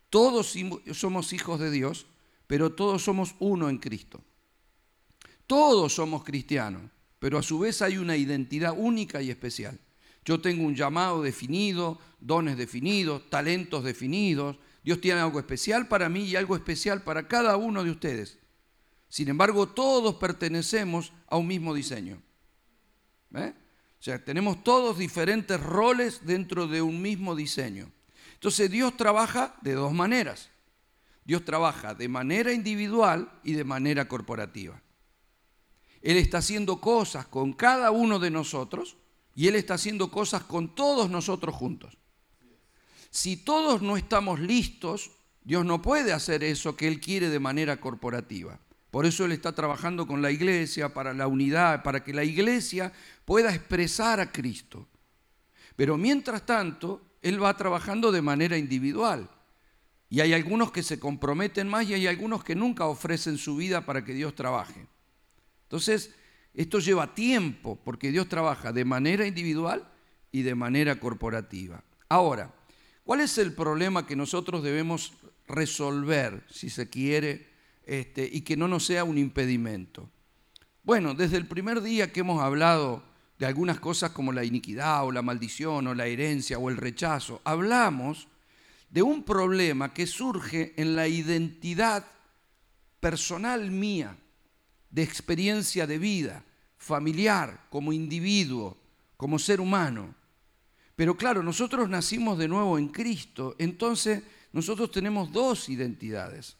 Todos 0.09 0.55
somos 0.93 1.33
hijos 1.33 1.59
de 1.59 1.71
Dios, 1.71 2.07
pero 2.47 2.73
todos 2.73 3.03
somos 3.03 3.35
uno 3.39 3.69
en 3.69 3.77
Cristo. 3.77 4.23
Todos 5.45 5.93
somos 5.93 6.23
cristianos, 6.23 6.83
pero 7.19 7.37
a 7.37 7.43
su 7.43 7.59
vez 7.59 7.81
hay 7.81 7.97
una 7.97 8.15
identidad 8.15 8.73
única 8.77 9.21
y 9.21 9.29
especial. 9.29 9.79
Yo 10.25 10.41
tengo 10.41 10.63
un 10.63 10.75
llamado 10.75 11.21
definido, 11.21 11.99
dones 12.19 12.57
definidos, 12.57 13.29
talentos 13.29 13.83
definidos. 13.83 14.57
Dios 14.83 15.01
tiene 15.01 15.21
algo 15.21 15.39
especial 15.39 15.87
para 15.87 16.09
mí 16.09 16.23
y 16.23 16.35
algo 16.35 16.55
especial 16.55 17.03
para 17.03 17.27
cada 17.27 17.57
uno 17.57 17.83
de 17.83 17.91
ustedes. 17.91 18.37
Sin 19.09 19.27
embargo, 19.27 19.67
todos 19.69 20.15
pertenecemos 20.15 21.11
a 21.27 21.37
un 21.37 21.47
mismo 21.47 21.73
diseño. 21.73 22.21
¿Eh? 23.33 23.53
O 23.99 24.03
sea, 24.03 24.23
tenemos 24.23 24.63
todos 24.63 24.97
diferentes 24.97 25.59
roles 25.59 26.25
dentro 26.25 26.67
de 26.67 26.81
un 26.81 27.01
mismo 27.01 27.35
diseño. 27.35 27.91
Entonces 28.33 28.71
Dios 28.71 28.95
trabaja 28.95 29.55
de 29.61 29.73
dos 29.73 29.93
maneras. 29.93 30.49
Dios 31.25 31.43
trabaja 31.43 31.93
de 31.93 32.07
manera 32.07 32.53
individual 32.53 33.31
y 33.43 33.53
de 33.53 33.65
manera 33.65 34.07
corporativa. 34.07 34.81
Él 36.01 36.17
está 36.17 36.37
haciendo 36.37 36.79
cosas 36.79 37.27
con 37.27 37.51
cada 37.53 37.91
uno 37.91 38.19
de 38.19 38.31
nosotros 38.31 38.95
y 39.35 39.47
Él 39.47 39.55
está 39.55 39.73
haciendo 39.73 40.09
cosas 40.09 40.43
con 40.43 40.73
todos 40.73 41.09
nosotros 41.09 41.53
juntos. 41.53 41.97
Si 43.09 43.37
todos 43.37 43.81
no 43.81 43.97
estamos 43.97 44.39
listos, 44.39 45.11
Dios 45.43 45.65
no 45.65 45.81
puede 45.81 46.13
hacer 46.13 46.43
eso 46.43 46.75
que 46.75 46.87
Él 46.87 47.01
quiere 47.01 47.29
de 47.29 47.39
manera 47.39 47.81
corporativa. 47.81 48.59
Por 48.91 49.05
eso 49.05 49.25
Él 49.25 49.31
está 49.31 49.53
trabajando 49.53 50.07
con 50.07 50.21
la 50.21 50.31
iglesia 50.31 50.93
para 50.93 51.13
la 51.13 51.27
unidad, 51.27 51.83
para 51.83 52.03
que 52.03 52.13
la 52.13 52.23
iglesia 52.23 52.91
pueda 53.25 53.53
expresar 53.53 54.19
a 54.19 54.31
Cristo. 54.31 54.87
Pero 55.75 55.97
mientras 55.97 56.45
tanto, 56.45 57.01
Él 57.21 57.41
va 57.41 57.55
trabajando 57.55 58.11
de 58.11 58.21
manera 58.21 58.57
individual. 58.57 59.29
Y 60.09 60.21
hay 60.21 60.33
algunos 60.33 60.71
que 60.71 60.81
se 60.81 60.99
comprometen 60.99 61.67
más 61.67 61.87
y 61.87 61.93
hay 61.93 62.07
algunos 62.07 62.43
que 62.43 62.55
nunca 62.55 62.85
ofrecen 62.85 63.37
su 63.37 63.55
vida 63.55 63.85
para 63.85 64.03
que 64.03 64.13
Dios 64.13 64.33
trabaje. 64.33 64.87
Entonces, 65.63 66.15
esto 66.55 66.79
lleva 66.79 67.13
tiempo 67.13 67.79
porque 67.83 68.11
Dios 68.11 68.27
trabaja 68.27 68.73
de 68.73 68.85
manera 68.85 69.27
individual 69.27 69.87
y 70.31 70.41
de 70.41 70.55
manera 70.55 70.99
corporativa. 70.99 71.83
Ahora, 72.07 72.51
¿cuál 73.03 73.21
es 73.21 73.37
el 73.37 73.53
problema 73.53 74.07
que 74.07 74.15
nosotros 74.15 74.63
debemos 74.63 75.13
resolver, 75.47 76.43
si 76.49 76.71
se 76.71 76.89
quiere, 76.89 77.48
este, 77.89 78.29
y 78.31 78.41
que 78.41 78.55
no 78.55 78.67
nos 78.67 78.85
sea 78.85 79.03
un 79.03 79.17
impedimento. 79.17 80.07
Bueno, 80.83 81.15
desde 81.15 81.37
el 81.37 81.47
primer 81.47 81.81
día 81.81 82.13
que 82.13 82.19
hemos 82.19 82.39
hablado 82.39 83.01
de 83.39 83.47
algunas 83.47 83.79
cosas 83.79 84.11
como 84.11 84.31
la 84.31 84.45
iniquidad 84.45 85.03
o 85.05 85.11
la 85.11 85.23
maldición 85.23 85.87
o 85.87 85.95
la 85.95 86.05
herencia 86.05 86.59
o 86.59 86.69
el 86.69 86.77
rechazo, 86.77 87.41
hablamos 87.43 88.27
de 88.91 89.01
un 89.01 89.23
problema 89.23 89.91
que 89.91 90.05
surge 90.05 90.75
en 90.77 90.95
la 90.95 91.07
identidad 91.07 92.05
personal 92.99 93.71
mía, 93.71 94.15
de 94.91 95.01
experiencia 95.01 95.87
de 95.87 95.97
vida, 95.97 96.45
familiar, 96.77 97.65
como 97.71 97.91
individuo, 97.91 98.77
como 99.17 99.39
ser 99.39 99.59
humano. 99.59 100.13
Pero 100.95 101.17
claro, 101.17 101.41
nosotros 101.41 101.89
nacimos 101.89 102.37
de 102.37 102.47
nuevo 102.47 102.77
en 102.77 102.89
Cristo, 102.89 103.55
entonces 103.57 104.21
nosotros 104.53 104.91
tenemos 104.91 105.31
dos 105.31 105.69
identidades. 105.69 106.58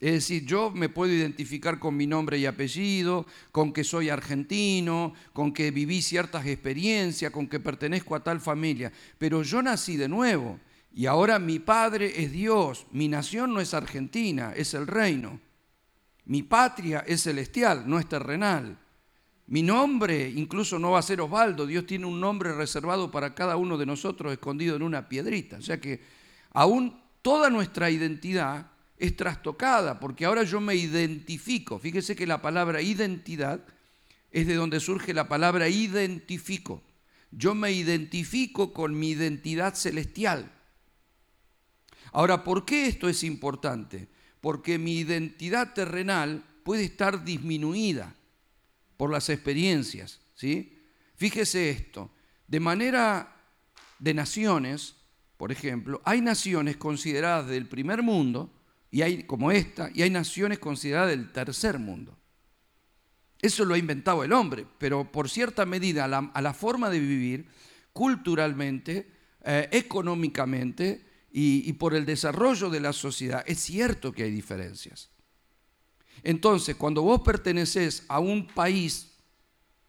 Es 0.00 0.12
decir, 0.12 0.44
yo 0.44 0.70
me 0.70 0.88
puedo 0.88 1.12
identificar 1.12 1.78
con 1.78 1.96
mi 1.96 2.06
nombre 2.06 2.38
y 2.38 2.46
apellido, 2.46 3.26
con 3.52 3.72
que 3.72 3.84
soy 3.84 4.10
argentino, 4.10 5.14
con 5.32 5.52
que 5.52 5.70
viví 5.70 6.02
ciertas 6.02 6.46
experiencias, 6.46 7.30
con 7.30 7.46
que 7.46 7.60
pertenezco 7.60 8.14
a 8.14 8.22
tal 8.22 8.40
familia, 8.40 8.92
pero 9.18 9.42
yo 9.42 9.62
nací 9.62 9.96
de 9.96 10.08
nuevo 10.08 10.58
y 10.92 11.06
ahora 11.06 11.38
mi 11.38 11.58
padre 11.58 12.22
es 12.22 12.32
Dios, 12.32 12.86
mi 12.92 13.08
nación 13.08 13.52
no 13.52 13.60
es 13.60 13.74
argentina, 13.74 14.52
es 14.54 14.74
el 14.74 14.86
reino. 14.86 15.40
Mi 16.26 16.42
patria 16.42 17.04
es 17.06 17.22
celestial, 17.22 17.84
no 17.86 17.98
es 17.98 18.08
terrenal. 18.08 18.78
Mi 19.46 19.62
nombre 19.62 20.30
incluso 20.30 20.78
no 20.78 20.92
va 20.92 21.00
a 21.00 21.02
ser 21.02 21.20
Osvaldo, 21.20 21.66
Dios 21.66 21.86
tiene 21.86 22.06
un 22.06 22.20
nombre 22.20 22.54
reservado 22.54 23.10
para 23.10 23.34
cada 23.34 23.56
uno 23.56 23.76
de 23.76 23.86
nosotros 23.86 24.32
escondido 24.32 24.76
en 24.76 24.82
una 24.82 25.08
piedrita. 25.08 25.58
O 25.58 25.62
sea 25.62 25.80
que 25.80 26.00
aún 26.52 27.00
toda 27.22 27.50
nuestra 27.50 27.90
identidad 27.90 28.70
es 28.96 29.16
trastocada, 29.16 29.98
porque 29.98 30.24
ahora 30.24 30.44
yo 30.44 30.60
me 30.60 30.74
identifico. 30.74 31.78
Fíjese 31.78 32.14
que 32.14 32.26
la 32.26 32.40
palabra 32.40 32.80
identidad 32.80 33.64
es 34.30 34.46
de 34.46 34.54
donde 34.54 34.80
surge 34.80 35.14
la 35.14 35.28
palabra 35.28 35.68
identifico. 35.68 36.82
Yo 37.30 37.54
me 37.54 37.72
identifico 37.72 38.72
con 38.72 38.98
mi 38.98 39.10
identidad 39.10 39.74
celestial. 39.74 40.50
Ahora, 42.12 42.44
¿por 42.44 42.64
qué 42.64 42.86
esto 42.86 43.08
es 43.08 43.24
importante? 43.24 44.08
Porque 44.40 44.78
mi 44.78 44.98
identidad 44.98 45.74
terrenal 45.74 46.44
puede 46.62 46.84
estar 46.84 47.24
disminuida 47.24 48.14
por 48.96 49.10
las 49.10 49.28
experiencias. 49.28 50.20
¿sí? 50.34 50.80
Fíjese 51.16 51.70
esto, 51.70 52.10
de 52.46 52.60
manera 52.60 53.36
de 53.98 54.14
naciones, 54.14 54.94
por 55.36 55.50
ejemplo, 55.50 56.00
hay 56.04 56.20
naciones 56.20 56.76
consideradas 56.76 57.48
del 57.48 57.66
primer 57.66 58.02
mundo, 58.02 58.52
y 58.94 59.02
hay 59.02 59.24
como 59.24 59.50
esta, 59.50 59.90
y 59.92 60.02
hay 60.02 60.10
naciones 60.10 60.60
consideradas 60.60 61.10
del 61.10 61.32
tercer 61.32 61.80
mundo. 61.80 62.16
Eso 63.42 63.64
lo 63.64 63.74
ha 63.74 63.78
inventado 63.78 64.22
el 64.22 64.32
hombre, 64.32 64.66
pero 64.78 65.10
por 65.10 65.28
cierta 65.28 65.66
medida 65.66 66.04
a 66.04 66.40
la, 66.40 66.54
forma 66.54 66.88
de 66.90 67.00
vivir, 67.00 67.48
culturalmente, 67.92 69.10
eh, 69.42 69.68
económicamente 69.72 71.04
y, 71.32 71.68
y 71.68 71.72
por 71.72 71.96
el 71.96 72.06
desarrollo 72.06 72.70
de 72.70 72.78
la 72.78 72.92
sociedad, 72.92 73.42
es 73.48 73.58
cierto 73.58 74.12
que 74.12 74.22
hay 74.22 74.30
diferencias. 74.30 75.10
Entonces, 76.22 76.76
cuando 76.76 77.02
vos 77.02 77.22
perteneces 77.22 78.04
a 78.06 78.20
un 78.20 78.46
país 78.46 79.13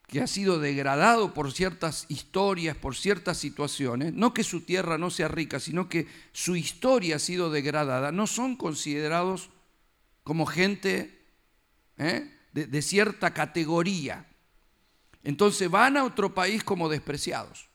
que 0.08 0.22
ha 0.22 0.28
sido 0.28 0.60
degradado 0.60 1.34
por 1.34 1.52
ciertas 1.52 2.06
historias, 2.10 2.78
por 2.78 2.96
ciertas 2.96 3.38
situaciones, 3.38 4.14
no 4.14 4.34
que 4.34 4.44
su 4.44 4.62
tierra 4.62 4.98
no 4.98 5.10
sea 5.10 5.28
rica, 5.28 5.60
sino 5.60 5.90
que 5.90 6.08
su 6.32 6.56
historia 6.56 7.16
ha 7.16 7.20
sido 7.20 7.50
degradada, 7.50 8.12
no 8.12 8.28
son 8.28 8.56
considerados 8.56 9.50
como 10.24 10.46
gente 10.46 11.26
¿eh? 11.98 12.32
de, 12.52 12.82
cierta 12.82 13.34
categoría. 13.34 14.28
Entonces 15.24 15.70
van 15.70 15.98
a 15.98 16.04
otro 16.04 16.34
país 16.34 16.64
como 16.64 16.88
despreciados. 16.88 17.68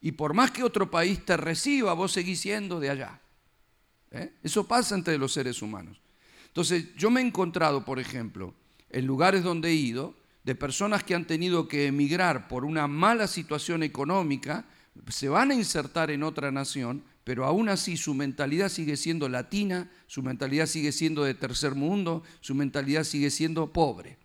Y 0.00 0.12
por 0.12 0.34
más 0.34 0.50
que 0.50 0.64
otro 0.64 0.90
país 0.90 1.24
te 1.24 1.36
reciba, 1.36 1.92
vos 1.92 2.12
seguís 2.12 2.40
siendo 2.40 2.80
de 2.80 2.90
allá. 2.90 3.20
¿Eh? 4.10 4.32
Eso 4.42 4.66
pasa 4.66 4.94
entre 4.94 5.18
los 5.18 5.32
seres 5.32 5.62
humanos. 5.62 6.00
Entonces, 6.46 6.94
yo 6.96 7.10
me 7.10 7.20
he 7.20 7.24
encontrado, 7.24 7.84
por 7.84 8.00
ejemplo, 8.00 8.54
en 8.90 9.06
lugares 9.06 9.42
donde 9.42 9.70
he 9.70 9.74
ido, 9.74 10.14
de 10.44 10.54
personas 10.54 11.04
que 11.04 11.14
han 11.14 11.26
tenido 11.26 11.68
que 11.68 11.86
emigrar 11.86 12.48
por 12.48 12.64
una 12.64 12.86
mala 12.86 13.26
situación 13.26 13.82
económica, 13.82 14.64
se 15.08 15.28
van 15.28 15.50
a 15.50 15.54
insertar 15.54 16.10
en 16.10 16.22
otra 16.22 16.50
nación, 16.50 17.04
pero 17.24 17.44
aún 17.44 17.68
así 17.68 17.96
su 17.96 18.14
mentalidad 18.14 18.68
sigue 18.68 18.96
siendo 18.96 19.28
latina, 19.28 19.90
su 20.06 20.22
mentalidad 20.22 20.66
sigue 20.66 20.92
siendo 20.92 21.24
de 21.24 21.34
tercer 21.34 21.74
mundo, 21.74 22.22
su 22.40 22.54
mentalidad 22.54 23.04
sigue 23.04 23.30
siendo 23.30 23.72
pobre. 23.72 24.18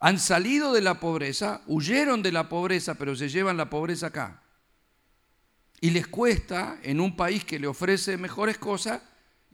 Han 0.00 0.18
salido 0.18 0.72
de 0.72 0.80
la 0.80 1.00
pobreza, 1.00 1.62
huyeron 1.66 2.22
de 2.22 2.32
la 2.32 2.48
pobreza, 2.48 2.94
pero 2.94 3.14
se 3.14 3.28
llevan 3.28 3.56
la 3.56 3.70
pobreza 3.70 4.08
acá. 4.08 4.42
Y 5.80 5.90
les 5.90 6.06
cuesta, 6.06 6.78
en 6.82 7.00
un 7.00 7.16
país 7.16 7.44
que 7.44 7.58
le 7.58 7.66
ofrece 7.66 8.16
mejores 8.16 8.58
cosas, 8.58 9.02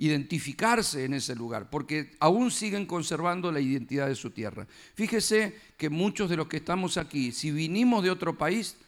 identificarse 0.00 1.04
en 1.04 1.12
ese 1.12 1.34
lugar, 1.34 1.68
porque 1.68 2.16
aún 2.20 2.50
siguen 2.50 2.86
conservando 2.86 3.52
la 3.52 3.60
identidad 3.60 4.08
de 4.08 4.14
su 4.14 4.30
tierra. 4.30 4.66
Fíjese 4.94 5.60
que 5.76 5.90
muchos 5.90 6.30
de 6.30 6.38
los 6.38 6.48
que 6.48 6.56
estamos 6.56 6.96
aquí, 6.96 7.32
si 7.32 7.50
vinimos 7.50 8.02
de 8.02 8.10
otro 8.10 8.38
país, 8.38 8.78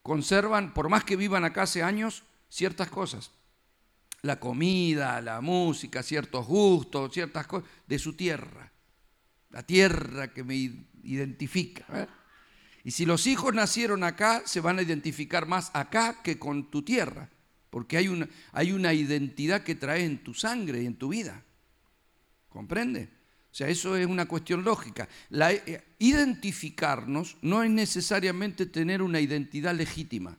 conservan, 0.00 0.72
por 0.72 0.88
más 0.88 1.02
que 1.02 1.16
vivan 1.16 1.44
acá 1.44 1.62
hace 1.62 1.82
años, 1.82 2.22
ciertas 2.48 2.88
cosas. 2.88 3.32
La 4.22 4.38
comida, 4.38 5.20
la 5.20 5.40
música, 5.40 6.04
ciertos 6.04 6.46
gustos, 6.46 7.12
ciertas 7.12 7.48
cosas 7.48 7.68
de 7.88 7.98
su 7.98 8.12
tierra. 8.12 8.70
La 9.50 9.64
tierra 9.64 10.32
que 10.32 10.44
me 10.44 10.54
identifica. 11.02 11.84
¿eh? 11.94 12.06
Y 12.84 12.92
si 12.92 13.06
los 13.06 13.26
hijos 13.26 13.52
nacieron 13.54 14.04
acá, 14.04 14.42
se 14.46 14.60
van 14.60 14.78
a 14.78 14.82
identificar 14.82 15.48
más 15.48 15.72
acá 15.74 16.22
que 16.22 16.38
con 16.38 16.70
tu 16.70 16.82
tierra 16.82 17.28
porque 17.74 17.96
hay 17.96 18.06
una, 18.06 18.28
hay 18.52 18.70
una 18.70 18.94
identidad 18.94 19.64
que 19.64 19.74
trae 19.74 20.04
en 20.04 20.22
tu 20.22 20.32
sangre 20.32 20.80
y 20.80 20.86
en 20.86 20.94
tu 20.94 21.08
vida. 21.08 21.42
¿Comprende? 22.48 23.08
O 23.50 23.54
sea, 23.56 23.66
eso 23.66 23.96
es 23.96 24.06
una 24.06 24.26
cuestión 24.26 24.62
lógica. 24.62 25.08
La, 25.30 25.52
eh, 25.52 25.82
identificarnos 25.98 27.36
no 27.42 27.64
es 27.64 27.70
necesariamente 27.72 28.66
tener 28.66 29.02
una 29.02 29.18
identidad 29.18 29.74
legítima. 29.74 30.38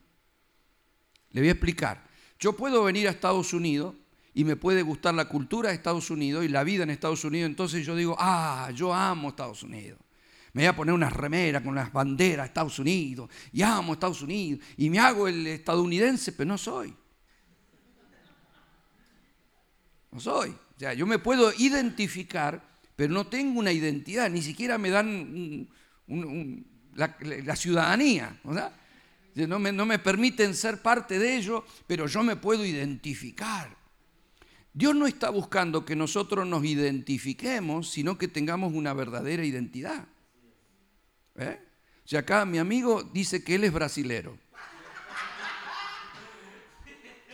Le 1.31 1.41
voy 1.41 1.49
a 1.49 1.51
explicar. 1.51 2.07
Yo 2.39 2.53
puedo 2.53 2.85
venir 2.85 3.05
a 3.09 3.11
Estados 3.11 3.51
Unidos 3.51 3.95
y 4.33 4.45
me 4.45 4.55
puede 4.55 4.81
gustar 4.81 5.13
la 5.13 5.27
cultura 5.27 5.67
de 5.67 5.75
Estados 5.75 6.09
Unidos 6.09 6.45
y 6.45 6.47
la 6.47 6.63
vida 6.63 6.83
en 6.83 6.89
Estados 6.89 7.25
Unidos, 7.25 7.49
entonces 7.49 7.85
yo 7.85 7.97
digo, 7.97 8.15
ah, 8.17 8.71
yo 8.73 8.93
amo 8.93 9.27
Estados 9.27 9.61
Unidos. 9.61 9.99
Me 10.53 10.61
voy 10.61 10.67
a 10.67 10.75
poner 10.77 10.95
una 10.95 11.09
remera 11.09 11.61
con 11.61 11.75
las 11.75 11.91
banderas 11.91 12.45
de 12.45 12.47
Estados 12.47 12.79
Unidos 12.79 13.29
y 13.51 13.61
amo 13.61 13.91
Estados 13.91 14.21
Unidos 14.21 14.65
y 14.77 14.89
me 14.89 14.99
hago 14.99 15.27
el 15.27 15.45
estadounidense, 15.47 16.31
pero 16.31 16.47
no 16.47 16.57
soy. 16.57 16.95
No 20.15 20.21
soy. 20.21 20.49
O 20.51 20.79
sea, 20.79 20.93
yo 20.93 21.05
me 21.05 21.19
puedo 21.19 21.51
identificar, 21.57 22.63
pero 22.95 23.13
no 23.13 23.27
tengo 23.27 23.59
una 23.59 23.73
identidad, 23.73 24.29
ni 24.29 24.41
siquiera 24.41 24.77
me 24.77 24.89
dan 24.89 25.67
la, 26.95 27.55
ciudadanía. 27.57 28.39
No 29.35 29.59
me, 29.59 29.73
no 29.73 29.85
me 29.85 29.99
permiten 29.99 30.55
ser 30.55 30.81
parte 30.81 31.19
de 31.19 31.35
ello, 31.35 31.65
pero 31.85 32.07
yo 32.07 32.23
me 32.23 32.37
puedo 32.37 32.63
identificar. 32.63 33.75
Dios 34.71 34.95
no 34.95 35.05
está 35.05 35.29
buscando 35.31 35.83
que 35.83 35.97
nosotros 35.97 36.47
nos 36.47 36.63
identifiquemos, 36.63 37.89
sino 37.89 38.17
que 38.17 38.29
tengamos 38.29 38.71
una 38.71 38.93
verdadera 38.93 39.43
identidad. 39.43 40.07
¿Eh? 41.35 41.59
O 42.05 42.07
sea, 42.07 42.21
acá 42.21 42.45
mi 42.45 42.57
amigo 42.57 43.03
dice 43.03 43.43
que 43.43 43.55
él 43.55 43.65
es 43.65 43.73
brasilero. 43.73 44.37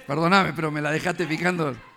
Perdóname, 0.07 0.53
pero 0.53 0.71
me 0.71 0.81
la 0.81 0.89
dejaste 0.89 1.27
picando. 1.27 1.90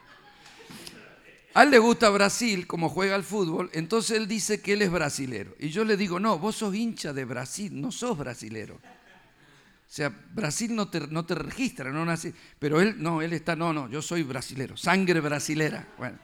A 1.54 1.62
él 1.62 1.70
le 1.70 1.78
gusta 1.78 2.10
Brasil, 2.10 2.66
como 2.66 2.88
juega 2.88 3.14
al 3.14 3.22
fútbol, 3.22 3.70
entonces 3.72 4.16
él 4.16 4.26
dice 4.26 4.60
que 4.60 4.72
él 4.72 4.82
es 4.82 4.90
brasilero. 4.90 5.54
Y 5.60 5.68
yo 5.68 5.84
le 5.84 5.96
digo, 5.96 6.18
no, 6.18 6.36
vos 6.36 6.56
sos 6.56 6.74
hincha 6.74 7.12
de 7.12 7.24
Brasil, 7.24 7.80
no 7.80 7.92
sos 7.92 8.18
brasilero. 8.18 8.74
O 8.74 9.96
sea, 9.96 10.08
Brasil 10.32 10.74
no 10.74 10.88
te, 10.88 11.06
no 11.06 11.24
te 11.24 11.36
registra, 11.36 11.92
no 11.92 12.04
nace. 12.04 12.34
Pero 12.58 12.80
él, 12.80 12.96
no, 13.00 13.22
él 13.22 13.32
está, 13.32 13.54
no, 13.54 13.72
no, 13.72 13.88
yo 13.88 14.02
soy 14.02 14.24
brasilero, 14.24 14.76
sangre 14.76 15.20
brasilera. 15.20 15.86
Bueno, 15.96 16.18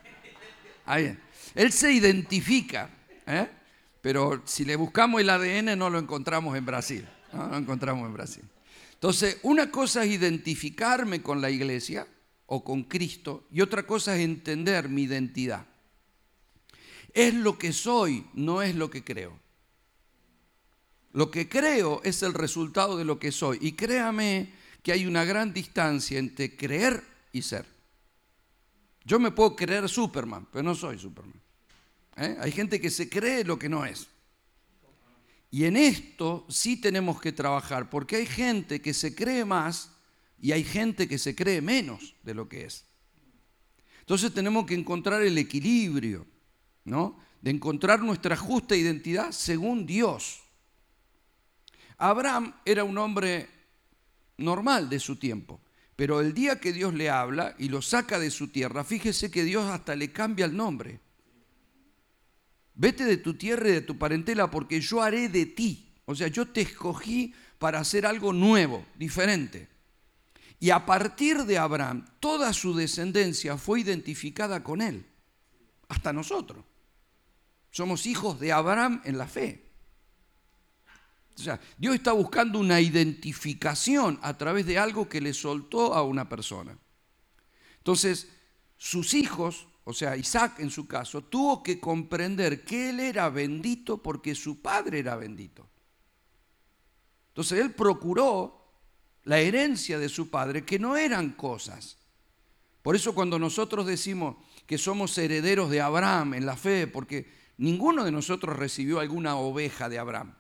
ahí. 0.85 1.17
Él 1.55 1.71
se 1.71 1.93
identifica, 1.93 2.91
¿eh? 3.25 3.49
pero 4.01 4.43
si 4.47 4.65
le 4.65 4.75
buscamos 4.75 5.21
el 5.21 5.31
ADN 5.31 5.79
no 5.79 5.91
lo 5.91 6.01
encontramos 6.01 6.57
en 6.57 6.67
Brasil. 6.67 7.09
No 7.33 7.47
lo 7.47 7.57
encontramos 7.57 8.05
en 8.05 8.15
Brasil. 8.15 8.45
Entonces, 8.95 9.39
una 9.45 9.71
cosa 9.71 10.05
es 10.05 10.11
identificarme 10.11 11.23
con 11.23 11.41
la 11.41 11.51
iglesia 11.51 12.07
o 12.53 12.65
con 12.65 12.83
Cristo 12.85 13.47
y 13.53 13.61
otra 13.61 13.87
cosa 13.87 14.17
es 14.17 14.23
entender 14.23 14.89
mi 14.89 15.03
identidad. 15.03 15.67
Es 17.13 17.33
lo 17.33 17.57
que 17.57 17.73
soy, 17.73 18.27
no 18.35 18.61
es 18.61 18.75
lo 18.75 18.91
que 18.91 19.05
creo. 19.05 19.39
Lo 21.13 21.31
que 21.31 21.49
creo 21.49 22.01
es 22.03 22.23
el 22.23 22.35
resultado 22.35 22.97
de 22.97 23.05
lo 23.05 23.21
que 23.21 23.31
soy. 23.31 23.59
Y 23.61 23.73
créame 23.73 24.53
que 24.83 24.93
hay 24.93 25.07
una 25.07 25.25
gran 25.25 25.53
distancia 25.53 26.19
entre 26.19 26.57
creer 26.57 27.03
y 27.33 27.43
ser. 27.43 27.67
Yo 29.05 29.21
me 29.21 29.31
puedo 29.31 29.55
creer 29.55 29.89
Superman, 29.89 30.49
pero 30.53 30.65
no 30.65 30.75
soy 30.75 30.99
Superman. 30.99 31.41
¿Eh? 32.17 32.37
Hay 32.41 32.51
gente 32.51 32.81
que 32.81 32.91
se 32.91 33.09
cree 33.09 33.45
lo 33.45 33.59
que 33.59 33.69
no 33.69 33.85
es. 33.85 34.09
Y 35.53 35.65
en 35.65 35.77
esto 35.77 36.47
sí 36.49 36.81
tenemos 36.81 37.21
que 37.21 37.33
trabajar, 37.33 37.91
porque 37.91 38.17
hay 38.17 38.27
gente 38.27 38.81
que 38.81 38.95
se 38.95 39.15
cree 39.15 39.45
más 39.45 39.93
y 40.41 40.53
hay 40.53 40.65
gente 40.65 41.07
que 41.07 41.19
se 41.19 41.35
cree 41.35 41.61
menos 41.61 42.15
de 42.23 42.35
lo 42.35 42.49
que 42.49 42.65
es. 42.65 42.87
Entonces 44.01 44.33
tenemos 44.33 44.67
que 44.67 44.75
encontrar 44.75 45.23
el 45.23 45.37
equilibrio, 45.39 46.27
¿no? 46.85 47.19
De 47.41 47.51
encontrar 47.51 48.01
nuestra 48.01 48.37
justa 48.37 48.75
identidad 48.75 49.33
según 49.33 49.87
Dios. 49.87 50.41
Abraham 51.97 52.55
era 52.65 52.83
un 52.83 52.97
hombre 52.99 53.49
normal 54.39 54.89
de 54.89 54.99
su 54.99 55.17
tiempo, 55.17 55.61
pero 55.95 56.21
el 56.21 56.33
día 56.33 56.59
que 56.59 56.73
Dios 56.73 56.95
le 56.95 57.11
habla 57.11 57.55
y 57.59 57.69
lo 57.69 57.83
saca 57.83 58.19
de 58.19 58.31
su 58.31 58.49
tierra, 58.49 58.85
fíjese 58.85 59.31
que 59.31 59.45
Dios 59.45 59.67
hasta 59.71 59.95
le 59.95 60.11
cambia 60.11 60.47
el 60.47 60.57
nombre. 60.57 61.01
Vete 62.75 63.05
de 63.05 63.19
tu 63.19 63.35
tierra 63.35 63.69
y 63.69 63.73
de 63.73 63.81
tu 63.83 63.99
parentela 63.99 64.51
porque 64.51 64.81
yo 64.81 65.03
haré 65.03 65.29
de 65.29 65.45
ti. 65.45 65.93
O 66.07 66.15
sea, 66.15 66.29
yo 66.29 66.49
te 66.49 66.63
escogí 66.63 67.35
para 67.59 67.79
hacer 67.79 68.07
algo 68.07 68.33
nuevo, 68.33 68.87
diferente. 68.97 69.69
Y 70.63 70.71
a 70.71 70.85
partir 70.85 71.45
de 71.47 71.57
Abraham, 71.57 72.05
toda 72.21 72.53
su 72.53 72.75
descendencia 72.75 73.57
fue 73.57 73.81
identificada 73.81 74.63
con 74.63 74.83
él, 74.83 75.07
hasta 75.89 76.13
nosotros. 76.13 76.63
Somos 77.71 78.05
hijos 78.05 78.39
de 78.39 78.53
Abraham 78.53 79.01
en 79.05 79.17
la 79.17 79.27
fe. 79.27 79.71
O 81.35 81.43
sea, 81.43 81.59
Dios 81.79 81.95
está 81.95 82.13
buscando 82.13 82.59
una 82.59 82.79
identificación 82.79 84.19
a 84.21 84.37
través 84.37 84.67
de 84.67 84.79
algo 84.79 85.09
que 85.09 85.23
le 85.23 85.33
soltó 85.33 85.95
a 85.95 86.03
una 86.03 86.29
persona. 86.29 86.77
Entonces, 87.79 88.29
sus 88.77 89.15
hijos, 89.15 89.67
o 89.85 89.95
sea, 89.95 90.15
Isaac 90.19 90.61
en 90.61 90.71
su 90.71 90.87
caso, 90.87 91.23
tuvo 91.23 91.63
que 91.63 91.81
comprender 91.81 92.67
que 92.67 92.91
él 92.91 93.01
era 93.01 93.31
bendito 93.31 94.03
porque 94.03 94.35
su 94.35 94.61
padre 94.61 94.99
era 94.99 95.17
bendito. 95.17 95.67
Entonces, 97.29 97.61
él 97.61 97.73
procuró 97.73 98.60
la 99.31 99.39
herencia 99.39 100.01
de 100.01 100.09
su 100.09 100.29
padre, 100.29 100.65
que 100.65 100.81
no 100.81 100.97
eran 100.97 101.31
cosas. 101.31 101.97
Por 102.83 102.97
eso 102.97 103.15
cuando 103.15 103.39
nosotros 103.39 103.87
decimos 103.87 104.35
que 104.67 104.77
somos 104.77 105.17
herederos 105.19 105.71
de 105.71 105.81
Abraham 105.81 106.35
en 106.35 106.47
la 106.47 106.57
fe, 106.57 106.89
porque 106.89 107.31
ninguno 107.57 108.03
de 108.03 108.11
nosotros 108.11 108.57
recibió 108.57 108.99
alguna 108.99 109.37
oveja 109.37 109.89
de 109.89 110.01
Abraham. 110.01 110.35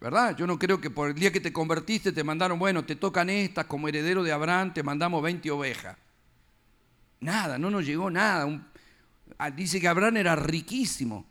¿Verdad? 0.00 0.36
Yo 0.36 0.48
no 0.48 0.58
creo 0.58 0.80
que 0.80 0.90
por 0.90 1.10
el 1.10 1.14
día 1.14 1.30
que 1.30 1.38
te 1.38 1.52
convertiste 1.52 2.10
te 2.10 2.24
mandaron, 2.24 2.58
bueno, 2.58 2.84
te 2.84 2.96
tocan 2.96 3.30
estas 3.30 3.66
como 3.66 3.86
heredero 3.86 4.24
de 4.24 4.32
Abraham, 4.32 4.74
te 4.74 4.82
mandamos 4.82 5.22
20 5.22 5.48
ovejas. 5.52 5.96
Nada, 7.20 7.58
no 7.58 7.70
nos 7.70 7.86
llegó 7.86 8.10
nada. 8.10 8.72
Ah, 9.38 9.52
dice 9.52 9.80
que 9.80 9.86
Abraham 9.86 10.16
era 10.16 10.34
riquísimo, 10.34 11.26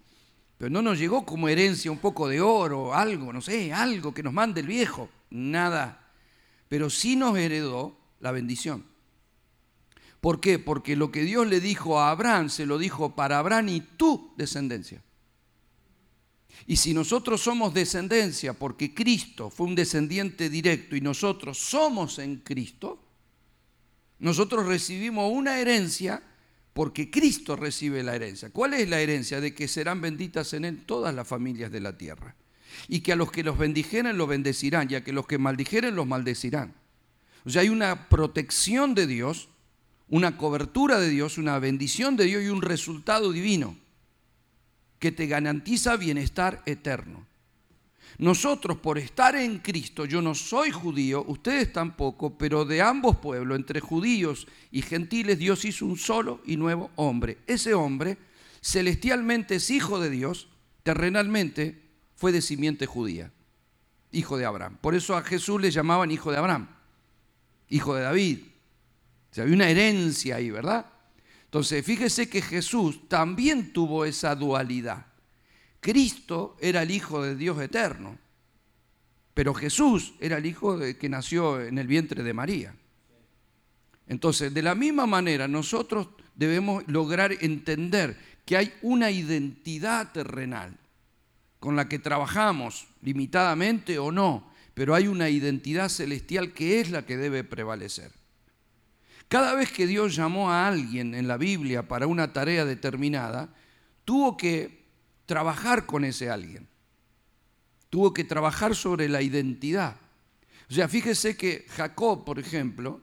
pero 0.58 0.70
no 0.70 0.82
nos 0.82 0.98
llegó 0.98 1.26
como 1.26 1.50
herencia 1.50 1.92
un 1.92 2.00
poco 2.00 2.30
de 2.30 2.40
oro, 2.40 2.94
algo, 2.94 3.34
no 3.34 3.42
sé, 3.42 3.74
algo 3.74 4.14
que 4.14 4.24
nos 4.24 4.32
mande 4.32 4.62
el 4.62 4.68
viejo. 4.68 5.10
Nada 5.30 6.06
pero 6.70 6.90
sí 6.90 7.18
nos 7.18 7.38
heredó 7.38 7.98
la 8.22 8.32
bendición. 8.32 8.86
¿Por 10.22 10.40
qué? 10.40 10.60
Porque 10.60 10.96
lo 10.96 11.12
que 11.12 11.24
Dios 11.24 11.48
le 11.48 11.60
dijo 11.60 12.00
a 12.00 12.12
Abraham, 12.12 12.50
se 12.50 12.66
lo 12.66 12.78
dijo 12.78 13.16
para 13.16 13.40
Abraham 13.40 13.70
y 13.70 13.82
tu 13.82 14.34
descendencia. 14.38 15.04
Y 16.68 16.76
si 16.76 16.94
nosotros 16.94 17.42
somos 17.42 17.74
descendencia 17.74 18.54
porque 18.54 18.94
Cristo 18.94 19.50
fue 19.50 19.68
un 19.68 19.76
descendiente 19.76 20.50
directo 20.50 20.96
y 20.96 21.02
nosotros 21.02 21.58
somos 21.58 22.20
en 22.20 22.38
Cristo, 22.38 23.02
nosotros 24.20 24.66
recibimos 24.66 25.32
una 25.32 25.60
herencia 25.60 26.22
porque 26.74 27.10
Cristo 27.10 27.56
recibe 27.56 28.04
la 28.04 28.16
herencia. 28.16 28.52
¿Cuál 28.52 28.74
es 28.74 28.88
la 28.90 29.00
herencia? 29.00 29.42
De 29.42 29.56
que 29.56 29.68
serán 29.68 30.02
benditas 30.02 30.54
en 30.54 30.66
Él 30.66 30.86
todas 30.86 31.16
las 31.16 31.28
familias 31.28 31.72
de 31.72 31.80
la 31.80 31.98
tierra. 31.98 32.36
Y 32.88 33.02
que 33.02 33.14
a 33.14 33.16
los 33.16 33.32
que 33.32 33.44
los 33.44 33.58
bendijeren 33.58 34.18
los 34.18 34.28
bendecirán 34.28 34.88
y 34.90 34.96
a 34.96 35.04
que 35.04 35.14
los 35.14 35.28
que 35.28 35.38
maldijeren 35.38 35.96
los 35.96 36.08
maldecirán. 36.08 36.74
O 37.46 37.50
sea, 37.50 37.62
hay 37.62 37.70
una 37.70 38.10
protección 38.10 38.96
de 38.96 39.08
Dios, 39.08 39.50
una 40.10 40.38
cobertura 40.38 41.00
de 41.00 41.10
Dios, 41.10 41.38
una 41.38 41.60
bendición 41.60 42.16
de 42.16 42.26
Dios 42.26 42.44
y 42.44 42.50
un 42.50 42.62
resultado 42.62 43.32
divino 43.32 43.78
que 45.00 45.12
te 45.12 45.28
garantiza 45.28 45.96
bienestar 45.96 46.62
eterno. 46.66 47.26
Nosotros 48.18 48.78
por 48.78 48.98
estar 48.98 49.36
en 49.38 49.60
Cristo, 49.60 50.04
yo 50.04 50.22
no 50.22 50.36
soy 50.36 50.72
judío, 50.72 51.24
ustedes 51.28 51.72
tampoco, 51.72 52.38
pero 52.38 52.66
de 52.66 52.82
ambos 52.82 53.18
pueblos, 53.18 53.58
entre 53.58 53.80
judíos 53.80 54.46
y 54.72 54.82
gentiles, 54.82 55.40
Dios 55.40 55.64
hizo 55.64 55.86
un 55.86 55.98
solo 55.98 56.42
y 56.46 56.58
nuevo 56.58 56.92
hombre. 56.98 57.38
Ese 57.48 57.74
hombre 57.74 58.18
celestialmente 58.62 59.56
es 59.56 59.70
hijo 59.70 60.02
de 60.02 60.10
Dios, 60.10 60.50
terrenalmente 60.84 61.89
fue 62.20 62.34
de 62.34 62.42
simiente 62.42 62.86
judía, 62.86 63.32
hijo 64.12 64.38
de 64.38 64.44
Abraham. 64.44 64.78
Por 64.82 64.94
eso 64.94 65.16
a 65.16 65.24
Jesús 65.24 65.62
le 65.62 65.72
llamaban 65.72 66.12
hijo 66.12 66.32
de 66.32 66.38
Abraham, 66.38 66.68
hijo 67.70 67.96
de 67.96 68.02
David. 68.02 68.40
O 69.32 69.34
sea, 69.34 69.46
había 69.46 69.56
una 69.56 69.70
herencia 69.70 70.36
ahí, 70.36 70.52
¿verdad? 70.52 70.86
Entonces, 71.46 71.84
fíjese 71.86 72.30
que 72.30 72.42
Jesús 72.42 73.08
también 73.08 73.72
tuvo 73.72 74.04
esa 74.04 74.36
dualidad. 74.36 75.06
Cristo 75.80 76.58
era 76.60 76.84
el 76.84 76.92
Hijo 76.92 77.24
de 77.24 77.38
Dios 77.38 77.58
eterno, 77.62 78.18
pero 79.34 79.54
Jesús 79.54 80.14
era 80.20 80.38
el 80.38 80.46
Hijo 80.46 80.78
de, 80.78 80.98
que 80.98 81.08
nació 81.08 81.62
en 81.62 81.78
el 81.78 81.88
vientre 81.88 82.22
de 82.22 82.34
María. 82.34 82.76
Entonces, 84.08 84.54
de 84.54 84.62
la 84.62 84.76
misma 84.76 85.06
manera, 85.06 85.48
nosotros 85.48 86.10
debemos 86.36 86.84
lograr 86.88 87.32
entender 87.40 88.20
que 88.46 88.58
hay 88.58 88.74
una 88.82 89.10
identidad 89.10 90.12
terrenal 90.12 90.78
con 91.60 91.76
la 91.76 91.90
que 91.90 92.00
trabajamos, 92.00 92.88
limitadamente 93.02 94.00
o 94.00 94.12
no, 94.12 94.50
pero 94.74 94.96
hay 94.96 95.08
una 95.08 95.30
identidad 95.30 95.90
celestial 95.90 96.54
que 96.54 96.80
es 96.80 96.90
la 96.90 97.06
que 97.06 97.18
debe 97.18 97.44
prevalecer. 97.44 98.12
Cada 99.28 99.54
vez 99.54 99.72
que 99.72 99.86
Dios 99.86 100.16
llamó 100.16 100.50
a 100.52 100.68
alguien 100.68 101.14
en 101.14 101.28
la 101.28 101.38
Biblia 101.38 101.88
para 101.88 102.08
una 102.08 102.34
tarea 102.34 102.66
determinada, 102.66 103.54
tuvo 104.06 104.38
que 104.38 104.86
trabajar 105.26 105.86
con 105.86 106.04
ese 106.04 106.30
alguien. 106.32 106.68
Tuvo 107.92 108.14
que 108.14 108.24
trabajar 108.24 108.76
sobre 108.76 109.08
la 109.08 109.22
identidad. 109.22 109.98
O 110.70 110.74
sea, 110.74 110.88
fíjese 110.88 111.36
que 111.36 111.66
Jacob, 111.70 112.26
por 112.26 112.40
ejemplo, 112.40 113.02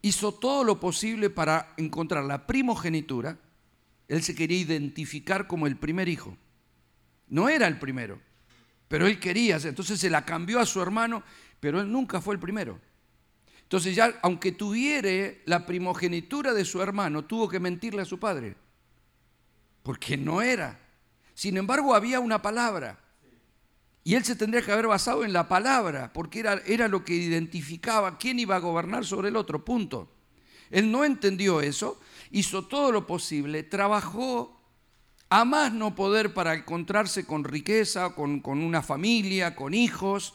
hizo 0.00 0.32
todo 0.32 0.64
lo 0.64 0.78
posible 0.80 1.28
para 1.28 1.74
encontrar 1.76 2.24
la 2.24 2.46
primogenitura. 2.46 3.38
Él 4.08 4.22
se 4.22 4.34
quería 4.34 4.58
identificar 4.58 5.46
como 5.46 5.66
el 5.66 5.76
primer 5.76 6.08
hijo. 6.08 6.38
No 7.28 7.48
era 7.48 7.66
el 7.66 7.78
primero, 7.78 8.20
pero 8.88 9.06
él 9.06 9.18
quería, 9.18 9.56
entonces 9.56 9.98
se 9.98 10.10
la 10.10 10.24
cambió 10.24 10.60
a 10.60 10.66
su 10.66 10.80
hermano, 10.80 11.22
pero 11.60 11.80
él 11.80 11.90
nunca 11.90 12.20
fue 12.20 12.34
el 12.34 12.40
primero. 12.40 12.80
Entonces 13.62 13.96
ya, 13.96 14.14
aunque 14.22 14.52
tuviera 14.52 15.34
la 15.44 15.66
primogenitura 15.66 16.54
de 16.54 16.64
su 16.64 16.80
hermano, 16.80 17.24
tuvo 17.24 17.48
que 17.48 17.58
mentirle 17.58 18.02
a 18.02 18.04
su 18.04 18.18
padre, 18.20 18.54
porque 19.82 20.16
no 20.16 20.40
era. 20.40 20.78
Sin 21.34 21.56
embargo, 21.56 21.94
había 21.94 22.20
una 22.20 22.40
palabra. 22.40 23.00
Y 24.04 24.14
él 24.14 24.24
se 24.24 24.36
tendría 24.36 24.62
que 24.62 24.70
haber 24.70 24.86
basado 24.86 25.24
en 25.24 25.32
la 25.32 25.48
palabra, 25.48 26.12
porque 26.12 26.38
era, 26.38 26.62
era 26.64 26.86
lo 26.86 27.04
que 27.04 27.14
identificaba 27.14 28.18
quién 28.18 28.38
iba 28.38 28.54
a 28.54 28.60
gobernar 28.60 29.04
sobre 29.04 29.30
el 29.30 29.36
otro, 29.36 29.64
punto. 29.64 30.12
Él 30.70 30.92
no 30.92 31.04
entendió 31.04 31.60
eso, 31.60 32.00
hizo 32.30 32.66
todo 32.66 32.92
lo 32.92 33.04
posible, 33.04 33.64
trabajó 33.64 34.55
a 35.28 35.44
más 35.44 35.72
no 35.72 35.94
poder 35.94 36.34
para 36.34 36.54
encontrarse 36.54 37.24
con 37.24 37.44
riqueza, 37.44 38.14
con, 38.14 38.40
con 38.40 38.62
una 38.62 38.82
familia, 38.82 39.54
con 39.56 39.74
hijos, 39.74 40.34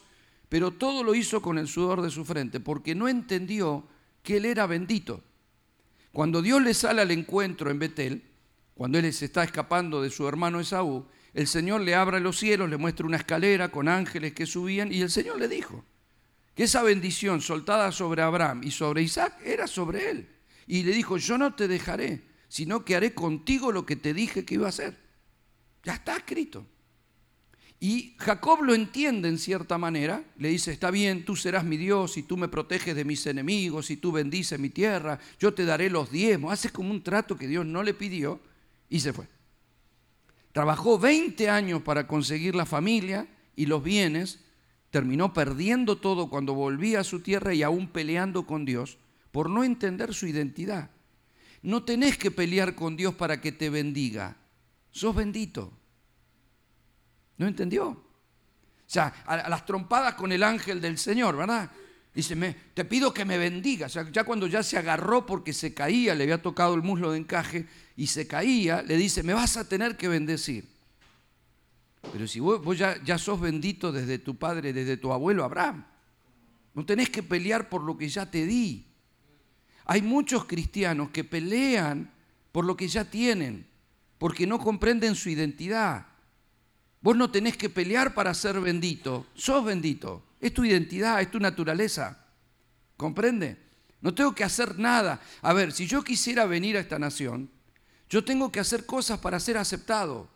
pero 0.50 0.72
todo 0.72 1.04
lo 1.04 1.16
hizo 1.16 1.42
con 1.42 1.58
el 1.58 1.68
sudor 1.68 2.02
de 2.02 2.12
su 2.12 2.26
frente, 2.26 2.60
porque 2.60 2.94
no 2.94 3.08
entendió 3.08 3.88
que 4.24 4.38
él 4.38 4.46
era 4.46 4.66
bendito. 4.66 5.24
Cuando 6.12 6.42
Dios 6.42 6.62
le 6.62 6.74
sale 6.74 7.02
al 7.02 7.12
encuentro 7.12 7.72
en 7.72 7.80
Betel, 7.80 8.24
cuando 8.74 8.98
él 8.98 9.14
se 9.14 9.26
está 9.26 9.44
escapando 9.44 10.02
de 10.02 10.10
su 10.10 10.28
hermano 10.28 10.60
Esaú, 10.60 11.06
el 11.34 11.48
Señor 11.48 11.82
le 11.82 11.96
abre 11.96 12.20
los 12.20 12.38
cielos, 12.38 12.70
le 12.70 12.78
muestra 12.78 13.06
una 13.06 13.18
escalera 13.18 13.72
con 13.72 13.88
ángeles 13.88 14.34
que 14.34 14.46
subían 14.46 14.92
y 14.92 15.02
el 15.02 15.10
Señor 15.10 15.40
le 15.40 15.48
dijo 15.48 15.86
que 16.56 16.64
esa 16.64 16.84
bendición 16.84 17.42
soltada 17.42 17.92
sobre 17.92 18.22
Abraham 18.22 18.62
y 18.64 18.72
sobre 18.72 19.04
Isaac 19.04 19.40
era 19.46 19.68
sobre 19.68 20.10
él. 20.10 20.30
Y 20.68 20.84
le 20.84 20.92
dijo, 20.92 21.18
yo 21.18 21.38
no 21.38 21.54
te 21.54 21.68
dejaré, 21.68 22.24
sino 22.52 22.84
que 22.84 22.98
haré 22.98 23.14
contigo 23.14 23.72
lo 23.72 23.86
que 23.86 23.96
te 23.96 24.14
dije 24.14 24.44
que 24.44 24.56
iba 24.56 24.66
a 24.66 24.70
hacer. 24.70 24.98
Ya 25.86 25.94
está 25.94 26.18
escrito. 26.18 26.66
Y 27.80 28.14
Jacob 28.18 28.62
lo 28.62 28.76
entiende 28.76 29.30
en 29.30 29.38
cierta 29.38 29.78
manera, 29.78 30.26
le 30.38 30.50
dice, 30.50 30.74
está 30.74 30.92
bien, 30.92 31.24
tú 31.24 31.38
serás 31.38 31.64
mi 31.64 31.78
Dios 31.78 32.18
y 32.18 32.24
tú 32.24 32.36
me 32.36 32.50
proteges 32.50 32.94
de 32.94 33.06
mis 33.06 33.26
enemigos 33.26 33.90
y 33.90 33.96
tú 33.96 34.12
bendices 34.12 34.60
mi 34.60 34.70
tierra, 34.70 35.18
yo 35.40 35.54
te 35.54 35.64
daré 35.64 35.90
los 35.90 36.12
diezmos. 36.12 36.52
Hace 36.52 36.72
como 36.72 36.92
un 36.92 37.02
trato 37.02 37.38
que 37.38 37.48
Dios 37.48 37.66
no 37.66 37.84
le 37.84 37.94
pidió 37.94 38.42
y 38.90 39.00
se 39.00 39.14
fue. 39.14 39.30
Trabajó 40.52 41.00
20 41.00 41.50
años 41.50 41.82
para 41.84 42.06
conseguir 42.06 42.54
la 42.54 42.66
familia 42.66 43.30
y 43.56 43.66
los 43.66 43.82
bienes, 43.82 44.42
terminó 44.90 45.32
perdiendo 45.32 46.00
todo 46.00 46.30
cuando 46.30 46.54
volvía 46.54 47.00
a 47.00 47.06
su 47.06 47.22
tierra 47.22 47.54
y 47.54 47.64
aún 47.64 47.88
peleando 47.88 48.46
con 48.46 48.66
Dios 48.66 48.98
por 49.32 49.50
no 49.50 49.64
entender 49.64 50.14
su 50.14 50.28
identidad. 50.28 50.92
No 51.64 51.84
tenés 51.84 52.18
que 52.18 52.32
pelear 52.32 52.76
con 52.76 52.96
Dios 52.96 53.14
para 53.16 53.40
que 53.40 53.52
te 53.52 53.70
bendiga. 53.70 54.36
Sos 54.92 55.16
bendito. 55.16 55.72
¿No 57.38 57.48
entendió? 57.48 57.88
O 57.90 58.94
sea, 58.94 59.08
a 59.26 59.50
las 59.50 59.66
trompadas 59.66 60.16
con 60.16 60.32
el 60.32 60.44
ángel 60.44 60.82
del 60.82 60.98
Señor, 60.98 61.38
¿verdad? 61.38 61.72
Dice, 62.14 62.36
te 62.74 62.84
pido 62.84 63.14
que 63.14 63.24
me 63.24 63.38
bendiga. 63.38 63.86
O 63.86 63.90
sea, 63.90 64.10
ya 64.12 64.26
cuando 64.26 64.48
ya 64.48 64.64
se 64.64 64.78
agarró 64.78 65.26
porque 65.26 65.54
se 65.54 65.74
caía, 65.74 66.14
le 66.14 66.24
había 66.24 66.42
tocado 66.42 66.76
el 66.76 66.82
muslo 66.82 67.12
de 67.12 67.20
encaje 67.20 67.68
y 67.96 68.08
se 68.08 68.28
caía, 68.28 68.82
le 68.82 68.98
dice, 68.98 69.24
me 69.24 69.34
vas 69.34 69.56
a 69.56 69.68
tener 69.68 69.96
que 69.96 70.10
bendecir. 70.10 70.68
Pero 72.12 72.28
si 72.28 72.40
vos, 72.40 72.78
ya, 72.78 73.02
ya 73.04 73.18
sos 73.18 73.40
bendito 73.40 73.92
desde 73.92 74.20
tu 74.20 74.36
padre, 74.36 74.74
desde 74.74 74.98
tu 74.98 75.14
abuelo 75.14 75.46
Abraham, 75.46 75.86
no 76.74 76.86
tenés 76.86 77.10
que 77.10 77.24
pelear 77.24 77.70
por 77.70 77.82
lo 77.84 77.98
que 77.98 78.10
ya 78.10 78.30
te 78.30 78.46
di. 78.46 78.91
Hay 79.86 80.02
muchos 80.02 80.46
cristianos 80.46 81.10
que 81.10 81.24
pelean 81.24 82.12
por 82.52 82.66
lo 82.66 82.76
que 82.76 82.88
ya 82.88 83.06
tienen, 83.06 83.68
porque 84.18 84.46
no 84.46 84.60
comprenden 84.60 85.16
su 85.16 85.30
identidad. 85.30 86.06
Vos 87.02 87.16
no 87.18 87.32
tenés 87.32 87.58
que 87.58 87.70
pelear 87.70 88.14
para 88.14 88.34
ser 88.34 88.60
bendito, 88.60 89.26
sos 89.34 89.66
bendito. 89.66 90.24
Es 90.40 90.54
tu 90.54 90.64
identidad, 90.64 91.22
es 91.22 91.32
tu 91.32 91.40
naturaleza. 91.40 92.26
¿Comprende? 92.98 93.58
No 94.02 94.14
tengo 94.14 94.34
que 94.34 94.44
hacer 94.44 94.78
nada. 94.78 95.22
A 95.42 95.54
ver, 95.54 95.72
si 95.72 95.88
yo 95.88 96.04
quisiera 96.04 96.46
venir 96.46 96.78
a 96.78 96.80
esta 96.80 97.00
nación, 97.00 97.50
yo 98.10 98.24
tengo 98.24 98.52
que 98.52 98.60
hacer 98.60 98.86
cosas 98.86 99.20
para 99.20 99.40
ser 99.40 99.58
aceptado. 99.58 100.30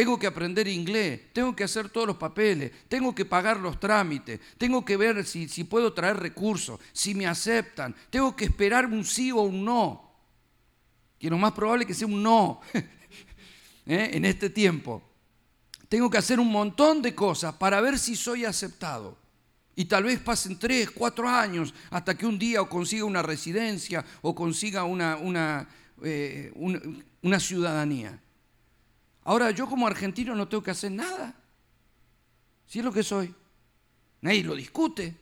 Tengo 0.00 0.18
que 0.18 0.26
aprender 0.26 0.66
inglés, 0.66 1.20
tengo 1.34 1.54
que 1.54 1.64
hacer 1.64 1.90
todos 1.90 2.06
los 2.06 2.16
papeles, 2.16 2.72
tengo 2.88 3.14
que 3.14 3.26
pagar 3.26 3.58
los 3.58 3.78
trámites, 3.78 4.40
tengo 4.56 4.82
que 4.82 4.96
ver 4.96 5.26
si, 5.26 5.46
si 5.46 5.64
puedo 5.64 5.92
traer 5.92 6.16
recursos, 6.16 6.80
si 6.92 7.14
me 7.14 7.26
aceptan, 7.26 7.94
tengo 8.08 8.34
que 8.34 8.46
esperar 8.46 8.86
un 8.86 9.04
sí 9.04 9.30
o 9.30 9.42
un 9.42 9.62
no. 9.64 10.10
Que 11.18 11.28
lo 11.28 11.36
más 11.36 11.52
probable 11.52 11.82
es 11.84 11.88
que 11.88 11.94
sea 11.94 12.06
un 12.06 12.22
no 12.22 12.62
¿eh? 12.72 14.10
en 14.14 14.24
este 14.24 14.48
tiempo 14.48 15.02
tengo 15.90 16.08
que 16.08 16.18
hacer 16.18 16.38
un 16.38 16.52
montón 16.52 17.02
de 17.02 17.16
cosas 17.16 17.52
para 17.54 17.80
ver 17.80 17.98
si 17.98 18.14
soy 18.14 18.44
aceptado. 18.44 19.18
Y 19.74 19.86
tal 19.86 20.04
vez 20.04 20.20
pasen 20.20 20.56
tres, 20.56 20.88
cuatro 20.88 21.28
años 21.28 21.74
hasta 21.90 22.16
que 22.16 22.26
un 22.26 22.38
día 22.38 22.62
o 22.62 22.68
consiga 22.68 23.04
una 23.04 23.22
residencia 23.22 24.04
o 24.22 24.32
consiga 24.32 24.84
una, 24.84 25.16
una, 25.16 25.68
eh, 26.04 26.52
una, 27.22 27.40
ciudadanía. 27.40 28.20
Ahora 29.24 29.50
yo 29.50 29.68
como 29.68 29.86
argentino 29.86 30.34
no 30.34 30.48
tengo 30.48 30.62
que 30.62 30.70
hacer 30.70 30.92
nada. 30.92 31.34
Si 32.66 32.78
es 32.78 32.84
lo 32.84 32.92
que 32.92 33.02
soy. 33.02 33.34
Nadie 34.20 34.44
lo 34.44 34.54
discute. 34.54 35.16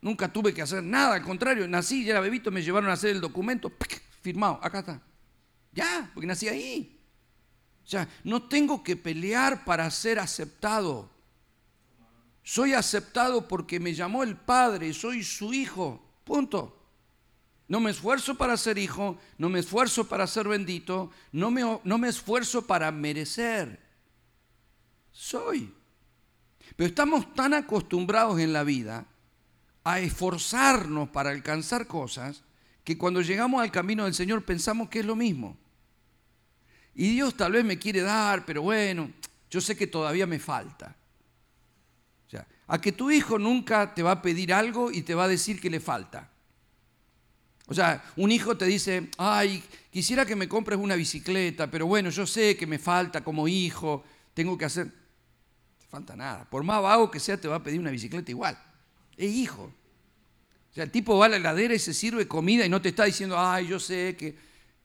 Nunca 0.00 0.32
tuve 0.32 0.54
que 0.54 0.62
hacer 0.62 0.82
nada. 0.82 1.14
Al 1.14 1.22
contrario, 1.22 1.66
nací, 1.68 2.04
ya 2.04 2.12
era 2.12 2.20
bebito, 2.20 2.50
me 2.50 2.62
llevaron 2.62 2.90
a 2.90 2.94
hacer 2.94 3.10
el 3.10 3.20
documento. 3.20 3.72
Firmado, 4.22 4.60
acá 4.62 4.80
está. 4.80 5.02
Ya, 5.72 6.10
porque 6.14 6.26
nací 6.26 6.48
ahí. 6.48 7.00
O 7.84 7.88
sea, 7.88 8.08
no 8.24 8.42
tengo 8.48 8.82
que 8.82 8.96
pelear 8.96 9.64
para 9.64 9.90
ser 9.90 10.18
aceptado. 10.18 11.10
Soy 12.42 12.72
aceptado 12.72 13.46
porque 13.48 13.80
me 13.80 13.94
llamó 13.94 14.22
el 14.22 14.36
Padre, 14.36 14.92
soy 14.92 15.22
su 15.22 15.52
hijo. 15.52 16.02
Punto. 16.24 16.77
No 17.68 17.80
me 17.80 17.90
esfuerzo 17.90 18.34
para 18.34 18.56
ser 18.56 18.78
hijo, 18.78 19.18
no 19.36 19.50
me 19.50 19.60
esfuerzo 19.60 20.08
para 20.08 20.26
ser 20.26 20.48
bendito, 20.48 21.10
no 21.32 21.50
me, 21.50 21.62
no 21.84 21.98
me 21.98 22.08
esfuerzo 22.08 22.66
para 22.66 22.90
merecer. 22.90 23.78
Soy. 25.12 25.74
Pero 26.76 26.88
estamos 26.88 27.34
tan 27.34 27.52
acostumbrados 27.52 28.40
en 28.40 28.54
la 28.54 28.64
vida 28.64 29.06
a 29.84 30.00
esforzarnos 30.00 31.10
para 31.10 31.30
alcanzar 31.30 31.86
cosas 31.86 32.42
que 32.84 32.96
cuando 32.96 33.20
llegamos 33.20 33.60
al 33.60 33.70
camino 33.70 34.04
del 34.04 34.14
Señor 34.14 34.44
pensamos 34.44 34.88
que 34.88 35.00
es 35.00 35.04
lo 35.04 35.14
mismo. 35.14 35.58
Y 36.94 37.10
Dios 37.10 37.36
tal 37.36 37.52
vez 37.52 37.64
me 37.64 37.78
quiere 37.78 38.00
dar, 38.00 38.46
pero 38.46 38.62
bueno, 38.62 39.10
yo 39.50 39.60
sé 39.60 39.76
que 39.76 39.86
todavía 39.86 40.26
me 40.26 40.38
falta. 40.38 40.96
a 42.70 42.78
que 42.80 42.92
tu 42.92 43.10
hijo 43.10 43.38
nunca 43.38 43.94
te 43.94 44.02
va 44.02 44.12
a 44.12 44.22
pedir 44.22 44.52
algo 44.52 44.90
y 44.90 45.00
te 45.00 45.14
va 45.14 45.24
a 45.24 45.28
decir 45.28 45.58
que 45.58 45.70
le 45.70 45.80
falta. 45.80 46.30
O 47.70 47.74
sea, 47.74 48.02
un 48.16 48.32
hijo 48.32 48.56
te 48.56 48.64
dice, 48.64 49.10
ay, 49.18 49.62
quisiera 49.90 50.24
que 50.24 50.34
me 50.34 50.48
compres 50.48 50.78
una 50.78 50.96
bicicleta, 50.96 51.70
pero 51.70 51.86
bueno, 51.86 52.08
yo 52.08 52.26
sé 52.26 52.56
que 52.56 52.66
me 52.66 52.78
falta 52.78 53.22
como 53.22 53.46
hijo, 53.46 54.02
tengo 54.32 54.56
que 54.56 54.64
hacer... 54.64 54.90
Te 55.78 55.86
falta 55.86 56.16
nada. 56.16 56.48
Por 56.48 56.64
más 56.64 56.82
vago 56.82 57.10
que 57.10 57.20
sea, 57.20 57.38
te 57.38 57.46
va 57.46 57.56
a 57.56 57.62
pedir 57.62 57.78
una 57.78 57.90
bicicleta 57.90 58.30
igual. 58.30 58.58
Es 59.18 59.30
hijo. 59.30 59.64
O 60.70 60.74
sea, 60.74 60.84
el 60.84 60.90
tipo 60.90 61.18
va 61.18 61.26
a 61.26 61.28
la 61.28 61.36
heladera 61.36 61.74
y 61.74 61.78
se 61.78 61.92
sirve 61.92 62.26
comida 62.26 62.64
y 62.64 62.70
no 62.70 62.80
te 62.80 62.88
está 62.88 63.04
diciendo, 63.04 63.38
ay, 63.38 63.66
yo 63.66 63.78
sé 63.78 64.16
que 64.16 64.34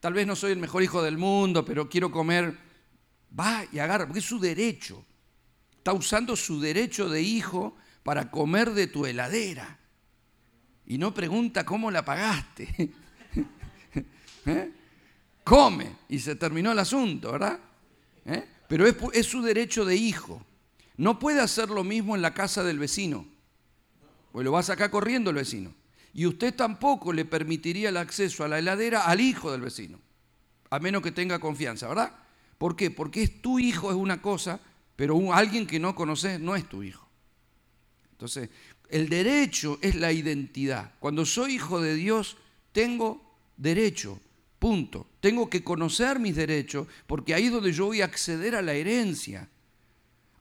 tal 0.01 0.11
vez 0.11 0.27
no 0.27 0.35
soy 0.35 0.51
el 0.51 0.59
mejor 0.59 0.83
hijo 0.83 1.01
del 1.01 1.17
mundo, 1.17 1.63
pero 1.63 1.87
quiero 1.87 2.11
comer. 2.11 2.57
Va 3.39 3.63
y 3.71 3.79
agarra, 3.79 4.05
porque 4.05 4.19
es 4.19 4.25
su 4.25 4.39
derecho. 4.39 5.05
Está 5.77 5.93
usando 5.93 6.35
su 6.35 6.59
derecho 6.59 7.07
de 7.07 7.21
hijo 7.21 7.77
para 8.03 8.29
comer 8.29 8.71
de 8.71 8.87
tu 8.87 9.05
heladera 9.05 9.79
y 10.85 10.97
no 10.97 11.13
pregunta 11.13 11.65
cómo 11.65 11.89
la 11.89 12.03
pagaste. 12.03 12.91
¿Eh? 14.45 14.71
Come 15.43 15.97
y 16.09 16.19
se 16.19 16.35
terminó 16.35 16.71
el 16.71 16.79
asunto, 16.79 17.31
¿verdad? 17.31 17.59
¿Eh? 18.25 18.45
Pero 18.67 18.85
es, 18.87 19.25
su 19.25 19.41
derecho 19.41 19.85
de 19.85 19.95
hijo. 19.95 20.45
No 20.97 21.19
puede 21.19 21.41
hacer 21.41 21.69
lo 21.69 21.83
mismo 21.83 22.15
en 22.15 22.21
la 22.21 22.33
casa 22.33 22.63
del 22.63 22.79
vecino, 22.79 23.25
pues 24.31 24.45
lo 24.45 24.51
va 24.51 24.59
a 24.59 24.63
sacar 24.63 24.89
corriendo 24.89 25.31
el 25.31 25.37
vecino. 25.37 25.73
Y 26.13 26.27
usted 26.27 26.53
tampoco 26.53 27.11
le 27.11 27.25
permitiría 27.25 27.89
el 27.89 27.97
acceso 27.97 28.43
a 28.43 28.47
la 28.47 28.59
heladera 28.59 29.05
al 29.05 29.19
hijo 29.19 29.51
del 29.51 29.61
vecino, 29.61 29.99
a 30.69 30.79
menos 30.79 31.01
que 31.01 31.11
tenga 31.11 31.39
confianza, 31.39 31.87
¿verdad? 31.87 32.13
¿Por 32.57 32.75
qué? 32.75 32.91
Porque 32.91 33.23
es 33.23 33.41
tu 33.41 33.59
hijo 33.59 33.89
es 33.89 33.95
una 33.95 34.21
cosa, 34.21 34.59
pero 34.95 35.33
alguien 35.33 35.65
que 35.65 35.79
no 35.79 35.95
conoces 35.95 36.39
no 36.39 36.55
es 36.55 36.69
tu 36.69 36.83
hijo. 36.83 37.09
Entonces, 38.11 38.49
el 38.89 39.09
derecho 39.09 39.79
es 39.81 39.95
la 39.95 40.11
identidad. 40.11 40.91
Cuando 40.99 41.25
soy 41.25 41.55
hijo 41.55 41.81
de 41.81 41.95
Dios, 41.95 42.37
tengo 42.71 43.21
derecho, 43.57 44.19
punto. 44.59 45.07
Tengo 45.19 45.49
que 45.49 45.63
conocer 45.63 46.19
mis 46.19 46.35
derechos, 46.35 46.87
porque 47.07 47.33
ahí 47.33 47.45
es 47.45 47.51
donde 47.51 47.71
yo 47.71 47.85
voy 47.87 48.01
a 48.01 48.05
acceder 48.05 48.55
a 48.55 48.61
la 48.61 48.73
herencia. 48.73 49.49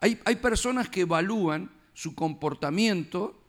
Hay, 0.01 0.37
personas 0.37 0.89
que 0.89 1.03
evalúan 1.03 1.71
su 1.95 2.15
comportamiento, 2.17 3.41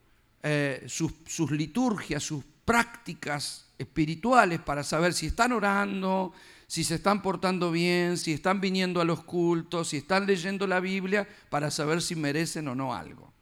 eh, 0.43 0.83
sus, 0.87 1.11
sus 1.25 1.49
liturgias, 1.49 2.21
sus 2.21 2.43
prácticas 2.63 3.65
espirituales 3.77 4.59
para 4.59 4.83
saber 4.83 5.13
si 5.13 5.25
están 5.25 5.51
orando, 5.51 6.31
si 6.67 6.83
se 6.83 6.95
están 6.95 7.21
portando 7.21 7.71
bien, 7.71 8.17
si 8.17 8.33
están 8.33 8.61
viniendo 8.61 9.01
a 9.01 9.05
los 9.05 9.23
cultos, 9.23 9.89
si 9.89 9.97
están 9.97 10.27
leyendo 10.27 10.67
la 10.67 10.79
Biblia, 10.79 11.27
para 11.49 11.71
saber 11.71 12.01
si 12.01 12.15
merecen 12.15 12.67
o 12.67 12.75
no 12.75 12.93
algo. 12.93 13.32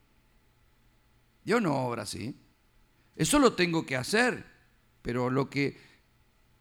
Yo 1.44 1.60
no 1.60 1.86
obra 1.86 2.04
así. 2.04 2.36
Eso 3.16 3.40
lo 3.40 3.54
tengo 3.54 3.86
que 3.86 3.96
hacer, 3.96 4.46
pero 5.02 5.30
lo 5.30 5.50
que, 5.50 5.78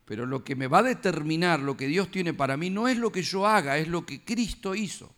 pero 0.05 0.27
lo 0.27 0.45
que 0.45 0.57
me 0.57 0.67
va 0.67 0.79
a 0.79 0.83
determinar 0.83 1.61
lo 1.61 1.77
que 1.77 1.87
Dios 1.87 2.11
tiene 2.11 2.35
para 2.35 2.57
mí 2.57 2.71
no 2.71 2.89
es 2.89 2.99
lo 2.99 3.13
que 3.13 3.23
yo 3.23 3.47
haga, 3.47 3.79
es 3.79 3.89
lo 3.89 4.05
que 4.05 4.25
Cristo 4.25 4.75
hizo. 4.75 5.15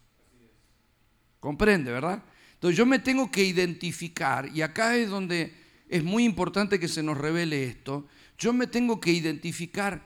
¿Comprende, 1.41 1.91
verdad? 1.91 2.23
Entonces 2.55 2.77
yo 2.77 2.87
me 2.87 3.01
tengo 3.01 3.31
que 3.31 3.45
identificar, 3.45 4.49
y 4.55 4.63
acá 4.63 4.97
es 4.97 5.09
donde 5.09 5.53
es 5.89 6.05
muy 6.05 6.25
importante 6.25 6.79
que 6.79 6.89
se 6.89 7.03
nos 7.03 7.19
revele 7.19 7.65
esto, 7.65 8.07
yo 8.39 8.53
me 8.53 8.67
tengo 8.67 9.01
que 9.01 9.13
identificar 9.13 10.03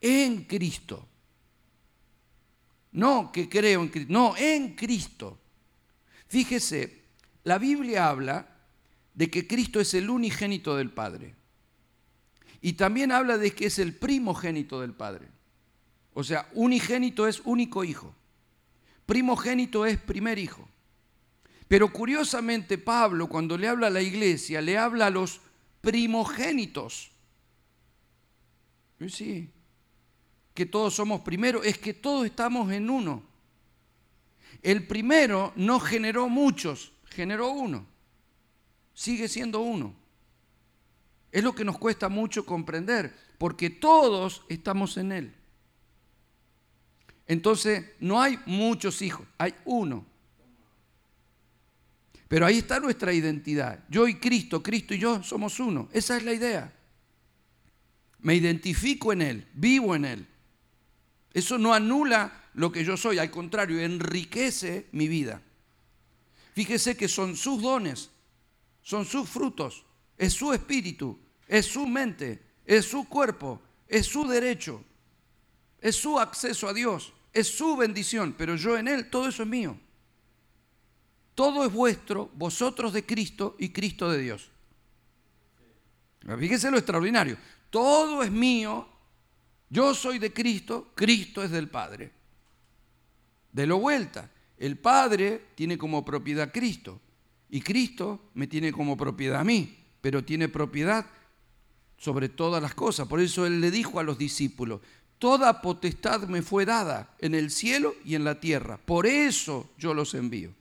en 0.00 0.44
Cristo. 0.44 1.08
No 2.92 3.30
que 3.32 3.48
creo 3.48 3.82
en 3.82 3.88
Cristo, 3.88 4.12
no, 4.12 4.36
en 4.36 4.74
Cristo. 4.74 5.38
Fíjese, 6.28 7.02
la 7.44 7.58
Biblia 7.58 8.08
habla 8.08 8.55
de 9.16 9.30
que 9.30 9.48
Cristo 9.48 9.80
es 9.80 9.94
el 9.94 10.10
unigénito 10.10 10.76
del 10.76 10.90
Padre. 10.90 11.34
Y 12.60 12.74
también 12.74 13.10
habla 13.10 13.38
de 13.38 13.52
que 13.52 13.66
es 13.66 13.78
el 13.78 13.94
primogénito 13.94 14.82
del 14.82 14.92
Padre. 14.92 15.26
O 16.12 16.22
sea, 16.22 16.48
unigénito 16.52 17.26
es 17.26 17.40
único 17.44 17.82
hijo. 17.82 18.14
Primogénito 19.06 19.86
es 19.86 19.98
primer 19.98 20.38
hijo. 20.38 20.68
Pero 21.66 21.92
curiosamente 21.92 22.76
Pablo 22.76 23.26
cuando 23.26 23.56
le 23.56 23.68
habla 23.68 23.86
a 23.86 23.90
la 23.90 24.02
iglesia, 24.02 24.60
le 24.60 24.76
habla 24.76 25.06
a 25.06 25.10
los 25.10 25.40
primogénitos. 25.80 27.10
Sí, 29.08 29.50
que 30.52 30.66
todos 30.66 30.94
somos 30.94 31.22
primero, 31.22 31.62
es 31.62 31.78
que 31.78 31.94
todos 31.94 32.26
estamos 32.26 32.70
en 32.70 32.90
uno. 32.90 33.22
El 34.62 34.86
primero 34.86 35.54
no 35.56 35.80
generó 35.80 36.28
muchos, 36.28 36.92
generó 37.06 37.50
uno 37.50 37.95
sigue 38.96 39.28
siendo 39.28 39.60
uno. 39.60 39.94
Es 41.30 41.44
lo 41.44 41.54
que 41.54 41.66
nos 41.66 41.78
cuesta 41.78 42.08
mucho 42.08 42.46
comprender, 42.46 43.14
porque 43.36 43.68
todos 43.68 44.42
estamos 44.48 44.96
en 44.96 45.12
Él. 45.12 45.34
Entonces, 47.26 47.84
no 48.00 48.20
hay 48.20 48.38
muchos 48.46 49.02
hijos, 49.02 49.26
hay 49.36 49.54
uno. 49.66 50.06
Pero 52.26 52.46
ahí 52.46 52.58
está 52.58 52.80
nuestra 52.80 53.12
identidad. 53.12 53.84
Yo 53.90 54.08
y 54.08 54.16
Cristo, 54.16 54.62
Cristo 54.62 54.94
y 54.94 54.98
yo 54.98 55.22
somos 55.22 55.60
uno. 55.60 55.88
Esa 55.92 56.16
es 56.16 56.24
la 56.24 56.32
idea. 56.32 56.72
Me 58.20 58.34
identifico 58.34 59.12
en 59.12 59.22
Él, 59.22 59.46
vivo 59.52 59.94
en 59.94 60.06
Él. 60.06 60.26
Eso 61.34 61.58
no 61.58 61.74
anula 61.74 62.44
lo 62.54 62.72
que 62.72 62.82
yo 62.82 62.96
soy, 62.96 63.18
al 63.18 63.30
contrario, 63.30 63.78
enriquece 63.78 64.86
mi 64.92 65.06
vida. 65.06 65.42
Fíjese 66.54 66.96
que 66.96 67.08
son 67.08 67.36
sus 67.36 67.60
dones, 67.60 68.10
son 68.86 69.04
sus 69.04 69.28
frutos, 69.28 69.84
es 70.16 70.32
su 70.32 70.52
espíritu, 70.52 71.18
es 71.48 71.66
su 71.66 71.88
mente, 71.88 72.40
es 72.64 72.84
su 72.84 73.08
cuerpo, 73.08 73.60
es 73.88 74.06
su 74.06 74.28
derecho, 74.28 74.80
es 75.80 75.96
su 75.96 76.20
acceso 76.20 76.68
a 76.68 76.72
Dios, 76.72 77.12
es 77.32 77.48
su 77.48 77.76
bendición, 77.76 78.36
pero 78.38 78.54
yo 78.54 78.78
en 78.78 78.86
Él, 78.86 79.10
todo 79.10 79.26
eso 79.26 79.42
es 79.42 79.48
mío. 79.48 79.76
Todo 81.34 81.66
es 81.66 81.72
vuestro, 81.72 82.30
vosotros 82.34 82.92
de 82.92 83.04
Cristo 83.04 83.56
y 83.58 83.70
Cristo 83.70 84.08
de 84.08 84.18
Dios. 84.20 84.50
Fíjese 86.38 86.70
lo 86.70 86.78
extraordinario. 86.78 87.36
Todo 87.70 88.22
es 88.22 88.30
mío, 88.30 88.88
yo 89.68 89.94
soy 89.94 90.20
de 90.20 90.32
Cristo, 90.32 90.92
Cristo 90.94 91.42
es 91.42 91.50
del 91.50 91.68
Padre. 91.68 92.12
De 93.50 93.66
lo 93.66 93.78
vuelta, 93.78 94.30
el 94.56 94.78
Padre 94.78 95.48
tiene 95.56 95.76
como 95.76 96.04
propiedad 96.04 96.52
Cristo. 96.52 97.00
Y 97.48 97.60
Cristo 97.60 98.30
me 98.34 98.46
tiene 98.46 98.72
como 98.72 98.96
propiedad 98.96 99.40
a 99.40 99.44
mí, 99.44 99.76
pero 100.00 100.24
tiene 100.24 100.48
propiedad 100.48 101.06
sobre 101.96 102.28
todas 102.28 102.62
las 102.62 102.74
cosas. 102.74 103.08
Por 103.08 103.20
eso 103.20 103.46
Él 103.46 103.60
le 103.60 103.70
dijo 103.70 104.00
a 104.00 104.02
los 104.02 104.18
discípulos, 104.18 104.80
toda 105.18 105.62
potestad 105.62 106.28
me 106.28 106.42
fue 106.42 106.64
dada 106.64 107.14
en 107.20 107.34
el 107.34 107.50
cielo 107.50 107.94
y 108.04 108.14
en 108.14 108.24
la 108.24 108.40
tierra. 108.40 108.78
Por 108.78 109.06
eso 109.06 109.70
yo 109.78 109.94
los 109.94 110.14
envío. 110.14 110.52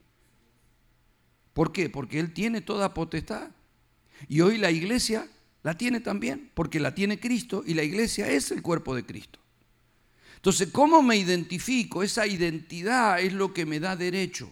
¿Por 1.54 1.72
qué? 1.72 1.90
Porque 1.90 2.20
Él 2.20 2.34
tiene 2.34 2.62
toda 2.62 2.94
potestad. 2.94 3.50
Y 4.28 4.42
hoy 4.42 4.58
la 4.58 4.72
iglesia 4.72 5.28
la 5.64 5.78
tiene 5.78 6.00
también, 6.00 6.52
porque 6.54 6.80
la 6.80 6.94
tiene 6.94 7.20
Cristo 7.20 7.64
y 7.66 7.74
la 7.74 7.84
iglesia 7.84 8.30
es 8.30 8.52
el 8.52 8.62
cuerpo 8.62 8.96
de 8.96 9.06
Cristo. 9.06 9.40
Entonces, 10.36 10.70
¿cómo 10.72 11.02
me 11.02 11.18
identifico? 11.18 12.04
Esa 12.04 12.28
identidad 12.28 13.20
es 13.20 13.34
lo 13.34 13.52
que 13.52 13.66
me 13.66 13.80
da 13.80 13.96
derecho. 13.96 14.48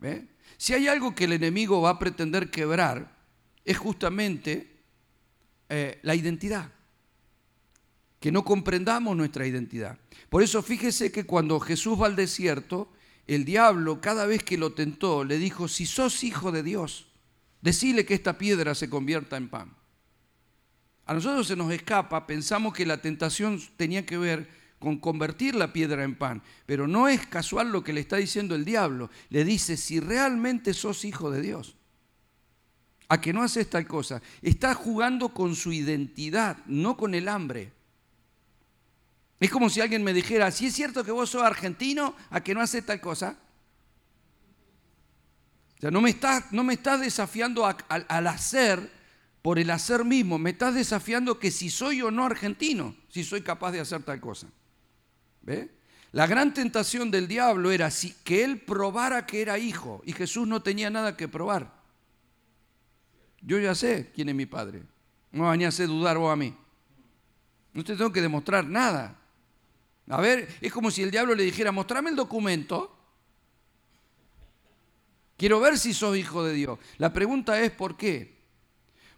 ¿Ve? 0.00 0.26
Si 0.58 0.74
hay 0.74 0.88
algo 0.88 1.14
que 1.14 1.24
el 1.24 1.32
enemigo 1.32 1.80
va 1.80 1.90
a 1.90 1.98
pretender 1.98 2.50
quebrar, 2.50 3.16
es 3.64 3.78
justamente 3.78 4.68
eh, 5.68 6.00
la 6.02 6.16
identidad. 6.16 6.70
Que 8.18 8.32
no 8.32 8.44
comprendamos 8.44 9.16
nuestra 9.16 9.46
identidad. 9.46 9.96
Por 10.28 10.42
eso 10.42 10.60
fíjese 10.62 11.12
que 11.12 11.24
cuando 11.24 11.60
Jesús 11.60 12.02
va 12.02 12.06
al 12.06 12.16
desierto, 12.16 12.92
el 13.28 13.44
diablo 13.44 14.00
cada 14.00 14.26
vez 14.26 14.42
que 14.42 14.58
lo 14.58 14.72
tentó 14.72 15.22
le 15.22 15.38
dijo, 15.38 15.68
si 15.68 15.86
sos 15.86 16.24
hijo 16.24 16.50
de 16.50 16.64
Dios, 16.64 17.06
decile 17.60 18.04
que 18.04 18.14
esta 18.14 18.36
piedra 18.36 18.74
se 18.74 18.90
convierta 18.90 19.36
en 19.36 19.48
pan. 19.48 19.76
A 21.06 21.14
nosotros 21.14 21.46
se 21.46 21.54
nos 21.54 21.72
escapa, 21.72 22.26
pensamos 22.26 22.74
que 22.74 22.84
la 22.84 23.00
tentación 23.00 23.62
tenía 23.76 24.04
que 24.04 24.18
ver 24.18 24.48
con 24.78 24.98
convertir 24.98 25.54
la 25.54 25.72
piedra 25.72 26.04
en 26.04 26.16
pan. 26.16 26.42
Pero 26.66 26.86
no 26.86 27.08
es 27.08 27.26
casual 27.26 27.72
lo 27.72 27.82
que 27.82 27.92
le 27.92 28.00
está 28.00 28.16
diciendo 28.16 28.54
el 28.54 28.64
diablo. 28.64 29.10
Le 29.30 29.44
dice, 29.44 29.76
si 29.76 30.00
realmente 30.00 30.74
sos 30.74 31.04
hijo 31.04 31.30
de 31.30 31.42
Dios, 31.42 31.76
a 33.08 33.20
que 33.20 33.32
no 33.32 33.42
haces 33.42 33.68
tal 33.70 33.86
cosa, 33.86 34.20
está 34.42 34.74
jugando 34.74 35.30
con 35.30 35.56
su 35.56 35.72
identidad, 35.72 36.58
no 36.66 36.96
con 36.96 37.14
el 37.14 37.28
hambre. 37.28 37.72
Es 39.40 39.50
como 39.50 39.70
si 39.70 39.80
alguien 39.80 40.04
me 40.04 40.12
dijera, 40.12 40.50
si 40.50 40.66
es 40.66 40.74
cierto 40.74 41.04
que 41.04 41.10
vos 41.10 41.30
sos 41.30 41.42
argentino, 41.42 42.14
a 42.30 42.42
que 42.42 42.54
no 42.54 42.60
haces 42.60 42.84
tal 42.84 43.00
cosa. 43.00 43.36
O 45.78 45.80
sea, 45.80 45.90
no 45.90 46.00
me 46.00 46.10
estás, 46.10 46.52
no 46.52 46.64
me 46.64 46.74
estás 46.74 47.00
desafiando 47.00 47.64
al 47.66 48.26
hacer 48.26 48.98
por 49.42 49.58
el 49.58 49.70
hacer 49.70 50.04
mismo, 50.04 50.38
me 50.38 50.50
estás 50.50 50.74
desafiando 50.74 51.38
que 51.38 51.50
si 51.50 51.70
soy 51.70 52.02
o 52.02 52.10
no 52.10 52.24
argentino, 52.24 52.96
si 53.08 53.22
soy 53.22 53.42
capaz 53.42 53.72
de 53.72 53.80
hacer 53.80 54.02
tal 54.02 54.20
cosa. 54.20 54.48
La 56.12 56.26
gran 56.26 56.54
tentación 56.54 57.10
del 57.10 57.28
diablo 57.28 57.70
era 57.70 57.90
que 58.24 58.44
él 58.44 58.60
probara 58.60 59.26
que 59.26 59.42
era 59.42 59.58
hijo 59.58 60.02
y 60.04 60.12
Jesús 60.12 60.48
no 60.48 60.62
tenía 60.62 60.90
nada 60.90 61.16
que 61.16 61.28
probar. 61.28 61.78
Yo 63.40 63.58
ya 63.58 63.74
sé 63.74 64.10
quién 64.14 64.28
es 64.28 64.34
mi 64.34 64.46
padre. 64.46 64.82
No 65.30 65.50
me 65.54 65.66
hacer 65.66 65.86
dudar 65.86 66.18
vos 66.18 66.32
a 66.32 66.36
mí. 66.36 66.54
No 67.72 67.84
te 67.84 67.94
tengo 67.94 68.10
que 68.10 68.22
demostrar 68.22 68.66
nada. 68.66 69.18
A 70.08 70.20
ver, 70.20 70.48
es 70.60 70.72
como 70.72 70.90
si 70.90 71.02
el 71.02 71.10
diablo 71.10 71.34
le 71.34 71.44
dijera, 71.44 71.70
mostrame 71.70 72.10
el 72.10 72.16
documento. 72.16 72.96
Quiero 75.36 75.60
ver 75.60 75.78
si 75.78 75.92
sos 75.92 76.16
hijo 76.16 76.42
de 76.42 76.54
Dios. 76.54 76.78
La 76.96 77.12
pregunta 77.12 77.60
es, 77.60 77.70
¿por 77.70 77.96
qué? 77.96 78.38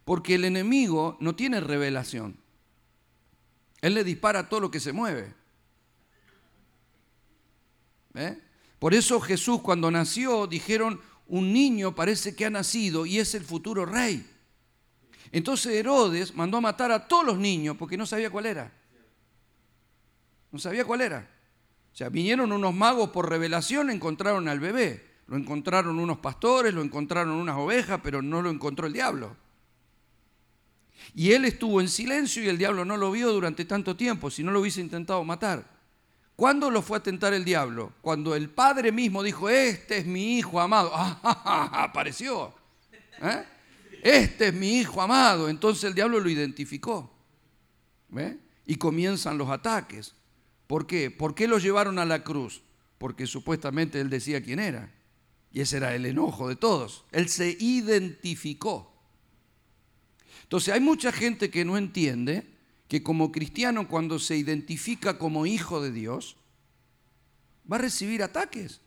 Porque 0.05 0.35
el 0.35 0.45
enemigo 0.45 1.17
no 1.21 1.37
tiene 1.37 1.61
revelación. 1.61 2.37
Él 3.81 3.95
le 3.95 4.05
dispara 4.05 4.49
todo 4.49 4.61
lo 4.61 4.71
que 4.71 4.81
se 4.81 4.93
mueve. 4.93 5.40
¿Eh? 8.15 8.39
Por 8.79 8.95
eso 8.95 9.21
Jesús 9.21 9.61
cuando 9.61 9.91
nació 9.91 10.47
dijeron, 10.47 11.01
un 11.27 11.53
niño 11.53 11.95
parece 11.95 12.35
que 12.35 12.47
ha 12.47 12.51
nacido 12.51 13.07
y 13.07 13.19
es 13.19 13.35
el 13.35 13.45
futuro 13.45 13.87
rey. 13.87 14.27
Entonces 15.33 15.75
Herodes 15.75 16.35
mandó 16.35 16.57
a 16.59 16.61
matar 16.61 16.91
a 16.91 17.07
todos 17.07 17.25
los 17.25 17.39
niños 17.39 17.77
porque 17.77 17.97
no 17.97 18.07
sabía 18.07 18.31
cuál 18.31 18.47
era. 18.47 18.73
No 20.51 20.59
sabía 20.59 20.85
cuál 20.85 21.03
era. 21.03 21.29
O 21.93 21.97
sea, 21.97 22.09
vinieron 22.09 22.51
unos 22.53 22.75
magos 22.75 23.11
por 23.11 23.29
revelación, 23.29 23.91
encontraron 23.91 24.49
al 24.49 24.59
bebé. 24.59 25.09
Lo 25.29 25.37
encontraron 25.37 25.99
unos 26.01 26.19
pastores, 26.19 26.75
lo 26.75 26.83
encontraron 26.83 27.35
unas 27.35 27.57
ovejas, 27.57 28.01
pero 28.03 28.21
no 28.21 28.43
lo 28.43 28.51
encontró 28.51 28.89
el 28.89 28.93
diablo. 28.93 29.37
Y 31.15 31.33
él 31.33 31.45
estuvo 31.45 31.81
en 31.81 31.89
silencio 31.89 32.43
y 32.43 32.49
el 32.49 32.59
diablo 32.59 32.85
no 32.85 32.97
lo 32.97 33.13
vio 33.13 33.33
durante 33.33 33.65
tanto 33.65 33.97
tiempo, 33.97 34.31
si 34.31 34.43
no 34.43 34.51
lo 34.51 34.61
hubiese 34.61 34.81
intentado 34.81 35.23
matar. 35.23 35.80
¿Cuándo 36.41 36.71
lo 36.71 36.81
fue 36.81 36.97
a 36.97 37.03
tentar 37.03 37.35
el 37.35 37.45
diablo? 37.45 37.93
Cuando 38.01 38.35
el 38.35 38.49
padre 38.49 38.93
mismo 38.93 39.23
dijo, 39.23 39.51
este 39.51 39.99
es 39.99 40.07
mi 40.07 40.39
hijo 40.39 40.59
amado. 40.59 40.91
Ah, 40.95 41.69
apareció. 41.85 42.55
¿Eh? 43.21 43.45
Este 44.03 44.49
es 44.49 44.55
mi 44.55 44.79
hijo 44.79 45.03
amado. 45.03 45.51
Entonces 45.51 45.85
el 45.85 45.95
diablo 45.95 46.19
lo 46.19 46.31
identificó. 46.31 47.15
Y 48.65 48.77
comienzan 48.77 49.37
los 49.37 49.51
ataques. 49.51 50.15
¿Por 50.67 50.87
qué? 50.87 51.11
¿Por 51.11 51.35
qué 51.35 51.47
lo 51.47 51.59
llevaron 51.59 51.99
a 51.99 52.07
la 52.07 52.25
cruz? 52.25 52.63
Porque 52.97 53.27
supuestamente 53.27 54.01
él 54.01 54.09
decía 54.09 54.43
quién 54.43 54.61
era. 54.61 54.91
Y 55.53 55.61
ese 55.61 55.77
era 55.77 55.95
el 55.95 56.07
enojo 56.07 56.49
de 56.49 56.57
todos. 56.57 57.05
Él 57.13 57.29
se 57.29 57.55
identificó. 57.61 58.95
Entonces 60.45 60.73
hay 60.73 60.81
mucha 60.81 61.13
gente 61.13 61.51
que 61.51 61.67
no 61.67 61.77
entiende 61.77 62.50
que 62.91 63.05
como 63.05 63.31
cristiano 63.31 63.87
cuando 63.87 64.19
se 64.19 64.37
identifica 64.37 65.17
como 65.17 65.47
hijo 65.47 65.81
de 65.81 65.93
Dios, 65.93 66.37
va 67.71 67.77
a 67.77 67.83
recibir 67.83 68.21
ataques. 68.21 68.81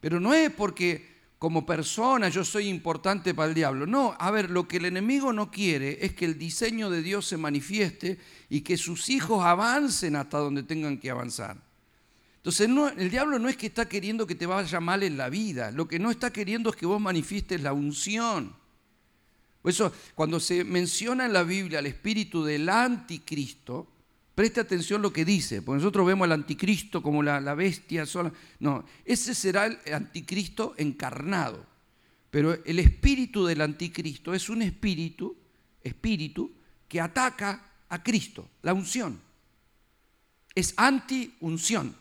Pero 0.00 0.20
no 0.20 0.34
es 0.34 0.50
porque 0.50 1.08
como 1.38 1.64
persona 1.64 2.28
yo 2.28 2.44
soy 2.44 2.68
importante 2.68 3.32
para 3.32 3.48
el 3.48 3.54
diablo. 3.54 3.86
No, 3.86 4.14
a 4.18 4.30
ver, 4.30 4.50
lo 4.50 4.68
que 4.68 4.76
el 4.76 4.84
enemigo 4.84 5.32
no 5.32 5.50
quiere 5.50 6.04
es 6.04 6.12
que 6.12 6.26
el 6.26 6.38
diseño 6.38 6.90
de 6.90 7.00
Dios 7.00 7.26
se 7.26 7.38
manifieste 7.38 8.18
y 8.50 8.60
que 8.60 8.76
sus 8.76 9.08
hijos 9.08 9.42
avancen 9.42 10.14
hasta 10.14 10.36
donde 10.36 10.62
tengan 10.62 10.98
que 10.98 11.08
avanzar. 11.08 11.56
Entonces 12.36 12.68
el 12.98 13.10
diablo 13.10 13.38
no 13.38 13.48
es 13.48 13.56
que 13.56 13.68
está 13.68 13.88
queriendo 13.88 14.26
que 14.26 14.34
te 14.34 14.44
vaya 14.44 14.78
mal 14.78 15.02
en 15.02 15.16
la 15.16 15.30
vida, 15.30 15.70
lo 15.70 15.88
que 15.88 15.98
no 15.98 16.10
está 16.10 16.30
queriendo 16.30 16.68
es 16.68 16.76
que 16.76 16.84
vos 16.84 17.00
manifiestes 17.00 17.62
la 17.62 17.72
unción. 17.72 18.59
Por 19.62 19.70
eso, 19.70 19.92
cuando 20.14 20.40
se 20.40 20.64
menciona 20.64 21.26
en 21.26 21.32
la 21.32 21.42
Biblia 21.42 21.80
el 21.80 21.86
espíritu 21.86 22.42
del 22.44 22.68
anticristo, 22.68 23.86
preste 24.34 24.60
atención 24.60 25.02
lo 25.02 25.12
que 25.12 25.24
dice, 25.24 25.60
porque 25.60 25.78
nosotros 25.78 26.06
vemos 26.06 26.24
al 26.24 26.32
anticristo 26.32 27.02
como 27.02 27.22
la, 27.22 27.54
bestia 27.54 28.06
sola. 28.06 28.32
No, 28.58 28.84
ese 29.04 29.34
será 29.34 29.66
el 29.66 29.94
anticristo 29.94 30.74
encarnado. 30.78 31.66
Pero 32.30 32.54
el 32.64 32.78
espíritu 32.78 33.44
del 33.44 33.60
anticristo 33.60 34.32
es 34.32 34.48
un 34.48 34.62
espíritu, 34.62 35.36
espíritu 35.82 36.52
que 36.88 37.00
ataca 37.00 37.72
a 37.88 38.02
Cristo, 38.02 38.48
la 38.62 38.72
unción. 38.72 39.20
Es 40.54 40.72
anti-unción. 40.76 41.99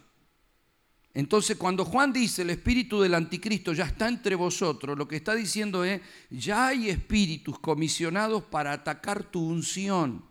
Entonces, 1.13 1.57
cuando 1.57 1.85
Juan 1.85 2.13
dice 2.13 2.43
el 2.43 2.51
espíritu 2.51 3.01
del 3.01 3.15
anticristo 3.15 3.73
ya 3.73 3.85
está 3.85 4.07
entre 4.07 4.35
vosotros, 4.35 4.97
lo 4.97 5.07
que 5.07 5.15
está 5.15 5.33
diciendo 5.33 5.83
es, 5.83 6.01
ya 6.29 6.67
hay 6.67 6.89
espíritus 6.89 7.57
comisionados 7.59 8.43
para 8.43 8.73
atacar 8.73 9.23
tu 9.23 9.43
unción, 9.43 10.23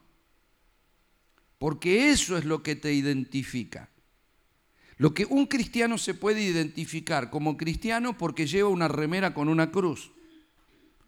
porque 1.59 2.11
eso 2.11 2.39
es 2.39 2.45
lo 2.45 2.63
que 2.63 2.77
te 2.77 2.93
identifica. 2.93 3.89
Lo 4.99 5.15
que 5.15 5.25
un 5.25 5.47
cristiano 5.47 5.99
se 5.99 6.15
puede 6.15 6.43
identificar 6.43 7.31
como 7.31 7.57
cristiano 7.57 8.17
porque 8.17 8.47
lleva 8.47 8.69
una 8.69 8.89
remera 8.89 9.35
con 9.35 9.49
una 9.49 9.71
cruz, 9.71 10.13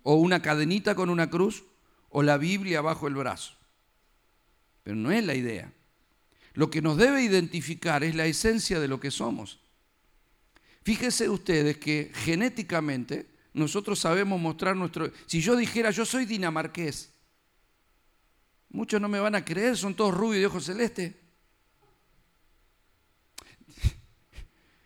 o 0.03 0.15
una 0.15 0.43
cadenita 0.43 0.95
con 0.95 1.11
una 1.11 1.31
cruz, 1.31 1.65
o 2.09 2.23
la 2.23 2.39
Biblia 2.39 2.81
bajo 2.81 3.07
el 3.07 3.15
brazo. 3.15 3.55
Pero 4.83 4.97
no 4.97 5.13
es 5.13 5.25
la 5.25 5.35
idea. 5.35 5.73
Lo 6.61 6.69
que 6.69 6.83
nos 6.83 6.99
debe 6.99 7.23
identificar 7.23 8.05
es 8.05 8.15
la 8.15 8.27
esencia 8.27 8.79
de 8.79 8.87
lo 8.87 9.01
que 9.01 9.11
somos. 9.11 9.61
Fíjense 10.83 11.27
ustedes 11.31 11.79
que 11.79 12.13
genéticamente 12.15 13.31
nosotros 13.55 13.99
sabemos 13.99 14.39
mostrar 14.39 14.77
nuestro... 14.77 15.11
Si 15.25 15.41
yo 15.41 15.57
dijera 15.57 15.91
yo 15.91 16.05
soy 16.05 16.27
dinamarqués, 16.27 17.15
muchos 18.69 19.01
no 19.01 19.09
me 19.09 19.21
van 19.21 19.37
a 19.37 19.43
creer, 19.43 19.75
son 19.75 19.95
todos 19.95 20.13
rubios 20.13 20.41
de 20.41 20.47
ojos 20.49 20.67
celeste. 20.67 21.19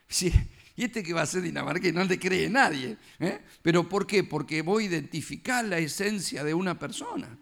Sí, 0.07 0.33
y 0.77 0.85
este 0.85 1.03
que 1.03 1.13
va 1.13 1.23
a 1.23 1.27
ser 1.27 1.43
dinamarqués 1.43 1.93
no 1.93 2.05
le 2.05 2.21
cree 2.21 2.49
nadie. 2.49 2.99
¿eh? 3.19 3.41
¿Pero 3.63 3.89
por 3.89 4.07
qué? 4.07 4.23
Porque 4.23 4.63
voy 4.63 4.85
a 4.85 4.87
identificar 4.91 5.65
la 5.65 5.79
esencia 5.79 6.45
de 6.45 6.55
una 6.55 6.79
persona. 6.79 7.37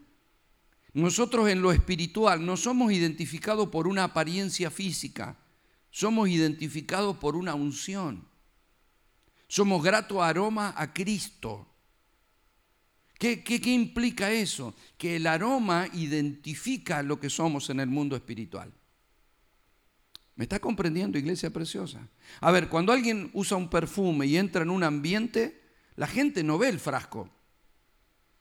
Nosotros 0.95 1.49
en 1.49 1.63
lo 1.63 1.73
espiritual 1.73 2.45
no 2.45 2.57
somos 2.57 2.93
identificados 2.93 3.69
por 3.69 3.89
una 3.89 4.05
apariencia 4.05 4.71
física, 4.71 5.39
somos 5.91 6.29
identificados 6.29 7.17
por 7.17 7.37
una 7.37 7.55
unción. 7.55 8.27
Somos 9.49 9.83
grato 9.83 10.23
aroma 10.23 10.73
a 10.75 10.95
Cristo. 10.95 11.67
¿Qué, 13.19 13.45
¿Qué, 13.45 13.71
implica 13.71 14.33
eso? 14.33 14.75
Que 14.97 15.17
el 15.17 15.27
aroma 15.27 15.87
identifica 15.93 17.03
lo 17.03 17.21
que 17.21 17.29
somos 17.29 17.69
en 17.71 17.81
el 17.81 17.89
mundo 17.89 18.17
espiritual. 18.17 18.73
¿Me 20.37 20.45
está 20.45 20.59
comprendiendo, 20.59 21.19
iglesia 21.19 21.51
preciosa? 21.51 22.09
A 22.41 22.51
ver, 22.51 22.69
cuando 22.69 22.93
alguien 22.93 23.31
usa 23.35 23.59
un 23.59 23.69
perfume 23.69 24.27
y 24.27 24.39
entra 24.39 24.63
en 24.63 24.71
un 24.71 24.83
ambiente, 24.83 25.61
la 25.97 26.07
gente 26.07 26.43
no 26.43 26.57
ve 26.57 26.71
el 26.71 26.81
frasco. 26.81 27.29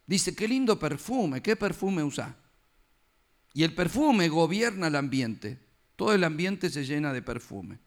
Dice, 0.08 0.34
qué 0.34 0.48
lindo 0.48 0.80
perfume, 0.80 1.42
¿qué 1.42 1.56
perfume 1.56 2.04
usa? 2.04 2.41
Y 3.54 3.64
el 3.64 3.74
perfume 3.74 4.30
gobierna 4.30 4.88
el 4.88 4.96
ambiente. 4.96 5.60
Todo 5.96 6.14
el 6.14 6.24
ambiente 6.24 6.70
se 6.70 6.86
llena 6.86 7.14
de 7.14 7.22
perfume. 7.22 7.80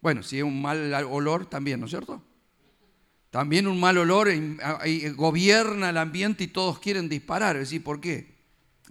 Bueno, 0.00 0.22
si 0.22 0.38
es 0.38 0.44
un 0.44 0.60
mal 0.60 0.92
olor 1.04 1.46
también, 1.46 1.80
¿no 1.80 1.86
es 1.86 1.90
cierto? 1.90 2.22
También 3.30 3.66
un 3.66 3.80
mal 3.80 3.96
olor 3.96 4.28
gobierna 5.14 5.90
el 5.90 5.96
ambiente 5.96 6.44
y 6.44 6.48
todos 6.48 6.78
quieren 6.80 7.08
disparar. 7.08 7.56
Es 7.56 7.62
decir, 7.62 7.82
¿por 7.82 8.00
qué? 8.00 8.34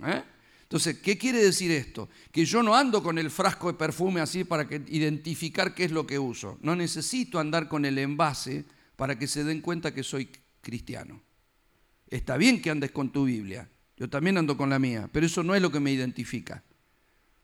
¿Eh? 0.04 0.24
Entonces, 0.64 1.00
¿qué 1.00 1.18
quiere 1.18 1.44
decir 1.44 1.70
esto? 1.70 2.10
Que 2.32 2.46
yo 2.46 2.64
no 2.64 2.74
ando 2.74 3.04
con 3.04 3.18
el 3.18 3.30
frasco 3.30 3.72
de 3.72 3.78
perfume 3.78 4.22
así 4.22 4.46
para 4.46 4.68
identificar 4.88 5.76
qué 5.76 5.84
es 5.84 5.92
lo 5.92 6.08
que 6.08 6.18
uso. 6.18 6.58
No 6.62 6.78
necesito 6.78 7.40
andar 7.40 7.68
con 7.68 7.84
el 7.84 7.98
envase 7.98 8.64
para 8.96 9.20
que 9.20 9.28
se 9.28 9.44
den 9.44 9.60
cuenta 9.60 9.94
que 9.94 10.02
soy 10.02 10.30
cristiano. 10.62 11.22
Está 12.08 12.38
bien 12.38 12.62
que 12.62 12.70
andes 12.70 12.92
con 12.92 13.12
tu 13.12 13.26
Biblia. 13.26 13.70
Yo 14.02 14.10
también 14.10 14.40
ando 14.40 14.58
con 14.58 14.72
la 14.72 14.80
mía, 14.80 15.08
pero 15.12 15.28
eso 15.28 15.44
no 15.44 15.54
es 15.54 15.62
lo 15.62 15.72
que 15.72 15.80
me 15.80 15.92
identifica. 15.92 16.64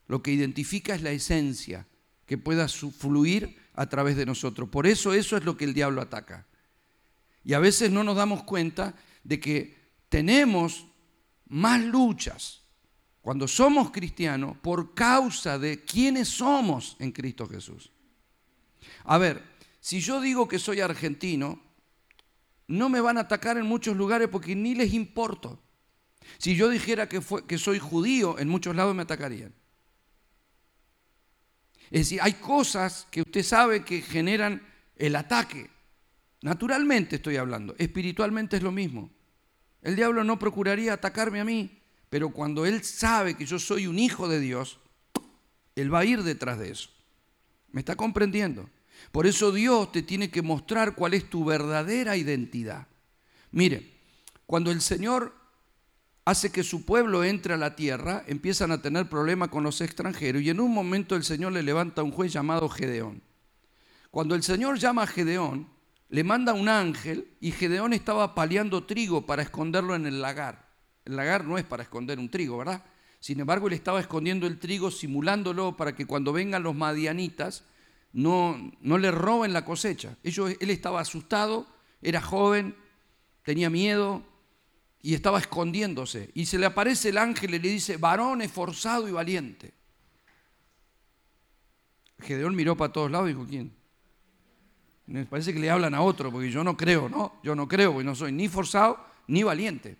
Lo 0.07 0.23
que 0.23 0.31
identifica 0.31 0.95
es 0.95 1.03
la 1.03 1.11
esencia 1.11 1.85
que 2.25 2.39
pueda 2.39 2.67
fluir 2.67 3.55
a 3.75 3.85
través 3.85 4.15
de 4.15 4.25
nosotros. 4.25 4.67
Por 4.67 4.87
eso 4.87 5.13
eso 5.13 5.37
es 5.37 5.45
lo 5.45 5.55
que 5.55 5.65
el 5.65 5.75
diablo 5.75 6.01
ataca. 6.01 6.47
Y 7.45 7.53
a 7.53 7.59
veces 7.59 7.91
no 7.91 8.03
nos 8.03 8.15
damos 8.15 8.41
cuenta 8.41 8.95
de 9.23 9.39
que 9.39 9.77
tenemos 10.09 10.87
más 11.47 11.85
luchas 11.85 12.63
cuando 13.21 13.47
somos 13.47 13.91
cristianos 13.91 14.57
por 14.57 14.95
causa 14.95 15.59
de 15.59 15.85
quiénes 15.85 16.27
somos 16.27 16.95
en 16.97 17.11
Cristo 17.11 17.47
Jesús. 17.47 17.91
A 19.03 19.19
ver, 19.19 19.43
si 19.79 19.99
yo 19.99 20.19
digo 20.19 20.47
que 20.47 20.57
soy 20.57 20.79
argentino, 20.79 21.61
no 22.67 22.89
me 22.89 22.99
van 22.99 23.19
a 23.19 23.21
atacar 23.21 23.57
en 23.57 23.67
muchos 23.67 23.95
lugares 23.95 24.27
porque 24.27 24.55
ni 24.55 24.73
les 24.73 24.91
importo. 24.95 25.61
Si 26.37 26.55
yo 26.55 26.69
dijera 26.69 27.07
que, 27.07 27.57
soy 27.57 27.79
judío, 27.79 28.37
en 28.39 28.49
muchos 28.49 28.75
lados 28.75 28.95
me 28.95 29.03
atacarían. 29.03 29.53
Es 31.89 32.01
decir, 32.01 32.19
hay 32.21 32.33
cosas 32.33 33.07
que 33.09 33.21
usted 33.21 33.43
sabe 33.43 33.83
que 33.85 34.01
generan 34.01 34.61
el 34.97 35.15
ataque. 35.15 35.69
Naturalmente 36.41 37.15
estoy 37.15 37.37
hablando, 37.37 37.75
espiritualmente 37.77 38.57
es 38.57 38.63
lo 38.63 38.71
mismo. 38.71 39.09
El 39.81 39.95
diablo 39.95 40.23
no 40.23 40.37
procuraría 40.37 40.93
atacarme 40.93 41.39
a 41.39 41.45
mí, 41.45 41.81
pero 42.09 42.29
cuando 42.29 42.65
él 42.65 42.83
sabe 42.83 43.35
que 43.35 43.45
yo 43.45 43.57
soy 43.57 43.87
un 43.87 43.99
hijo 43.99 44.27
de 44.27 44.39
Dios, 44.39 44.79
él 45.75 45.93
va 45.93 45.99
a 45.99 46.05
ir 46.05 46.23
detrás 46.23 46.59
de 46.59 46.71
eso. 46.71 46.89
¿Me 47.71 47.81
está 47.81 47.95
comprendiendo? 47.95 48.69
Por 49.11 49.27
eso 49.27 49.51
Dios 49.51 49.91
te 49.91 50.01
tiene 50.01 50.29
que 50.29 50.41
mostrar 50.41 50.95
cuál 50.95 51.13
es 51.13 51.29
tu 51.29 51.45
verdadera 51.45 52.17
identidad. 52.17 52.87
Mire, 53.51 53.93
cuando 54.45 54.71
el 54.71 54.81
Señor 54.81 55.33
hace 56.27 56.51
que 56.51 56.61
su 56.61 56.83
pueblo 56.83 57.23
entre 57.23 57.53
a 57.53 57.57
la 57.57 57.77
tierra, 57.77 58.21
empiezan 58.27 58.73
a 58.73 58.81
tener 58.81 59.07
problemas 59.07 59.47
con 59.47 59.63
los 59.63 59.79
extranjeros 59.79 60.41
y 60.41 60.49
en 60.49 60.59
un 60.59 60.73
momento 60.73 61.15
el 61.15 61.23
Señor 61.23 61.53
le 61.53 61.63
levanta 61.63 62.01
a 62.01 62.03
un 62.03 62.11
juez 62.11 62.33
llamado 62.33 62.67
Gedeón. 62.67 63.23
Cuando 64.11 64.35
el 64.35 64.43
Señor 64.43 64.77
llama 64.77 65.03
a 65.03 65.07
Gedeón, 65.07 65.69
le 66.09 66.25
manda 66.25 66.51
un 66.51 66.67
ángel 66.67 67.31
y 67.39 67.51
Gedeón 67.51 67.93
estaba 67.93 68.35
paliando 68.35 68.83
trigo 68.83 69.25
para 69.25 69.41
esconderlo 69.41 69.95
en 69.95 70.05
el 70.05 70.21
lagar. 70.21 70.67
El 71.05 71.15
lagar 71.15 71.45
no 71.45 71.57
es 71.57 71.63
para 71.63 71.83
esconder 71.83 72.19
un 72.19 72.29
trigo, 72.29 72.57
¿verdad? 72.57 72.83
Sin 73.21 73.39
embargo, 73.39 73.67
él 73.67 73.73
estaba 73.73 74.01
escondiendo 74.01 74.47
el 74.47 74.59
trigo, 74.59 74.91
simulándolo 74.91 75.77
para 75.77 75.95
que 75.95 76.05
cuando 76.05 76.33
vengan 76.33 76.61
los 76.61 76.75
madianitas 76.75 77.63
no, 78.11 78.73
no 78.81 78.97
le 78.97 79.11
roben 79.11 79.53
la 79.53 79.63
cosecha. 79.63 80.17
Él 80.23 80.69
estaba 80.71 80.99
asustado, 80.99 81.67
era 82.01 82.19
joven, 82.19 82.75
tenía 83.43 83.69
miedo 83.69 84.23
y 85.07 85.13
estaba 85.13 85.39
escondiéndose. 85.39 86.31
Y 86.33 86.47
se 86.47 86.57
le 86.57 86.65
aparece 86.65 87.07
el 87.07 87.17
ángel 87.17 87.55
y 87.55 87.59
le 87.59 87.69
dice, 87.69 87.95
varón 87.95 88.41
esforzado 88.41 89.07
y 89.07 89.13
valiente. 89.13 89.73
Gedeón 92.19 92.53
miró 92.53 92.75
para 92.75 92.91
todos 92.91 93.09
lados 93.09 93.29
y 93.29 93.31
dijo, 93.31 93.45
¿quién? 93.47 93.71
Me 95.05 95.25
parece 95.25 95.53
que 95.53 95.61
le 95.61 95.69
hablan 95.69 95.95
a 95.95 96.01
otro, 96.01 96.29
porque 96.29 96.51
yo 96.51 96.61
no 96.61 96.75
creo, 96.75 97.07
¿no? 97.07 97.39
Yo 97.41 97.55
no 97.55 97.69
creo, 97.69 97.93
porque 97.93 98.03
no 98.03 98.15
soy 98.15 98.33
ni 98.33 98.49
forzado 98.49 98.99
ni 99.27 99.43
valiente. 99.43 99.95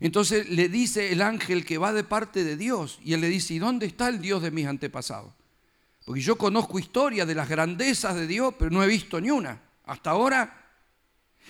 Entonces 0.00 0.50
le 0.50 0.68
dice 0.68 1.12
el 1.12 1.22
ángel 1.22 1.64
que 1.64 1.78
va 1.78 1.94
de 1.94 2.04
parte 2.04 2.44
de 2.44 2.58
Dios, 2.58 2.98
y 3.02 3.14
él 3.14 3.22
le 3.22 3.28
dice, 3.28 3.54
¿y 3.54 3.58
dónde 3.58 3.86
está 3.86 4.10
el 4.10 4.20
Dios 4.20 4.42
de 4.42 4.50
mis 4.50 4.66
antepasados? 4.66 5.32
Porque 6.04 6.20
yo 6.20 6.36
conozco 6.36 6.78
historias 6.78 7.26
de 7.26 7.34
las 7.34 7.48
grandezas 7.48 8.16
de 8.16 8.26
Dios, 8.26 8.54
pero 8.58 8.70
no 8.70 8.84
he 8.84 8.86
visto 8.86 9.18
ni 9.18 9.30
una. 9.30 9.62
Hasta 9.86 10.10
ahora. 10.10 10.59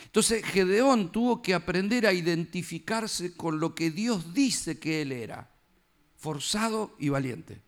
Entonces 0.04 0.44
Gedeón 0.44 1.12
tuvo 1.12 1.42
que 1.42 1.54
aprender 1.54 2.06
a 2.06 2.12
identificarse 2.12 3.36
con 3.36 3.60
lo 3.60 3.74
que 3.74 3.90
Dios 3.90 4.34
dice 4.34 4.78
que 4.78 5.02
él 5.02 5.12
era, 5.12 5.50
forzado 6.16 6.94
y 6.98 7.08
valiente. 7.08 7.60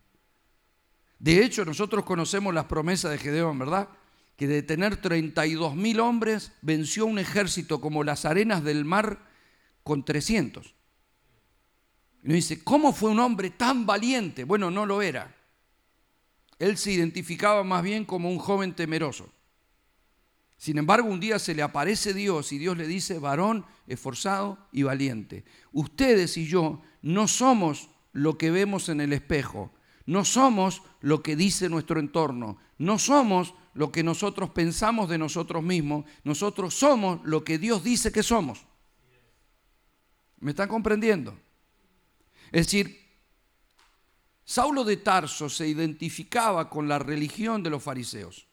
De 1.18 1.44
hecho, 1.44 1.64
nosotros 1.64 2.04
conocemos 2.04 2.52
las 2.52 2.64
promesas 2.64 3.12
de 3.12 3.18
Gedeón, 3.18 3.58
¿verdad? 3.58 3.88
que 4.36 4.48
de 4.48 4.62
tener 4.62 4.96
32 4.96 5.76
mil 5.76 6.00
hombres 6.00 6.52
venció 6.62 7.06
un 7.06 7.18
ejército 7.18 7.80
como 7.80 8.02
las 8.02 8.24
arenas 8.24 8.64
del 8.64 8.84
mar 8.84 9.20
con 9.84 10.04
300. 10.04 10.74
Y 12.24 12.26
uno 12.26 12.34
dice, 12.34 12.62
¿cómo 12.62 12.92
fue 12.92 13.10
un 13.10 13.20
hombre 13.20 13.50
tan 13.50 13.86
valiente? 13.86 14.44
Bueno, 14.44 14.70
no 14.70 14.86
lo 14.86 15.02
era. 15.02 15.34
Él 16.58 16.76
se 16.76 16.92
identificaba 16.92 17.64
más 17.64 17.82
bien 17.82 18.04
como 18.04 18.30
un 18.30 18.38
joven 18.38 18.74
temeroso. 18.74 19.32
Sin 20.62 20.78
embargo, 20.78 21.08
un 21.08 21.18
día 21.18 21.40
se 21.40 21.56
le 21.56 21.62
aparece 21.62 22.14
Dios 22.14 22.52
y 22.52 22.58
Dios 22.58 22.76
le 22.76 22.86
dice, 22.86 23.18
varón 23.18 23.66
esforzado 23.88 24.68
y 24.70 24.84
valiente. 24.84 25.44
Ustedes 25.72 26.36
y 26.36 26.46
yo 26.46 26.80
no 27.02 27.26
somos 27.26 27.88
lo 28.12 28.38
que 28.38 28.52
vemos 28.52 28.88
en 28.88 29.00
el 29.00 29.12
espejo, 29.12 29.72
no 30.06 30.24
somos 30.24 30.82
lo 31.00 31.20
que 31.20 31.34
dice 31.34 31.68
nuestro 31.68 31.98
entorno, 31.98 32.58
no 32.78 33.00
somos 33.00 33.54
lo 33.74 33.90
que 33.90 34.04
nosotros 34.04 34.50
pensamos 34.50 35.08
de 35.08 35.18
nosotros 35.18 35.64
mismos, 35.64 36.04
nosotros 36.22 36.74
somos 36.74 37.18
lo 37.24 37.42
que 37.42 37.58
Dios 37.58 37.82
dice 37.82 38.12
que 38.12 38.22
somos. 38.22 38.64
¿Me 40.38 40.52
están 40.52 40.68
comprendiendo? 40.68 41.36
Es 42.52 42.66
decir, 42.66 43.00
Saulo 44.44 44.84
de 44.84 44.98
Tarso 44.98 45.48
se 45.48 45.66
identificaba 45.66 46.70
con 46.70 46.86
la 46.86 47.00
religión 47.00 47.64
de 47.64 47.70
los 47.70 47.82
fariseos. 47.82 48.46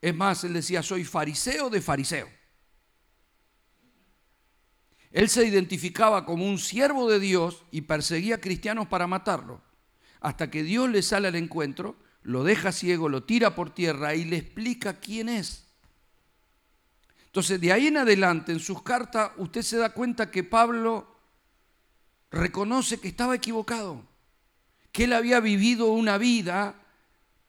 Es 0.00 0.14
más, 0.14 0.44
él 0.44 0.54
decía, 0.54 0.82
soy 0.82 1.04
fariseo 1.04 1.70
de 1.70 1.80
fariseo. 1.80 2.28
Él 5.12 5.28
se 5.28 5.44
identificaba 5.44 6.24
como 6.24 6.46
un 6.46 6.58
siervo 6.58 7.10
de 7.10 7.18
Dios 7.18 7.64
y 7.70 7.82
perseguía 7.82 8.36
a 8.36 8.40
cristianos 8.40 8.86
para 8.86 9.06
matarlo, 9.06 9.60
hasta 10.20 10.50
que 10.50 10.62
Dios 10.62 10.88
le 10.88 11.02
sale 11.02 11.28
al 11.28 11.34
encuentro 11.36 11.96
lo 12.22 12.44
deja 12.44 12.72
ciego, 12.72 13.08
lo 13.08 13.22
tira 13.24 13.54
por 13.54 13.70
tierra 13.70 14.14
y 14.14 14.24
le 14.24 14.36
explica 14.36 15.00
quién 15.00 15.28
es. 15.28 15.66
Entonces, 17.26 17.60
de 17.60 17.72
ahí 17.72 17.86
en 17.86 17.96
adelante, 17.96 18.52
en 18.52 18.60
sus 18.60 18.82
cartas, 18.82 19.30
usted 19.36 19.62
se 19.62 19.78
da 19.78 19.90
cuenta 19.90 20.30
que 20.30 20.44
Pablo 20.44 21.06
reconoce 22.30 23.00
que 23.00 23.08
estaba 23.08 23.34
equivocado, 23.34 24.04
que 24.92 25.04
él 25.04 25.12
había 25.12 25.40
vivido 25.40 25.86
una 25.86 26.18
vida 26.18 26.74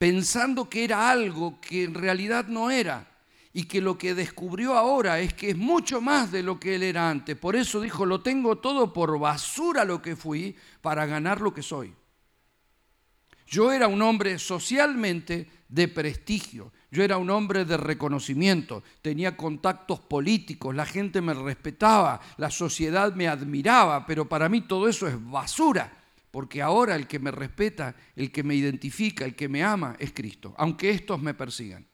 pensando 0.02 0.68
que 0.68 0.84
era 0.84 1.12
algo 1.12 1.62
que 1.62 1.84
en 1.84 1.94
realidad 1.94 2.48
no 2.48 2.72
era 2.72 3.08
y 3.54 3.66
que 3.66 3.82
lo 3.82 4.00
que 4.00 4.16
descubrió 4.16 4.76
ahora 4.76 5.20
es 5.20 5.36
que 5.36 5.52
es 5.52 5.56
mucho 5.56 6.02
más 6.02 6.32
de 6.32 6.42
lo 6.42 6.60
que 6.60 6.74
él 6.74 6.82
era 6.82 7.08
antes. 7.08 7.38
Por 7.38 7.56
eso 7.56 7.80
dijo, 7.80 8.04
lo 8.04 8.22
tengo 8.22 8.58
todo 8.58 8.92
por 8.94 9.20
basura 9.20 9.86
lo 9.86 10.02
que 10.02 10.16
fui 10.16 10.56
para 10.82 11.06
ganar 11.06 11.40
lo 11.40 11.54
que 11.54 11.62
soy. 11.62 11.94
Yo 13.46 13.72
era 13.72 13.88
un 13.88 14.02
hombre 14.02 14.40
socialmente 14.40 15.48
de 15.70 15.88
prestigio, 15.88 16.72
yo 16.90 17.04
era 17.04 17.18
un 17.18 17.30
hombre 17.30 17.64
de 17.64 17.78
reconocimiento, 17.78 18.82
tenía 19.04 19.38
contactos 19.38 20.00
políticos, 20.00 20.74
la 20.74 20.88
gente 20.88 21.22
me 21.22 21.36
respetaba, 21.36 22.20
la 22.38 22.50
sociedad 22.50 23.14
me 23.14 23.28
admiraba, 23.28 24.08
pero 24.08 24.28
para 24.28 24.50
mí 24.50 24.62
todo 24.62 24.88
eso 24.88 25.08
es 25.08 25.14
basura, 25.30 26.01
porque 26.32 26.62
ahora 26.62 26.96
el 26.96 27.08
que 27.08 27.20
me 27.20 27.30
respeta, 27.30 27.96
el 28.16 28.32
que 28.32 28.44
me 28.44 28.56
identifica, 28.56 29.26
el 29.26 29.36
que 29.36 29.50
me 29.50 29.64
ama 29.64 29.96
es 30.00 30.14
Cristo, 30.14 30.54
aunque 30.58 30.90
estos 30.90 31.22
me 31.22 31.34
persigan. 31.34 31.86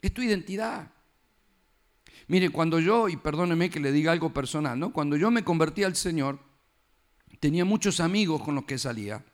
Es 0.00 0.12
tu 0.12 0.22
identidad. 0.22 0.90
Mire, 2.26 2.50
cuando 2.50 2.80
yo, 2.80 3.08
y 3.08 3.16
perdóneme 3.16 3.70
que 3.70 3.80
le 3.80 3.92
diga 3.92 4.12
algo 4.12 4.32
personal, 4.32 4.78
¿no? 4.78 4.92
Cuando 4.92 5.16
yo 5.16 5.30
me 5.30 5.44
convertí 5.44 5.84
al 5.84 5.96
Señor, 5.96 6.38
tenía 7.38 7.64
muchos 7.64 8.00
amigos 8.00 8.42
con 8.42 8.54
los 8.54 8.64
que 8.64 8.78
salía 8.78 9.24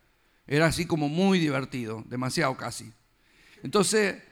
era 0.46 0.66
así 0.66 0.86
como 0.86 1.08
muy 1.08 1.40
divertido, 1.40 2.04
demasiado 2.06 2.56
casi. 2.56 2.92
Entonces, 3.62 4.22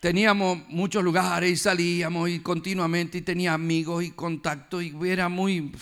teníamos 0.00 0.58
muchos 0.68 1.04
lugares 1.04 1.50
y 1.50 1.56
salíamos 1.56 2.30
y 2.30 2.40
continuamente 2.40 3.18
y 3.18 3.22
tenía 3.22 3.52
amigos 3.52 4.04
y 4.04 4.10
contactos 4.12 4.82
y 4.82 4.94
era 5.08 5.28
muy... 5.28 5.72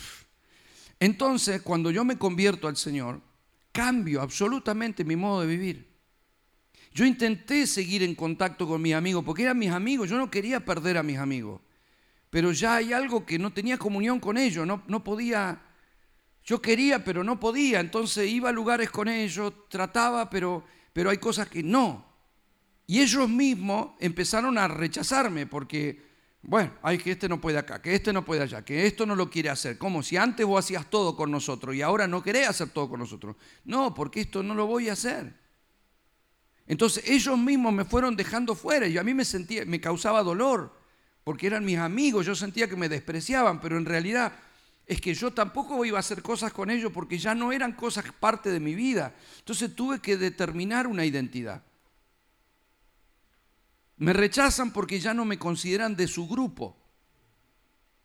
Entonces, 1.01 1.63
cuando 1.63 1.91
yo 1.91 2.05
me 2.05 2.19
convierto 2.19 2.69
al 2.69 2.77
Señor, 2.77 3.21
cambio 3.73 4.23
absolutamente 4.23 5.05
mi 5.05 5.17
modo 5.17 5.43
de 5.43 5.47
vivir. 5.47 5.95
Yo 6.93 7.05
intenté 7.05 7.67
seguir 7.67 8.03
en 8.03 8.15
contacto 8.15 8.67
con 8.67 8.81
mis 8.81 8.95
amigos, 8.95 9.25
porque 9.25 9.43
eran 9.43 9.59
mis 9.59 9.71
amigos, 9.71 10.09
yo 10.09 10.17
no 10.17 10.31
quería 10.31 10.65
perder 10.65 10.97
a 10.97 11.03
mis 11.03 11.19
amigos, 11.19 11.61
pero 12.31 12.53
ya 12.53 12.77
hay 12.77 12.93
algo 12.93 13.27
que 13.27 13.39
no 13.39 13.53
tenía 13.53 13.79
comunión 13.79 14.21
con 14.21 14.39
ellos, 14.39 14.67
no, 14.67 14.83
no 14.87 15.03
podía 15.03 15.61
yo 16.45 16.61
quería, 16.61 17.03
pero 17.03 17.25
no 17.25 17.41
podía, 17.41 17.81
entonces 17.81 18.31
iba 18.31 18.51
a 18.51 18.53
lugares 18.53 18.91
con 18.91 19.09
ellos, 19.09 19.53
trataba, 19.69 20.29
pero, 20.29 20.65
pero 20.93 21.09
hay 21.09 21.17
cosas 21.17 21.49
que 21.49 21.63
no. 21.63 22.05
Y 22.87 23.01
ellos 23.01 23.29
mismos 23.31 23.93
empezaron 23.99 24.59
a 24.59 24.69
rechazarme 24.69 25.47
porque, 25.47 26.03
bueno, 26.47 26.73
hay 26.83 26.99
que 26.99 27.11
este 27.11 27.27
no 27.29 27.41
puede 27.41 27.57
acá, 27.57 27.81
que 27.81 27.95
este 27.95 28.13
no 28.13 28.23
puede 28.23 28.43
allá, 28.43 28.63
que 28.63 28.87
esto 28.87 29.07
no 29.07 29.17
lo 29.17 29.31
quiere 29.31 29.49
hacer. 29.49 29.79
Como 29.79 30.03
si 30.03 30.19
antes 30.19 30.45
vos 30.45 30.63
hacías 30.63 30.89
todo 30.91 31.17
con 31.17 31.31
nosotros 31.31 31.75
y 31.75 31.81
ahora 31.81 32.07
no 32.07 32.23
querés 32.23 32.49
hacer 32.49 32.69
todo 32.69 32.91
con 32.91 33.01
nosotros. 33.01 33.37
No, 33.65 33.95
porque 33.95 34.21
esto 34.21 34.43
no 34.43 34.55
lo 34.55 34.67
voy 34.67 34.91
a 34.91 34.93
hacer. 34.93 35.33
Entonces 36.67 37.09
ellos 37.09 37.39
mismos 37.39 37.73
me 37.73 37.85
fueron 37.87 38.15
dejando 38.15 38.55
fuera 38.55 38.87
y 38.87 38.99
a 38.99 39.03
mí 39.03 39.15
me 39.15 39.25
sentía, 39.25 39.65
me 39.65 39.81
causaba 39.81 40.23
dolor 40.23 40.73
porque 41.25 41.47
eran 41.47 41.65
mis 41.65 41.79
amigos, 41.79 42.27
yo 42.27 42.35
sentía 42.35 42.69
que 42.69 42.77
me 42.77 42.91
despreciaban, 42.91 43.59
pero 43.59 43.79
en 43.79 43.87
realidad 43.87 44.33
es 44.87 45.01
que 45.01 45.15
yo 45.15 45.33
tampoco 45.33 45.83
iba 45.87 45.97
a 45.97 46.01
hacer 46.01 46.21
cosas 46.21 46.53
con 46.53 46.69
ellos 46.69 46.93
porque 46.93 47.17
ya 47.17 47.35
no 47.35 47.53
eran 47.53 47.73
cosas 47.73 48.05
parte 48.21 48.51
de 48.51 48.61
mi 48.61 48.75
vida. 48.75 49.15
Entonces 49.39 49.75
tuve 49.75 50.01
que 50.01 50.19
determinar 50.19 50.87
una 50.87 51.07
identidad. 51.07 51.63
Me 53.97 54.13
rechazan 54.13 54.73
porque 54.73 54.99
ya 55.01 55.15
no 55.15 55.25
me 55.25 55.39
consideran 55.39 55.97
de 55.97 56.09
su 56.09 56.27
grupo. 56.27 56.77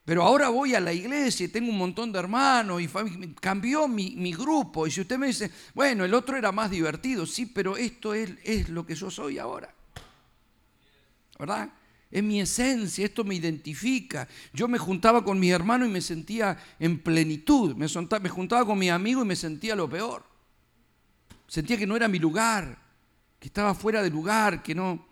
Pero 0.06 0.24
ahora 0.24 0.50
voy 0.50 0.74
a 0.74 0.80
la 0.80 0.92
iglesia 0.92 1.46
y 1.46 1.50
tengo 1.50 1.70
un 1.70 1.78
montón 1.78 2.12
de 2.12 2.20
hermanos 2.20 2.82
y 2.82 2.88
cambió 3.36 3.88
mi, 3.88 4.16
mi, 4.16 4.34
grupo. 4.34 4.88
Y 4.88 4.92
si 4.92 5.02
usted 5.02 5.18
me 5.20 5.28
dice, 5.28 5.52
bueno, 5.76 6.04
el 6.04 6.14
otro 6.14 6.36
era 6.36 6.52
más 6.52 6.72
divertido, 6.72 7.26
sí, 7.28 7.46
pero 7.46 7.78
esto 7.78 8.14
es, 8.14 8.32
es 8.44 8.70
lo 8.70 8.86
que 8.86 8.96
yo 8.96 9.12
soy 9.12 9.38
ahora. 9.38 9.74
¿Verdad? 11.38 11.70
Es 12.12 12.24
mi 12.24 12.42
esencia, 12.42 13.06
esto 13.06 13.24
me 13.24 13.36
identifica. 13.36 14.28
Yo 14.52 14.68
me 14.68 14.80
juntaba 14.80 15.24
con 15.24 15.40
mi 15.40 15.52
hermano 15.52 15.86
y 15.86 15.90
me 15.90 16.02
sentía 16.02 16.58
en 16.80 17.00
plenitud. 17.04 17.76
Me, 17.76 17.88
juntaba 18.30 18.66
con 18.66 18.80
mi 18.80 18.90
amigo 18.90 19.22
y 19.22 19.26
me 19.26 19.36
sentía 19.36 19.76
lo 19.76 19.88
peor. 19.88 20.26
Sentía 21.48 21.78
que 21.78 21.86
no 21.86 21.96
era 21.96 22.08
mi 22.08 22.18
lugar, 22.18 22.80
que 23.40 23.48
estaba 23.48 23.76
fuera 23.76 24.02
de 24.02 24.10
lugar, 24.10 24.64
que 24.64 24.74
no, 24.74 25.06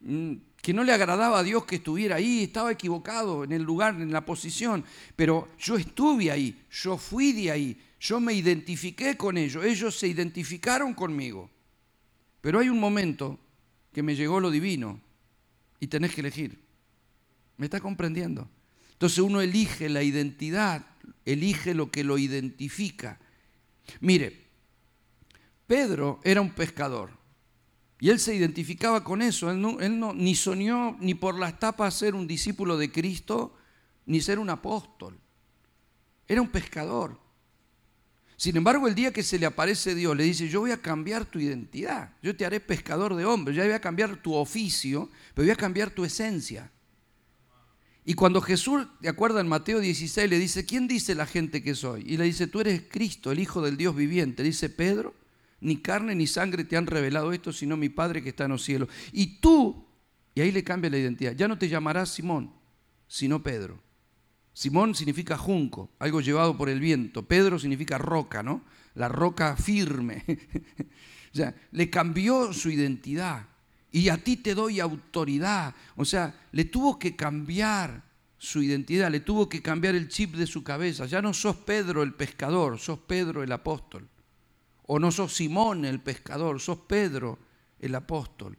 que 0.00 0.74
no 0.74 0.84
le 0.84 0.92
agradaba 0.92 1.38
a 1.38 1.42
Dios 1.42 1.64
que 1.64 1.76
estuviera 1.76 2.16
ahí. 2.16 2.44
Estaba 2.44 2.72
equivocado 2.72 3.44
en 3.44 3.52
el 3.52 3.62
lugar, 3.62 3.94
en 4.00 4.12
la 4.12 4.24
posición. 4.24 4.84
Pero 5.16 5.48
yo 5.58 5.76
estuve 5.76 6.30
ahí, 6.30 6.62
yo 6.70 6.96
fui 6.96 7.32
de 7.32 7.50
ahí, 7.50 7.80
yo 7.98 8.20
me 8.20 8.32
identifiqué 8.32 9.16
con 9.16 9.36
ellos, 9.36 9.64
ellos 9.64 9.98
se 9.98 10.08
identificaron 10.08 10.94
conmigo. 10.94 11.50
Pero 12.40 12.58
hay 12.58 12.68
un 12.68 12.80
momento 12.80 13.38
que 13.92 14.02
me 14.02 14.16
llegó 14.16 14.40
lo 14.40 14.50
divino 14.50 15.00
y 15.78 15.86
tenés 15.86 16.14
que 16.14 16.20
elegir. 16.20 16.58
¿Me 17.56 17.66
está 17.66 17.80
comprendiendo? 17.80 18.48
Entonces 18.92 19.18
uno 19.18 19.40
elige 19.40 19.88
la 19.88 20.02
identidad, 20.02 20.86
elige 21.24 21.74
lo 21.74 21.90
que 21.90 22.04
lo 22.04 22.16
identifica. 22.16 23.18
Mire, 24.00 24.46
Pedro 25.66 26.20
era 26.24 26.40
un 26.40 26.50
pescador 26.50 27.19
y 28.00 28.08
él 28.08 28.18
se 28.18 28.34
identificaba 28.34 29.04
con 29.04 29.20
eso. 29.20 29.50
Él, 29.50 29.60
no, 29.60 30.14
ni 30.14 30.34
soñó 30.34 30.96
ni 31.00 31.14
por 31.14 31.38
las 31.38 31.60
tapas 31.60 31.94
ser 31.94 32.14
un 32.14 32.26
discípulo 32.26 32.78
de 32.78 32.90
Cristo, 32.90 33.54
ni 34.06 34.22
ser 34.22 34.38
un 34.38 34.48
apóstol. 34.48 35.18
Era 36.26 36.40
un 36.40 36.48
pescador. 36.48 37.20
Sin 38.36 38.56
embargo, 38.56 38.88
el 38.88 38.94
día 38.94 39.12
que 39.12 39.22
se 39.22 39.38
le 39.38 39.44
aparece 39.44 39.94
Dios, 39.94 40.16
le 40.16 40.24
dice, 40.24 40.48
yo 40.48 40.60
voy 40.60 40.70
a 40.70 40.80
cambiar 40.80 41.26
tu 41.26 41.38
identidad, 41.38 42.14
yo 42.22 42.34
te 42.34 42.46
haré 42.46 42.58
pescador 42.58 43.14
de 43.14 43.26
hombres, 43.26 43.54
ya 43.54 43.64
voy 43.64 43.74
a 43.74 43.80
cambiar 43.82 44.16
tu 44.16 44.34
oficio, 44.34 45.10
pero 45.34 45.44
voy 45.44 45.52
a 45.52 45.56
cambiar 45.56 45.90
tu 45.90 46.02
esencia. 46.02 46.72
Y 48.06 48.14
cuando 48.14 48.40
Jesús, 48.40 48.86
de 49.00 49.10
acuerdo 49.10 49.40
en 49.40 49.48
Mateo 49.48 49.78
16, 49.78 50.30
le 50.30 50.38
dice, 50.38 50.64
¿quién 50.64 50.88
dice 50.88 51.14
la 51.14 51.26
gente 51.26 51.62
que 51.62 51.74
soy? 51.74 52.02
Y 52.06 52.16
le 52.16 52.24
dice, 52.24 52.46
tú 52.46 52.60
eres 52.62 52.84
Cristo, 52.88 53.30
el 53.30 53.40
Hijo 53.40 53.60
del 53.60 53.76
Dios 53.76 53.94
viviente. 53.94 54.42
Dice 54.42 54.70
Pedro, 54.70 55.14
ni 55.60 55.76
carne 55.78 56.14
ni 56.14 56.26
sangre 56.26 56.64
te 56.64 56.76
han 56.76 56.86
revelado 56.86 57.32
esto, 57.32 57.52
sino 57.52 57.76
mi 57.76 57.88
Padre 57.88 58.22
que 58.22 58.30
está 58.30 58.44
en 58.44 58.50
los 58.50 58.62
cielos. 58.62 58.88
Y 59.12 59.40
tú, 59.40 59.86
y 60.34 60.40
ahí 60.40 60.52
le 60.52 60.64
cambia 60.64 60.90
la 60.90 60.98
identidad, 60.98 61.32
ya 61.32 61.48
no 61.48 61.58
te 61.58 61.68
llamarás 61.68 62.10
Simón, 62.10 62.52
sino 63.06 63.42
Pedro. 63.42 63.80
Simón 64.52 64.94
significa 64.94 65.38
junco, 65.38 65.90
algo 65.98 66.20
llevado 66.20 66.56
por 66.56 66.68
el 66.68 66.80
viento. 66.80 67.26
Pedro 67.26 67.58
significa 67.58 67.98
roca, 67.98 68.42
¿no? 68.42 68.62
La 68.94 69.08
roca 69.08 69.56
firme. 69.56 70.24
o 71.32 71.36
sea, 71.36 71.54
le 71.72 71.88
cambió 71.88 72.52
su 72.52 72.70
identidad. 72.70 73.46
Y 73.92 74.08
a 74.08 74.18
ti 74.18 74.36
te 74.36 74.54
doy 74.54 74.80
autoridad. 74.80 75.74
O 75.96 76.04
sea, 76.04 76.34
le 76.52 76.64
tuvo 76.64 76.98
que 76.98 77.16
cambiar 77.16 78.02
su 78.38 78.62
identidad, 78.62 79.10
le 79.10 79.20
tuvo 79.20 79.48
que 79.48 79.62
cambiar 79.62 79.94
el 79.94 80.08
chip 80.08 80.34
de 80.34 80.46
su 80.46 80.62
cabeza. 80.62 81.06
Ya 81.06 81.20
no 81.22 81.34
sos 81.34 81.56
Pedro 81.56 82.02
el 82.02 82.14
pescador, 82.14 82.78
sos 82.78 82.98
Pedro 83.00 83.42
el 83.42 83.52
apóstol. 83.52 84.08
O 84.92 84.98
no 84.98 85.12
sos 85.12 85.36
Simón 85.36 85.84
el 85.84 86.00
pescador, 86.00 86.58
sos 86.58 86.80
Pedro 86.80 87.38
el 87.78 87.94
apóstol. 87.94 88.58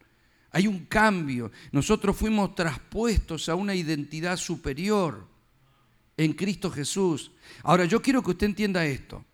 Hay 0.52 0.66
un 0.66 0.86
cambio. 0.86 1.52
Nosotros 1.74 2.16
fuimos 2.16 2.56
traspuestos 2.56 3.50
a 3.50 3.56
una 3.56 3.76
identidad 3.76 4.38
superior 4.38 5.28
en 6.16 6.32
Cristo 6.32 6.72
Jesús. 6.72 7.34
Ahora, 7.64 7.84
yo 7.84 8.02
quiero 8.02 8.24
que 8.24 8.32
usted 8.32 8.46
entienda 8.46 8.86
esto. 8.86 9.26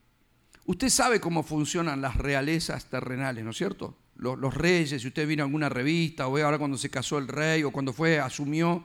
Usted 0.66 0.90
sabe 0.90 1.20
cómo 1.22 1.44
funcionan 1.44 2.02
las 2.02 2.16
realezas 2.16 2.90
terrenales, 2.90 3.46
¿no 3.46 3.52
es 3.52 3.58
cierto? 3.58 3.96
Los, 4.16 4.56
reyes, 4.56 5.00
si 5.00 5.08
usted 5.08 5.28
vino 5.28 5.44
a 5.44 5.46
alguna 5.46 5.70
revista 5.70 6.28
o 6.28 6.32
ve 6.32 6.42
ahora 6.42 6.58
cuando 6.58 6.80
se 6.80 6.90
casó 6.90 7.20
el 7.20 7.28
rey 7.28 7.62
o 7.62 7.70
cuando 7.70 7.94
fue, 7.94 8.20
asumió 8.20 8.84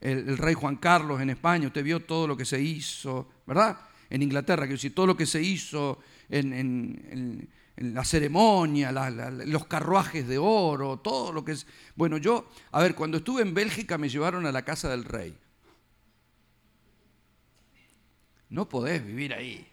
el, 0.00 0.38
rey 0.38 0.54
Juan 0.54 0.76
Carlos 0.76 1.20
en 1.20 1.28
España, 1.28 1.66
usted 1.66 1.84
vio 1.84 2.00
todo 2.00 2.26
lo 2.26 2.38
que 2.38 2.46
se 2.46 2.58
hizo, 2.58 3.28
¿verdad? 3.46 3.89
En 4.10 4.22
Inglaterra, 4.22 4.64
quiero 4.64 4.76
decir, 4.76 4.94
todo 4.94 5.06
lo 5.06 5.16
que 5.16 5.26
se 5.26 5.42
hizo 5.42 6.00
en, 6.28 7.48
la 7.76 8.04
ceremonia, 8.04 8.92
los 8.92 9.66
carruajes 9.66 10.28
de 10.28 10.36
oro, 10.36 10.98
todo 10.98 11.32
lo 11.32 11.44
que 11.44 11.52
es... 11.52 11.66
Bueno, 11.96 12.18
yo, 12.18 12.50
a 12.72 12.82
ver, 12.82 12.94
cuando 12.94 13.18
estuve 13.18 13.40
en 13.40 13.54
Bélgica 13.54 13.96
me 13.96 14.08
llevaron 14.08 14.44
a 14.44 14.52
la 14.52 14.64
casa 14.64 14.90
del 14.90 15.04
rey. 15.04 15.34
no 18.50 18.68
podés 18.68 19.04
vivir 19.04 19.32
ahí. 19.32 19.66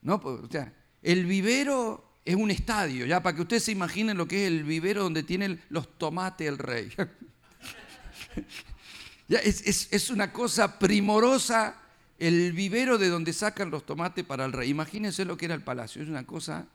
No, 0.00 0.14
o 0.14 0.48
sea, 0.50 0.72
el 1.02 1.26
vivero 1.26 2.18
es 2.24 2.36
un 2.36 2.50
estadio, 2.50 3.04
ya 3.04 3.22
para 3.22 3.36
que 3.36 3.42
ustedes 3.42 3.64
se 3.64 3.72
imaginen 3.72 4.16
lo 4.16 4.26
que 4.26 4.44
es 4.44 4.48
el 4.48 4.64
vivero 4.64 5.02
donde 5.02 5.22
tienen 5.22 5.60
los 5.68 5.98
tomates 5.98 6.48
el 6.48 6.58
rey. 6.58 6.90
ya, 9.28 9.38
es, 9.40 9.92
es, 9.92 10.10
una 10.10 10.32
cosa 10.32 10.78
primorosa 10.78 11.76
el 12.18 12.52
vivero 12.52 12.98
de 12.98 13.08
donde 13.08 13.32
sacan 13.32 13.70
los 13.70 13.84
tomates 13.84 14.24
para 14.24 14.44
el 14.44 14.52
rey. 14.52 14.70
Imagínense 14.70 15.24
lo 15.24 15.36
que 15.36 15.46
era 15.46 15.54
el 15.54 15.62
palacio, 15.62 16.02
es 16.02 16.08
una 16.08 16.26
cosa 16.26 16.68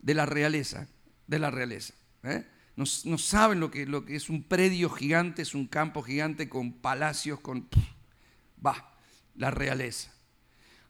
de 0.00 0.14
la 0.14 0.26
realeza, 0.26 0.88
de 1.26 1.38
la 1.38 1.50
realeza. 1.50 1.94
¿eh? 2.22 2.46
No, 2.76 2.86
saben 2.86 3.60
lo 3.60 3.70
que, 3.70 3.86
lo 3.86 4.04
que 4.04 4.16
es 4.16 4.30
un 4.30 4.42
predio 4.42 4.88
gigante, 4.90 5.42
es 5.42 5.54
un 5.54 5.66
campo 5.66 6.02
gigante 6.02 6.48
con 6.48 6.72
palacios, 6.72 7.40
con... 7.40 7.68
Va, 8.64 8.94
la 9.34 9.50
realeza. 9.50 10.12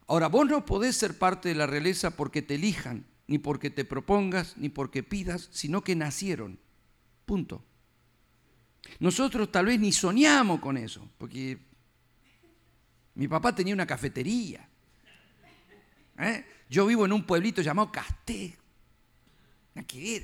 Ahora, 0.07 0.29
vos 0.29 0.47
no 0.47 0.65
podés 0.65 0.97
ser 0.97 1.19
parte 1.19 1.49
de 1.49 1.55
la 1.55 1.67
realeza 1.67 2.17
porque 2.17 2.43
te 2.43 2.57
elijan, 2.57 3.07
ni 3.27 3.39
porque 3.39 3.71
te 3.71 3.85
propongas, 3.85 4.57
ni 4.59 4.69
porque 4.69 5.03
pidas, 5.03 5.49
sino 5.53 5.83
que 5.83 5.97
nacieron. 5.97 6.59
Punto. 7.25 7.65
Nosotros 9.01 9.51
tal 9.51 9.67
vez 9.67 9.81
ni 9.81 9.93
soñamos 9.93 10.61
con 10.61 10.77
eso, 10.77 11.09
porque 11.19 11.59
mi 13.15 13.29
papá 13.29 13.55
tenía 13.55 13.75
una 13.75 13.87
cafetería. 13.87 14.69
¿eh? 16.19 16.45
Yo 16.69 16.87
vivo 16.87 17.05
en 17.05 17.13
un 17.13 17.25
pueblito 17.25 17.63
llamado 17.63 17.93
Casté. 17.93 18.57
que 19.87 20.17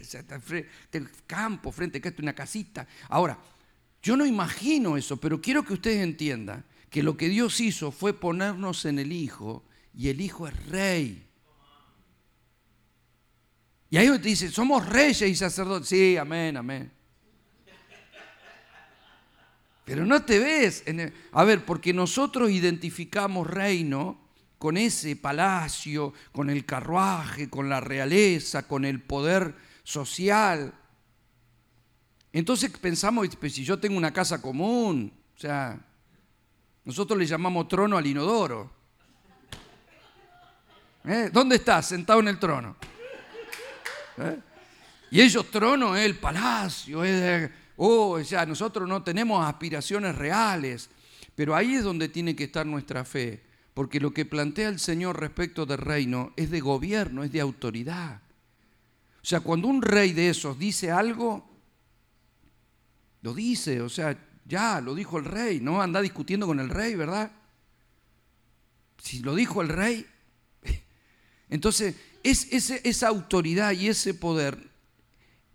el 0.92 1.10
campo, 1.26 1.72
frente 1.72 2.00
a 2.04 2.22
una 2.22 2.34
casita. 2.34 2.86
Ahora, 3.08 3.38
yo 4.02 4.16
no 4.16 4.24
imagino 4.24 4.96
eso, 4.96 5.16
pero 5.16 5.40
quiero 5.40 5.64
que 5.64 5.74
ustedes 5.74 6.02
entiendan 6.02 6.64
que 6.90 7.02
lo 7.02 7.16
que 7.16 7.28
Dios 7.28 7.60
hizo 7.60 7.90
fue 7.90 8.18
ponernos 8.18 8.84
en 8.84 8.98
el 8.98 9.12
Hijo 9.12 9.64
y 9.94 10.08
el 10.08 10.20
Hijo 10.20 10.48
es 10.48 10.66
rey. 10.66 11.24
Y 13.90 13.96
ahí 13.96 14.06
te 14.08 14.18
dice, 14.18 14.50
somos 14.50 14.86
reyes 14.86 15.22
y 15.22 15.34
sacerdotes. 15.34 15.88
Sí, 15.88 16.16
amén, 16.16 16.56
amén. 16.56 16.97
Pero 19.88 20.04
no 20.04 20.22
te 20.22 20.38
ves. 20.38 20.84
a 21.32 21.44
ver, 21.44 21.64
porque 21.64 21.94
nosotros 21.94 22.50
identificamos 22.50 23.46
reino 23.46 24.20
con 24.58 24.76
ese 24.76 25.16
palacio, 25.16 26.12
con 26.30 26.50
el 26.50 26.66
carruaje, 26.66 27.48
con 27.48 27.70
la 27.70 27.80
realeza, 27.80 28.68
con 28.68 28.84
el 28.84 29.00
poder 29.00 29.54
social. 29.82 30.74
Entonces 32.32 32.70
pensamos, 32.78 33.28
pues, 33.40 33.54
si 33.54 33.64
yo 33.64 33.78
tengo 33.78 33.96
una 33.96 34.12
casa 34.12 34.42
común, 34.42 35.10
o 35.34 35.40
sea, 35.40 35.80
nosotros 36.84 37.18
le 37.18 37.26
llamamos 37.26 37.66
trono 37.66 37.96
al 37.96 38.06
inodoro. 38.06 38.70
¿Eh? 41.04 41.30
¿Dónde 41.32 41.56
estás? 41.56 41.86
Sentado 41.86 42.20
en 42.20 42.28
el 42.28 42.38
trono. 42.38 42.76
¿Eh? 44.18 44.38
Y 45.12 45.22
ellos 45.22 45.50
trono 45.50 45.96
es 45.96 46.04
el 46.04 46.16
palacio. 46.16 47.02
Es 47.04 47.50
oh, 47.78 48.18
o 48.20 48.46
nosotros 48.46 48.88
no 48.88 49.02
tenemos 49.02 49.44
aspiraciones 49.46 50.14
reales. 50.14 50.90
Pero 51.34 51.54
ahí 51.56 51.74
es 51.74 51.84
donde 51.84 52.08
tiene 52.08 52.36
que 52.36 52.44
estar 52.44 52.66
nuestra 52.66 53.04
fe. 53.04 53.42
Porque 53.72 54.00
lo 54.00 54.12
que 54.12 54.24
plantea 54.24 54.68
el 54.68 54.80
Señor 54.80 55.20
respecto 55.20 55.64
del 55.64 55.78
reino 55.78 56.32
es 56.36 56.50
de 56.50 56.60
gobierno, 56.60 57.24
es 57.24 57.32
de 57.32 57.40
autoridad. 57.40 58.20
O 59.22 59.24
sea, 59.24 59.40
cuando 59.40 59.68
un 59.68 59.82
rey 59.82 60.12
de 60.12 60.30
esos 60.30 60.58
dice 60.58 60.90
algo, 60.90 61.48
lo 63.22 63.34
dice. 63.34 63.80
O 63.80 63.88
sea, 63.88 64.18
ya, 64.44 64.80
lo 64.80 64.94
dijo 64.94 65.18
el 65.18 65.24
rey, 65.24 65.60
no 65.60 65.80
anda 65.80 66.00
discutiendo 66.00 66.46
con 66.46 66.58
el 66.58 66.70
rey, 66.70 66.94
¿verdad? 66.94 67.30
Si 69.00 69.20
lo 69.20 69.34
dijo 69.34 69.62
el 69.62 69.68
rey. 69.68 70.06
Entonces, 71.48 71.94
es, 72.22 72.70
esa 72.70 73.08
autoridad 73.08 73.72
y 73.72 73.88
ese 73.88 74.14
poder 74.14 74.70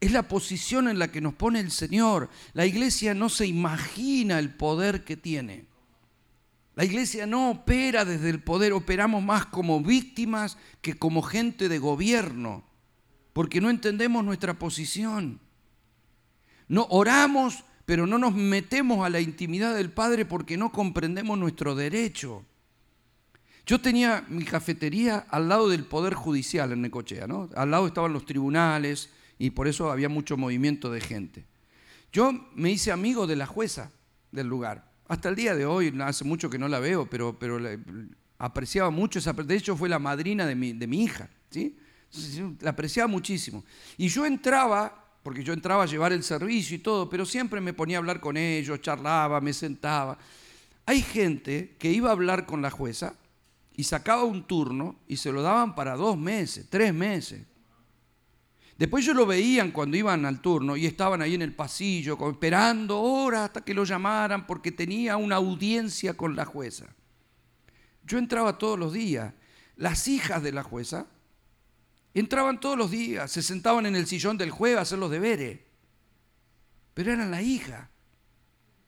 es 0.04 0.12
la 0.12 0.28
posición 0.28 0.88
en 0.88 0.99
la 0.99 1.12
que 1.12 1.22
nos 1.22 1.34
pone 1.34 1.60
el 1.60 1.72
Señor. 1.72 2.30
La 2.54 2.66
iglesia 2.66 3.14
no 3.14 3.30
se 3.30 3.47
imagina 3.47 4.39
el 4.39 4.54
poder 4.54 5.04
que 5.04 5.18
tiene. 5.18 5.66
La 6.76 6.86
iglesia 6.86 7.26
no 7.26 7.51
opera 7.51 8.04
desde 8.04 8.30
el 8.30 8.41
poder, 8.41 8.74
operamos 8.74 9.24
más 9.24 9.45
como 9.45 9.82
víctimas 9.82 10.58
que 10.82 10.95
como 10.95 11.22
gente 11.22 11.70
de 11.70 11.78
gobierno, 11.78 12.64
porque 13.32 13.62
no 13.62 13.70
entendemos 13.70 14.26
nuestra 14.26 14.58
posición. 14.58 15.39
No 16.68 16.88
oramos 16.89 17.64
pero 17.86 18.08
no 18.08 18.18
nos 18.18 18.34
metemos 18.34 19.06
a 19.06 19.10
la 19.10 19.20
intimidad 19.20 19.76
del 19.76 19.91
Padre 19.91 20.26
porque 20.26 20.58
no 20.58 20.72
comprendemos 20.72 21.38
nuestro 21.38 21.76
derecho. 21.76 22.45
Yo 23.66 23.80
tenía 23.80 24.26
mi 24.30 24.45
cafetería 24.45 25.26
al 25.30 25.49
lado 25.49 25.70
del 25.70 25.86
Poder 25.86 26.14
Judicial 26.14 26.72
en 26.72 26.82
Necochea, 26.82 27.28
¿no? 27.28 27.49
Al 27.56 27.72
lado 27.72 27.88
estaban 27.88 28.14
los 28.14 28.26
tribunales 28.26 29.10
y 29.40 29.52
por 29.52 29.68
eso 29.68 29.92
había 29.92 30.10
mucho 30.10 30.38
movimiento 30.38 30.92
de 30.92 31.02
gente. 31.02 31.46
Yo 32.12 32.32
me 32.56 32.72
hice 32.72 32.92
amigo 32.92 33.28
de 33.28 33.36
la 33.36 33.46
jueza 33.46 33.92
del 34.32 34.48
lugar. 34.48 34.92
Hasta 35.08 35.30
el 35.30 35.36
día 35.36 35.56
de 35.56 35.66
hoy, 35.66 35.94
hace 36.02 36.24
mucho 36.24 36.50
que 36.50 36.58
no 36.58 36.68
la 36.68 36.80
veo, 36.80 37.10
pero, 37.10 37.38
pero 37.38 37.60
apreciaba 38.38 38.90
mucho 38.90 39.20
esa... 39.20 39.34
De 39.34 39.56
hecho, 39.56 39.76
fue 39.76 39.90
la 39.90 40.00
madrina 40.00 40.46
de 40.46 40.56
mi, 40.56 40.74
de 40.74 40.88
mi 40.88 41.04
hija, 41.04 41.30
¿sí? 41.50 41.78
la 42.62 42.72
apreciaba 42.72 43.08
muchísimo. 43.08 43.64
Y 43.98 44.08
yo 44.08 44.26
entraba 44.26 45.04
porque 45.24 45.44
yo 45.44 45.54
entraba 45.54 45.84
a 45.84 45.88
llevar 45.88 46.12
el 46.12 46.22
servicio 46.22 46.76
y 46.76 46.80
todo, 46.80 47.10
pero 47.10 47.26
siempre 47.26 47.62
me 47.62 47.74
ponía 47.74 47.98
a 47.98 48.00
hablar 48.00 48.20
con 48.20 48.36
ellos, 48.36 48.82
charlaba, 48.82 49.40
me 49.40 49.54
sentaba. 49.54 50.18
Hay 50.86 51.02
gente 51.02 51.76
que 51.80 51.90
iba 51.90 52.10
a 52.10 52.12
hablar 52.12 52.46
con 52.46 52.62
la 52.62 52.70
jueza 52.70 53.16
y 53.74 53.86
sacaba 53.86 54.26
un 54.26 54.44
turno 54.44 54.98
y 55.08 55.16
se 55.16 55.32
lo 55.32 55.42
daban 55.42 55.76
para 55.76 55.96
dos 55.96 56.18
meses, 56.18 56.68
tres 56.70 56.94
meses. 56.94 57.42
Después 58.78 59.05
yo 59.05 59.13
lo 59.13 59.26
veían 59.26 59.71
cuando 59.71 59.97
iban 59.97 60.26
al 60.26 60.41
turno 60.41 60.76
y 60.76 60.86
estaban 60.86 61.21
ahí 61.21 61.36
en 61.36 61.43
el 61.43 61.53
pasillo 61.53 62.17
esperando 62.30 62.99
horas 62.99 63.41
hasta 63.43 63.61
que 63.61 63.74
lo 63.74 63.84
llamaran 63.84 64.47
porque 64.47 64.71
tenía 64.71 65.15
una 65.15 65.36
audiencia 65.36 66.15
con 66.15 66.36
la 66.36 66.45
jueza. 66.45 66.88
Yo 68.05 68.17
entraba 68.17 68.57
todos 68.57 68.78
los 68.80 68.93
días. 68.93 69.34
Las 69.76 70.07
hijas 70.07 70.41
de 70.43 70.51
la 70.51 70.63
jueza 70.63 71.07
entraban 72.13 72.59
todos 72.59 72.78
los 72.78 72.91
días, 72.91 73.32
se 73.32 73.41
sentaban 73.41 73.86
en 73.86 73.95
el 73.95 74.05
sillón 74.07 74.38
del 74.38 74.51
juez 74.51 74.78
a 74.78 74.82
hacer 74.82 74.99
los 74.99 75.11
deberes. 75.11 75.59
Pero 76.93 77.11
eran 77.11 77.32
la 77.32 77.41
hija. 77.41 77.89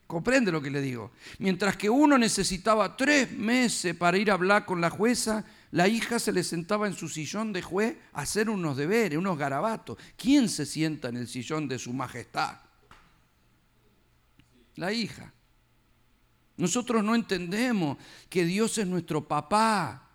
¿Comprende 0.07 0.51
lo 0.51 0.61
que 0.61 0.69
le 0.69 0.81
digo? 0.81 1.11
Mientras 1.39 1.77
que 1.77 1.89
uno 1.89 2.17
necesitaba 2.17 2.95
tres 2.95 3.31
meses 3.31 3.95
para 3.95 4.17
ir 4.17 4.29
a 4.29 4.35
hablar 4.35 4.65
con 4.65 4.79
la 4.79 4.91
jueza, 4.91 5.43
la 5.75 5.89
hija 5.89 6.19
se 6.19 6.31
le 6.31 6.41
sentaba 6.45 6.87
en 6.87 6.93
su 6.93 7.09
sillón 7.09 7.51
de 7.51 7.61
juez 7.61 7.97
a 8.13 8.21
hacer 8.21 8.49
unos 8.49 8.77
deberes, 8.77 9.19
unos 9.19 9.37
garabatos. 9.37 9.97
¿Quién 10.15 10.47
se 10.47 10.65
sienta 10.65 11.09
en 11.09 11.17
el 11.17 11.27
sillón 11.27 11.67
de 11.67 11.77
su 11.77 11.91
majestad? 11.91 12.59
La 14.77 14.93
hija. 14.93 15.33
Nosotros 16.55 17.03
no 17.03 17.13
entendemos 17.13 17.97
que 18.29 18.45
Dios 18.45 18.77
es 18.77 18.87
nuestro 18.87 19.27
papá, 19.27 20.11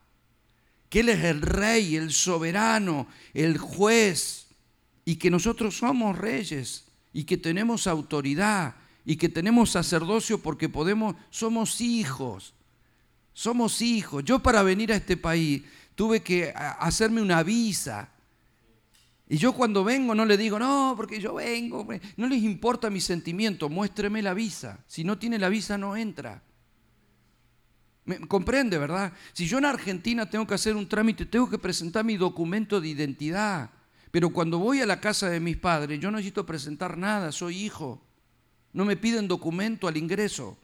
que 0.88 1.00
Él 1.00 1.10
es 1.10 1.24
el 1.24 1.42
rey, 1.42 1.94
el 1.94 2.10
soberano, 2.10 3.06
el 3.34 3.58
juez, 3.58 4.46
y 5.04 5.16
que 5.16 5.30
nosotros 5.30 5.76
somos 5.76 6.16
reyes 6.16 6.86
y 7.12 7.24
que 7.24 7.36
tenemos 7.36 7.86
autoridad 7.86 8.76
y 9.04 9.16
que 9.16 9.28
tenemos 9.28 9.72
sacerdocio 9.72 10.40
porque 10.40 10.70
podemos, 10.70 11.16
somos 11.28 11.82
hijos, 11.82 12.54
somos 13.32 13.80
hijos. 13.82 14.24
Yo 14.24 14.38
para 14.38 14.62
venir 14.62 14.92
a 14.92 14.96
este 14.96 15.16
país 15.16 15.62
tuve 15.94 16.20
que 16.22 16.52
hacerme 16.54 17.22
una 17.22 17.42
visa. 17.42 18.10
Y 19.28 19.36
yo 19.36 19.52
cuando 19.52 19.84
vengo 19.84 20.14
no 20.14 20.24
le 20.24 20.36
digo, 20.36 20.58
no, 20.58 20.94
porque 20.96 21.20
yo 21.20 21.34
vengo, 21.34 21.86
no 22.16 22.26
les 22.26 22.42
importa 22.42 22.90
mi 22.90 23.00
sentimiento, 23.00 23.68
muéstreme 23.68 24.22
la 24.22 24.34
visa. 24.34 24.84
Si 24.88 25.04
no 25.04 25.18
tiene 25.18 25.38
la 25.38 25.48
visa 25.48 25.78
no 25.78 25.96
entra. 25.96 26.42
¿Me 28.04 28.18
comprende, 28.26 28.76
verdad? 28.76 29.12
Si 29.32 29.46
yo 29.46 29.58
en 29.58 29.66
Argentina 29.66 30.28
tengo 30.28 30.46
que 30.46 30.54
hacer 30.54 30.74
un 30.74 30.88
trámite, 30.88 31.26
tengo 31.26 31.48
que 31.48 31.58
presentar 31.58 32.04
mi 32.04 32.16
documento 32.16 32.80
de 32.80 32.88
identidad. 32.88 33.70
Pero 34.10 34.30
cuando 34.30 34.58
voy 34.58 34.80
a 34.80 34.86
la 34.86 35.00
casa 35.00 35.30
de 35.30 35.38
mis 35.38 35.56
padres, 35.56 36.00
yo 36.00 36.10
no 36.10 36.16
necesito 36.16 36.44
presentar 36.44 36.98
nada, 36.98 37.30
soy 37.30 37.56
hijo. 37.58 38.02
No 38.72 38.84
me 38.84 38.96
piden 38.96 39.28
documento 39.28 39.86
al 39.86 39.96
ingreso. 39.96 40.58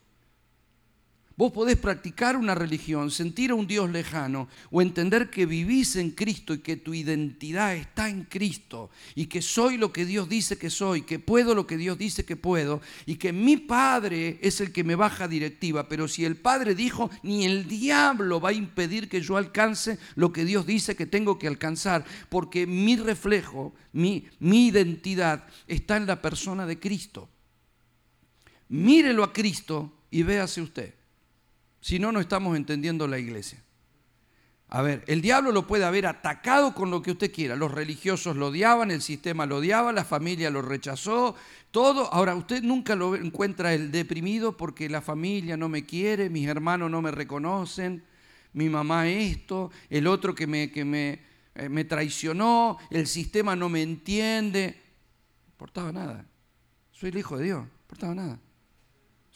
Vos 1.39 1.53
podés 1.53 1.77
practicar 1.77 2.35
una 2.35 2.55
religión, 2.55 3.11
sentir 3.11 3.51
a 3.51 3.55
un 3.55 3.67
Dios 3.67 3.91
lejano 3.91 4.49
o 4.71 4.81
entender 4.81 5.29
que 5.29 5.45
vivís 5.45 5.97
en 5.97 6.13
Cristo 6.13 6.55
y 6.55 6.61
que 6.61 6.79
tu 6.79 6.95
identidad 6.95 7.77
está 7.77 8.09
en 8.09 8.25
Cristo 8.25 8.89
y 9.15 9.27
que 9.27 9.43
soy 9.43 9.77
lo 9.77 9.93
que 9.93 10.07
Dios 10.07 10.31
dice 10.31 10.57
que 10.57 10.71
soy, 10.71 11.03
que 11.03 11.19
puedo 11.19 11.55
lo 11.55 11.67
que 11.67 11.77
Dios 11.77 11.99
dice 11.99 12.25
que 12.25 12.37
puedo 12.37 12.81
y 13.05 13.17
que 13.17 13.35
mi 13.35 13.59
Padre 13.59 14.39
es 14.41 14.63
el 14.63 14.73
que 14.73 14.83
me 14.83 14.95
baja 14.95 15.29
directiva. 15.29 15.91
Pero 15.91 16.09
si 16.09 16.25
el 16.25 16.37
Padre 16.37 16.75
dijo, 16.75 17.11
ni 17.23 17.45
el 17.45 17.69
diablo 17.69 18.41
va 18.41 18.49
a 18.49 18.55
impedir 18.55 19.11
que 19.11 19.21
yo 19.21 19.37
alcance 19.37 19.99
lo 20.15 20.33
que 20.33 20.47
Dios 20.47 20.65
dice 20.65 20.97
que 20.97 21.05
tengo 21.05 21.39
que 21.39 21.49
alcanzar, 21.49 22.07
porque 22.31 22.67
mi 22.67 22.97
reflejo, 22.97 23.75
mi, 23.93 24.27
mi 24.39 24.69
identidad 24.69 25.47
está 25.67 25.99
en 25.99 26.07
la 26.07 26.23
persona 26.23 26.65
de 26.65 26.81
Cristo. 26.81 27.29
Mírelo 28.71 29.23
a 29.23 29.35
Cristo 29.35 29.93
y 30.11 30.23
véase 30.23 30.63
usted. 30.63 30.96
Si 31.81 31.99
no, 31.99 32.13
no 32.13 32.21
estamos 32.21 32.57
entendiendo 32.57 33.07
la 33.07 33.19
iglesia. 33.19 33.63
A 34.69 34.83
ver, 34.83 35.05
el 35.07 35.23
diablo 35.23 35.53
lo 35.53 35.67
puede 35.67 35.85
haber 35.85 36.07
atacado 36.07 36.75
con 36.75 36.91
lo 36.91 37.01
que 37.01 37.13
usted 37.13 37.33
quiera. 37.33 37.55
Los 37.55 37.71
religiosos 37.71 38.37
lo 38.37 38.49
odiaban, 38.49 38.91
el 38.91 39.01
sistema 39.01 39.47
lo 39.47 39.59
odiaba, 39.59 39.93
la 39.93 40.05
familia 40.05 40.51
lo 40.51 40.61
rechazó, 40.61 41.37
todo. 41.71 42.13
Ahora, 42.13 42.35
usted 42.35 42.63
nunca 42.63 42.97
lo 42.97 43.15
encuentra 43.15 43.75
el 43.75 43.93
deprimido 43.93 44.57
porque 44.57 44.89
la 44.89 45.03
familia 45.03 45.57
no 45.57 45.69
me 45.69 45.87
quiere, 45.87 46.31
mis 46.31 46.49
hermanos 46.49 46.91
no 46.91 47.01
me 47.01 47.13
reconocen, 47.13 48.03
mi 48.55 48.69
mamá 48.69 49.09
esto, 49.09 49.71
el 49.89 50.09
otro 50.09 50.35
que 50.35 50.49
me, 50.49 50.73
que 50.73 50.85
me, 50.85 51.21
eh, 51.55 51.69
me 51.69 51.85
traicionó, 51.85 52.79
el 52.91 53.07
sistema 53.07 53.55
no 53.55 53.69
me 53.69 53.83
entiende. 53.83 54.83
No 55.45 55.53
importaba 55.53 55.93
nada. 55.93 56.27
Soy 56.91 57.11
el 57.11 57.19
hijo 57.19 57.39
de 57.39 57.45
Dios, 57.45 57.59
no 57.61 57.71
importaba 57.83 58.15
nada. 58.17 58.41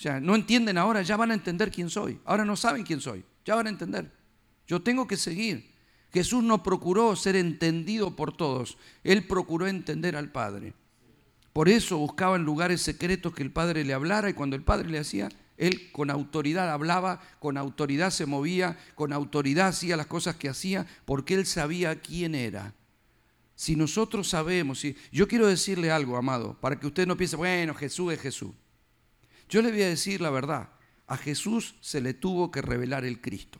O 0.01 0.03
sea, 0.03 0.19
no 0.19 0.35
entienden 0.35 0.79
ahora, 0.79 1.03
ya 1.03 1.15
van 1.19 1.31
a 1.31 1.35
entender 1.35 1.71
quién 1.71 1.91
soy. 1.91 2.19
Ahora 2.25 2.43
no 2.43 2.57
saben 2.57 2.85
quién 2.85 3.03
soy, 3.03 3.23
ya 3.45 3.55
van 3.55 3.67
a 3.67 3.69
entender. 3.69 4.11
Yo 4.67 4.81
tengo 4.81 5.07
que 5.07 5.19
seguir. 5.19 5.75
Jesús 6.11 6.43
no 6.43 6.63
procuró 6.63 7.15
ser 7.17 7.37
entendido 7.37 8.17
por 8.17 8.35
todos, 8.35 8.79
Él 9.05 9.27
procuró 9.27 9.67
entender 9.67 10.17
al 10.17 10.33
Padre. 10.33 10.73
Por 11.53 11.69
eso 11.69 11.99
buscaba 11.99 12.37
en 12.37 12.45
lugares 12.45 12.81
secretos 12.81 13.35
que 13.35 13.43
el 13.43 13.53
Padre 13.53 13.85
le 13.85 13.93
hablara 13.93 14.31
y 14.31 14.33
cuando 14.33 14.57
el 14.57 14.63
Padre 14.63 14.89
le 14.89 15.01
hacía, 15.01 15.29
Él 15.59 15.93
con 15.93 16.09
autoridad 16.09 16.71
hablaba, 16.71 17.21
con 17.39 17.59
autoridad 17.59 18.09
se 18.09 18.25
movía, 18.25 18.79
con 18.95 19.13
autoridad 19.13 19.69
hacía 19.69 19.99
las 19.99 20.07
cosas 20.07 20.35
que 20.37 20.49
hacía, 20.49 20.87
porque 21.05 21.35
Él 21.35 21.45
sabía 21.45 22.01
quién 22.01 22.35
era. 22.35 22.73
Si 23.55 23.77
nosotros 23.77 24.31
sabemos, 24.31 24.81
si, 24.81 24.97
yo 25.13 25.29
quiero 25.29 25.47
decirle 25.47 25.91
algo, 25.91 26.17
amado, 26.17 26.57
para 26.59 26.81
que 26.81 26.87
usted 26.87 27.07
no 27.07 27.19
piense, 27.19 27.37
bueno, 27.37 27.75
Jesús 27.75 28.15
es 28.15 28.21
Jesús. 28.23 28.55
Yo 29.51 29.61
le 29.63 29.73
voy 29.73 29.83
a 29.83 29.89
decir 29.89 30.21
la 30.21 30.31
verdad, 30.31 30.71
a 31.09 31.17
Jesús 31.17 31.75
se 31.81 32.01
le 32.01 32.15
tuvo 32.15 32.53
que 32.53 32.63
revelar 32.63 33.05
el 33.05 33.21
Cristo. 33.21 33.59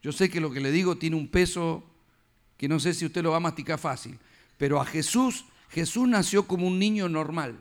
Yo 0.00 0.12
sé 0.12 0.30
que 0.30 0.40
lo 0.40 0.52
que 0.52 0.60
le 0.60 0.70
digo 0.70 0.96
tiene 0.96 1.16
un 1.16 1.28
peso 1.28 1.84
que 2.56 2.68
no 2.68 2.78
sé 2.78 2.94
si 2.94 3.04
usted 3.04 3.22
lo 3.22 3.32
va 3.32 3.38
a 3.38 3.40
masticar 3.40 3.78
fácil, 3.78 4.18
pero 4.56 4.80
a 4.80 4.84
Jesús, 4.84 5.44
Jesús 5.70 6.08
nació 6.08 6.46
como 6.46 6.68
un 6.68 6.78
niño 6.78 7.08
normal. 7.08 7.60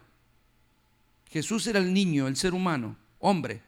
Jesús 1.31 1.65
era 1.67 1.79
el 1.79 1.93
niño, 1.93 2.27
el 2.27 2.35
ser 2.35 2.53
humano, 2.53 2.95
hombre. 3.17 3.61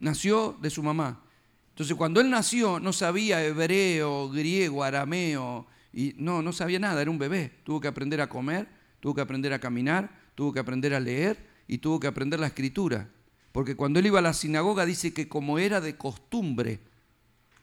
Nació 0.00 0.56
de 0.60 0.70
su 0.70 0.82
mamá. 0.82 1.22
Entonces 1.70 1.96
cuando 1.96 2.20
él 2.20 2.28
nació 2.28 2.78
no 2.78 2.92
sabía 2.92 3.42
hebreo, 3.42 4.28
griego, 4.28 4.84
arameo, 4.84 5.66
y 5.94 6.14
no, 6.18 6.42
no 6.42 6.52
sabía 6.52 6.78
nada, 6.78 7.00
era 7.00 7.10
un 7.10 7.18
bebé. 7.18 7.52
Tuvo 7.64 7.80
que 7.80 7.88
aprender 7.88 8.20
a 8.20 8.28
comer, 8.28 8.68
tuvo 9.00 9.14
que 9.14 9.20
aprender 9.22 9.52
a 9.52 9.58
caminar, 9.58 10.21
tuvo 10.34 10.52
que 10.52 10.60
aprender 10.60 10.94
a 10.94 11.00
leer 11.00 11.46
y 11.68 11.78
tuvo 11.78 12.00
que 12.00 12.06
aprender 12.06 12.40
la 12.40 12.48
escritura. 12.48 13.08
Porque 13.52 13.76
cuando 13.76 13.98
él 13.98 14.06
iba 14.06 14.18
a 14.18 14.22
la 14.22 14.32
sinagoga 14.32 14.86
dice 14.86 15.12
que 15.12 15.28
como 15.28 15.58
era 15.58 15.80
de 15.80 15.96
costumbre, 15.96 16.80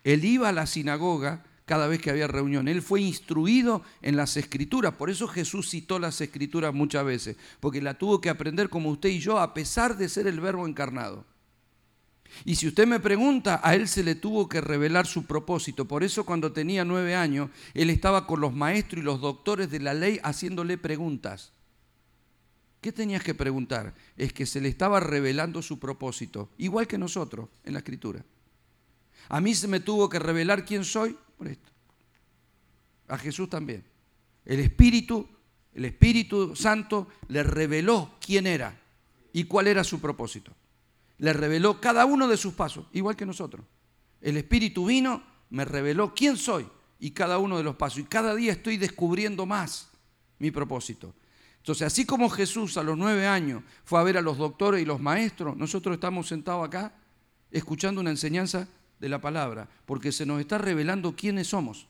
él 0.03 0.23
iba 0.23 0.49
a 0.49 0.53
la 0.53 0.67
sinagoga 0.67 1.43
cada 1.65 1.87
vez 1.87 2.01
que 2.01 2.09
había 2.09 2.27
reunión. 2.27 2.67
Él 2.67 2.81
fue 2.81 3.01
instruido 3.01 3.83
en 4.01 4.15
las 4.15 4.37
escrituras. 4.37 4.95
Por 4.95 5.09
eso 5.09 5.27
Jesús 5.27 5.69
citó 5.69 5.99
las 5.99 6.19
escrituras 6.19 6.73
muchas 6.73 7.05
veces, 7.05 7.37
porque 7.59 7.81
la 7.81 7.95
tuvo 7.95 8.21
que 8.21 8.29
aprender 8.29 8.69
como 8.69 8.89
usted 8.89 9.09
y 9.09 9.19
yo, 9.19 9.39
a 9.39 9.53
pesar 9.53 9.97
de 9.97 10.09
ser 10.09 10.25
el 10.25 10.39
verbo 10.39 10.67
encarnado. 10.67 11.25
Y 12.45 12.55
si 12.55 12.67
usted 12.67 12.87
me 12.87 12.99
pregunta, 12.99 13.59
a 13.63 13.75
él 13.75 13.87
se 13.87 14.03
le 14.03 14.15
tuvo 14.15 14.49
que 14.49 14.61
revelar 14.61 15.05
su 15.05 15.25
propósito. 15.25 15.85
Por 15.85 16.03
eso 16.03 16.25
cuando 16.25 16.51
tenía 16.51 16.85
nueve 16.85 17.15
años, 17.15 17.49
él 17.73 17.89
estaba 17.89 18.25
con 18.25 18.39
los 18.39 18.53
maestros 18.53 19.01
y 19.01 19.05
los 19.05 19.21
doctores 19.21 19.69
de 19.69 19.79
la 19.79 19.93
ley 19.93 20.19
haciéndole 20.23 20.77
preguntas. 20.77 21.53
¿Qué 22.81 22.91
tenías 22.91 23.23
que 23.23 23.33
preguntar? 23.33 23.93
Es 24.15 24.31
que 24.31 24.45
se 24.45 24.61
le 24.61 24.69
estaba 24.69 24.99
revelando 24.99 25.61
su 25.61 25.79
propósito, 25.79 26.49
igual 26.57 26.87
que 26.87 26.97
nosotros 26.97 27.49
en 27.63 27.73
la 27.73 27.79
escritura. 27.79 28.23
A 29.27 29.41
mí 29.41 29.53
se 29.53 29.67
me 29.67 29.79
tuvo 29.79 30.07
que 30.07 30.19
revelar 30.19 30.65
quién 30.65 30.85
soy 30.85 31.17
por 31.37 31.47
esto. 31.47 31.69
A 33.07 33.17
Jesús 33.17 33.49
también. 33.49 33.83
El 34.45 34.59
Espíritu, 34.61 35.27
el 35.73 35.85
Espíritu 35.85 36.55
Santo 36.55 37.09
le 37.27 37.43
reveló 37.43 38.15
quién 38.21 38.47
era 38.47 38.79
y 39.33 39.43
cuál 39.43 39.67
era 39.67 39.83
su 39.83 39.99
propósito. 39.99 40.53
Le 41.17 41.33
reveló 41.33 41.81
cada 41.81 42.05
uno 42.05 42.27
de 42.27 42.37
sus 42.37 42.53
pasos, 42.53 42.87
igual 42.93 43.17
que 43.17 43.25
nosotros. 43.25 43.65
El 44.21 44.37
Espíritu 44.37 44.85
vino, 44.85 45.21
me 45.49 45.65
reveló 45.65 46.13
quién 46.15 46.37
soy 46.37 46.65
y 46.99 47.11
cada 47.11 47.39
uno 47.39 47.57
de 47.57 47.63
los 47.63 47.75
pasos. 47.75 47.99
Y 47.99 48.03
cada 48.05 48.35
día 48.35 48.53
estoy 48.53 48.77
descubriendo 48.77 49.45
más 49.45 49.89
mi 50.39 50.49
propósito. 50.49 51.13
Entonces, 51.59 51.85
así 51.85 52.05
como 52.05 52.29
Jesús 52.29 52.77
a 52.77 52.83
los 52.83 52.97
nueve 52.97 53.27
años 53.27 53.63
fue 53.83 53.99
a 53.99 54.03
ver 54.03 54.17
a 54.17 54.21
los 54.21 54.37
doctores 54.37 54.81
y 54.81 54.85
los 54.85 54.99
maestros, 54.99 55.55
nosotros 55.55 55.93
estamos 55.93 56.27
sentados 56.27 56.65
acá 56.65 56.93
escuchando 57.51 58.01
una 58.01 58.09
enseñanza 58.09 58.67
de 58.99 59.09
la 59.09 59.21
palabra, 59.21 59.69
porque 59.85 60.11
se 60.11 60.25
nos 60.25 60.39
está 60.39 60.57
revelando 60.57 61.15
quiénes 61.15 61.47
somos. 61.47 61.87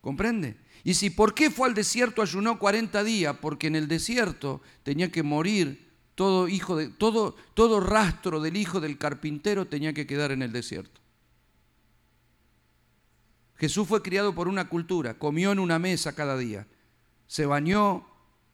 ¿Comprende? 0.00 0.56
Y 0.84 0.94
si, 0.94 1.10
¿por 1.10 1.34
qué 1.34 1.50
fue 1.50 1.68
al 1.68 1.74
desierto? 1.74 2.22
Ayunó 2.22 2.58
40 2.58 3.02
días, 3.04 3.36
porque 3.40 3.66
en 3.66 3.76
el 3.76 3.88
desierto 3.88 4.60
tenía 4.82 5.10
que 5.10 5.22
morir 5.22 5.88
todo 6.18 6.48
hijo 6.48 6.74
de 6.74 6.88
todo 6.88 7.36
todo 7.54 7.78
rastro 7.78 8.40
del 8.40 8.56
hijo 8.56 8.80
del 8.80 8.98
carpintero 8.98 9.68
tenía 9.68 9.92
que 9.92 10.04
quedar 10.04 10.32
en 10.32 10.42
el 10.42 10.50
desierto. 10.50 11.00
Jesús 13.54 13.86
fue 13.86 14.02
criado 14.02 14.34
por 14.34 14.48
una 14.48 14.68
cultura, 14.68 15.14
comió 15.14 15.52
en 15.52 15.60
una 15.60 15.78
mesa 15.78 16.16
cada 16.16 16.36
día, 16.36 16.66
se 17.28 17.46
bañó 17.46 18.07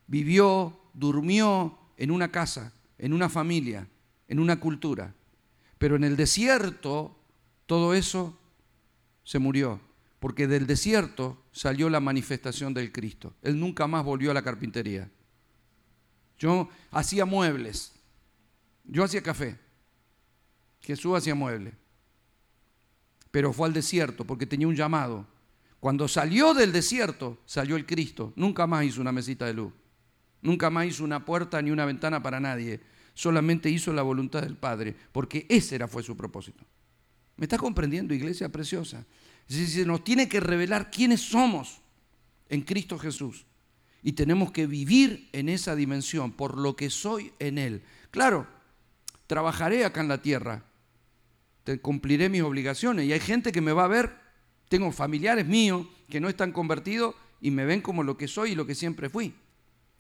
vivió, 0.07 0.79
durmió 0.93 1.79
en 1.97 2.11
una 2.11 2.31
casa, 2.31 2.73
en 2.99 3.13
una 3.13 3.29
familia, 3.29 3.89
en 4.29 4.39
una 4.39 4.61
cultura. 4.61 5.15
Pero 5.79 5.97
en 5.97 6.05
el 6.05 6.17
desierto 6.17 7.17
todo 7.67 7.95
eso 7.95 8.39
se 9.23 9.39
murió. 9.39 9.81
porque 10.25 10.47
del 10.47 10.67
desierto 10.67 11.37
salió 11.53 11.91
la 11.91 12.01
manifestación 12.01 12.73
del 12.73 12.91
Cristo. 12.93 13.35
Él 13.43 13.61
nunca 13.61 13.87
más 13.87 14.03
volvió 14.03 14.31
a 14.31 14.35
la 14.35 14.41
carpintería. 14.41 15.11
Yo 16.39 16.71
hacía 16.91 17.27
muebles, 17.27 17.93
yo 18.85 19.05
hacía 19.05 19.23
café, 19.23 19.59
Jesús 20.81 21.15
hacía 21.15 21.35
muebles, 21.35 21.75
pero 23.31 23.53
fue 23.53 23.69
al 23.69 23.75
desierto 23.75 24.25
porque 24.25 24.47
tenía 24.47 24.67
un 24.67 24.75
llamado. 24.75 25.27
Cuando 25.79 26.09
salió 26.09 26.55
del 26.55 26.73
desierto, 26.73 27.37
salió 27.45 27.77
el 27.77 27.85
Cristo. 27.85 28.33
Nunca 28.35 28.67
más 28.67 28.87
hizo 28.87 29.03
una 29.03 29.13
mesita 29.13 29.45
de 29.45 29.53
luz, 29.53 29.75
nunca 30.45 30.71
más 30.71 30.87
hizo 30.87 31.03
una 31.03 31.25
puerta 31.25 31.61
ni 31.61 31.73
una 31.73 31.85
ventana 31.87 32.23
para 32.23 32.39
nadie, 32.39 32.81
solamente 33.15 33.71
hizo 33.71 33.93
la 33.93 34.03
voluntad 34.03 34.43
del 34.43 34.57
Padre, 34.57 34.95
porque 35.11 35.47
ese 35.49 35.75
era, 35.75 35.89
fue 35.89 36.03
su 36.03 36.17
propósito. 36.17 36.65
¿Me 37.37 37.47
está 37.47 37.59
comprendiendo, 37.59 38.15
iglesia 38.15 38.51
preciosa? 38.51 39.05
Se 39.49 39.85
nos 39.85 40.05
tiene 40.05 40.29
que 40.29 40.41
revelar 40.41 40.91
quiénes 40.91 41.21
somos 41.21 41.81
en 42.49 42.61
Cristo 42.61 42.99
Jesús. 42.99 43.47
Y 44.03 44.13
tenemos 44.13 44.53
que 44.53 44.67
vivir 44.67 45.31
en 45.33 45.49
esa 45.49 45.75
dimensión, 45.75 46.31
por 46.33 46.59
lo 46.59 46.77
que 46.77 46.91
soy 46.91 47.33
en 47.39 47.57
Él. 47.57 47.83
Claro, 48.11 48.47
trabajaré 49.27 49.85
acá 49.85 50.03
en 50.03 50.09
la 50.09 50.21
tierra, 50.21 50.63
cumpliré 51.81 52.29
mis 52.29 52.43
obligaciones. 52.43 53.07
Y 53.07 53.13
hay 53.13 53.21
gente 53.21 53.51
que 53.51 53.63
me 53.63 53.73
va 53.73 53.85
a 53.85 53.89
ver, 53.89 54.15
tengo 54.69 54.93
familiares 54.93 55.47
míos 55.47 55.87
que 56.11 56.21
no 56.21 56.29
están 56.29 56.53
convertidos 56.53 57.15
y 57.41 57.51
me 57.51 57.65
ven 57.65 57.81
como 57.81 58.03
lo 58.03 58.19
que 58.19 58.29
soy 58.29 58.53
y 58.53 58.55
lo 58.55 58.67
que 58.67 58.75
siempre 58.75 59.09
fui. 59.09 59.35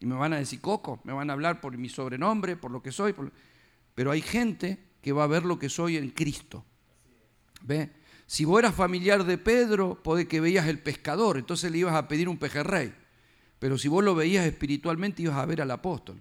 Y 0.04 0.06
me 0.06 0.16
van 0.16 0.34
a 0.34 0.36
decir 0.36 0.60
coco, 0.60 1.00
me 1.04 1.14
van 1.14 1.30
a 1.30 1.32
hablar 1.32 1.62
por 1.62 1.78
mi 1.78 1.88
sobrenombre, 1.88 2.58
por 2.58 2.70
lo 2.70 2.82
que 2.82 2.92
soy. 2.92 3.14
Pero 3.94 4.10
hay 4.10 4.20
gente 4.20 4.78
que 5.00 5.12
va 5.12 5.24
a 5.24 5.26
ver 5.26 5.46
lo 5.46 5.58
que 5.58 5.70
soy 5.70 5.96
en 5.96 6.10
Cristo. 6.10 6.62
¿Ve? 7.62 7.90
Si 8.26 8.44
vos 8.44 8.58
eras 8.58 8.74
familiar 8.74 9.24
de 9.24 9.38
Pedro, 9.38 10.02
puede 10.02 10.28
que 10.28 10.40
veías 10.40 10.66
el 10.66 10.78
pescador, 10.78 11.38
entonces 11.38 11.72
le 11.72 11.78
ibas 11.78 11.94
a 11.94 12.06
pedir 12.06 12.28
un 12.28 12.36
pejerrey. 12.36 12.92
Pero 13.58 13.78
si 13.78 13.88
vos 13.88 14.04
lo 14.04 14.14
veías 14.14 14.44
espiritualmente, 14.44 15.22
ibas 15.22 15.38
a 15.38 15.46
ver 15.46 15.62
al 15.62 15.70
apóstol. 15.70 16.20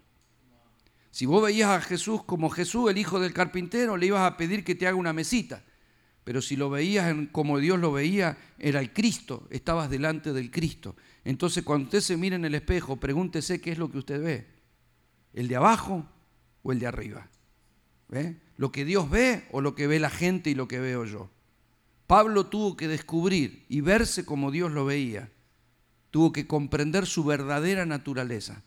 Si 1.12 1.26
vos 1.26 1.44
veías 1.44 1.72
a 1.72 1.82
Jesús 1.82 2.24
como 2.24 2.50
Jesús, 2.50 2.90
el 2.90 2.98
hijo 2.98 3.20
del 3.20 3.34
carpintero, 3.34 3.98
le 3.98 4.06
ibas 4.06 4.22
a 4.22 4.38
pedir 4.38 4.64
que 4.64 4.76
te 4.76 4.88
haga 4.88 4.96
una 4.96 5.12
mesita. 5.12 5.62
Pero 6.24 6.42
si 6.42 6.56
lo 6.56 6.70
veías 6.70 7.14
como 7.34 7.60
Dios 7.60 7.78
lo 7.80 7.92
veía, 7.92 8.38
era 8.60 8.80
el 8.80 8.94
Cristo, 8.94 9.46
estabas 9.50 9.90
delante 9.90 10.32
del 10.32 10.52
Cristo. 10.52 10.96
Entonces 11.26 11.64
cuando 11.64 11.86
usted 11.86 12.02
se 12.02 12.18
mira 12.18 12.36
en 12.36 12.46
el 12.46 12.56
espejo, 12.56 12.98
pregúntese 12.98 13.62
qué 13.62 13.72
es 13.72 13.78
lo 13.78 13.90
que 13.90 14.00
usted 14.00 14.22
ve. 14.22 14.48
¿El 15.34 15.48
de 15.48 15.56
abajo 15.56 16.06
o 16.62 16.72
el 16.72 16.80
de 16.80 16.88
arriba? 16.88 17.28
¿Ve? 18.10 18.38
¿Lo 18.58 18.72
que 18.72 18.86
Dios 18.86 19.10
ve 19.10 19.48
o 19.52 19.62
lo 19.62 19.74
que 19.76 19.88
ve 19.88 20.00
la 20.00 20.10
gente 20.10 20.50
y 20.50 20.56
lo 20.56 20.68
que 20.68 20.80
veo 20.80 21.06
yo? 21.06 21.30
Pablo 22.08 22.46
tuvo 22.48 22.76
que 22.78 22.88
descubrir 22.88 23.66
y 23.70 23.82
verse 23.82 24.26
como 24.26 24.52
Dios 24.52 24.72
lo 24.72 24.86
veía. 24.86 25.32
Tuvo 26.12 26.32
que 26.32 26.46
comprender 26.46 27.08
su 27.08 27.24
verdadera 27.24 27.86
naturaleza. 27.86 28.62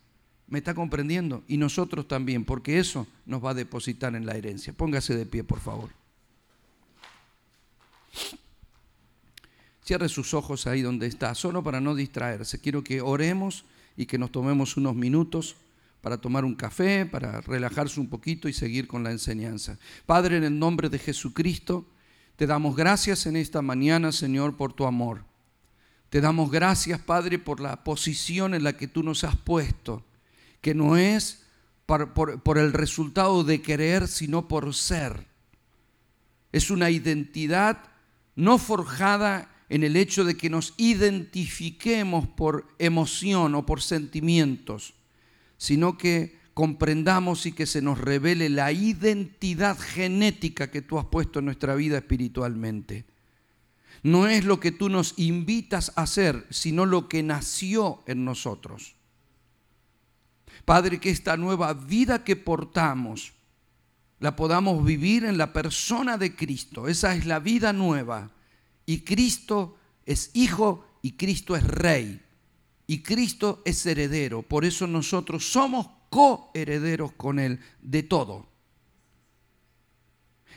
¿Me 0.49 0.59
está 0.59 0.75
comprendiendo? 0.75 1.45
Y 1.47 1.57
nosotros 1.57 2.09
también, 2.09 2.45
porque 2.45 2.79
eso 2.79 3.07
nos 3.25 3.45
va 3.45 3.51
a 3.51 3.55
depositar 3.55 4.15
en 4.15 4.27
la 4.27 4.37
herencia. 4.37 4.73
Póngase 4.73 5.17
de 5.17 5.27
pie, 5.27 5.45
por 5.45 5.61
favor. 5.61 5.91
Cierre 9.87 10.09
sus 10.09 10.35
ojos 10.35 10.67
ahí 10.67 10.83
donde 10.83 11.07
está, 11.07 11.33
solo 11.37 11.63
para 11.63 11.81
no 11.81 11.95
distraerse. 11.95 12.61
Quiero 12.61 12.83
que 12.83 13.01
oremos 13.01 13.65
y 13.97 14.07
que 14.07 14.19
nos 14.19 14.33
tomemos 14.33 14.77
unos 14.77 14.97
minutos 14.97 15.55
para 16.01 16.19
tomar 16.19 16.45
un 16.45 16.57
café, 16.57 17.07
para 17.07 17.41
relajarse 17.41 18.01
un 18.01 18.09
poquito 18.09 18.49
y 18.49 18.53
seguir 18.53 18.89
con 18.89 19.05
la 19.05 19.13
enseñanza. 19.13 19.79
Padre, 20.05 20.39
en 20.39 20.43
el 20.43 20.59
nombre 20.59 20.89
de 20.89 20.99
Jesucristo, 20.99 21.87
te 22.35 22.49
damos 22.49 22.75
gracias 22.75 23.27
en 23.27 23.37
esta 23.37 23.63
mañana, 23.63 24.11
Señor, 24.11 24.57
por 24.57 24.73
tu 24.73 24.87
amor. 24.87 25.23
Te 26.11 26.21
damos 26.21 26.51
gracias, 26.51 27.01
Padre, 27.01 27.39
por 27.39 27.61
la 27.61 27.85
posición 27.85 28.55
en 28.55 28.65
la 28.65 28.77
que 28.77 28.89
tú 28.89 29.05
nos 29.05 29.23
has 29.23 29.37
puesto, 29.37 30.05
que 30.61 30.75
no 30.75 30.97
es 30.97 31.45
por, 31.87 32.59
el 32.59 32.73
resultado 32.73 33.45
de 33.45 33.63
querer, 33.63 34.09
sino 34.09 34.49
por 34.49 34.75
ser. 34.75 35.29
Es 36.51 36.73
una 36.73 36.91
identidad 36.91 37.79
no 38.35 38.59
forjada 38.59 39.53
en 39.69 39.83
el 39.83 39.97
hecho 39.97 40.25
de 40.25 40.37
que 40.37 40.51
nos 40.51 40.75
identifiquemos 40.77 42.29
por 42.29 42.67
emoción 42.79 43.55
o 43.55 43.67
por 43.67 43.83
sentimientos, 43.83 44.95
sino 45.59 45.99
que 45.99 46.39
comprendamos 46.55 47.47
y 47.47 47.53
que 47.53 47.67
se 47.67 47.83
nos 47.83 47.99
revele 47.99 48.49
la 48.49 48.73
identidad 48.73 49.79
genética 49.79 50.71
que 50.71 50.83
tú 50.83 50.99
has 50.99 51.07
puesto 51.07 51.41
en 51.41 51.45
nuestra 51.47 51.75
vida 51.75 51.99
espiritualmente. 51.99 53.05
No 54.03 54.29
es 54.29 54.45
lo 54.45 54.61
que 54.61 54.73
tú 54.73 54.89
nos 54.89 55.15
invitas 55.19 55.93
a 55.97 56.03
hacer, 56.03 56.47
sino 56.51 56.87
lo 56.87 57.09
que 57.09 57.23
nació 57.23 58.03
en 58.07 58.25
nosotros. 58.25 58.95
Padre, 60.65 61.01
que 61.01 61.11
esta 61.11 61.37
nueva 61.37 61.75
vida 61.75 62.25
que 62.25 62.37
portamos 62.37 63.33
la 64.19 64.35
podamos 64.35 64.85
vivir 64.85 65.25
en 65.25 65.39
la 65.39 65.53
persona 65.53 66.17
de 66.17 66.35
Cristo. 66.35 66.89
Esa 66.89 67.15
es 67.15 67.27
la 67.27 67.39
vida 67.39 67.73
nueva. 67.73 68.31
Y 68.87 69.01
Cristo 69.01 69.77
es 70.05 70.31
hijo 70.33 70.87
y 71.03 71.13
Cristo 71.13 71.57
es 71.57 71.65
rey. 71.65 72.23
Y 72.87 73.03
Cristo 73.03 73.63
es 73.65 73.85
heredero. 73.85 74.43
Por 74.43 74.65
eso 74.65 74.87
nosotros 74.87 75.51
somos 75.51 75.89
coherederos 76.09 77.13
con 77.13 77.39
Él 77.39 77.59
de 77.83 78.05
todo. 78.05 78.49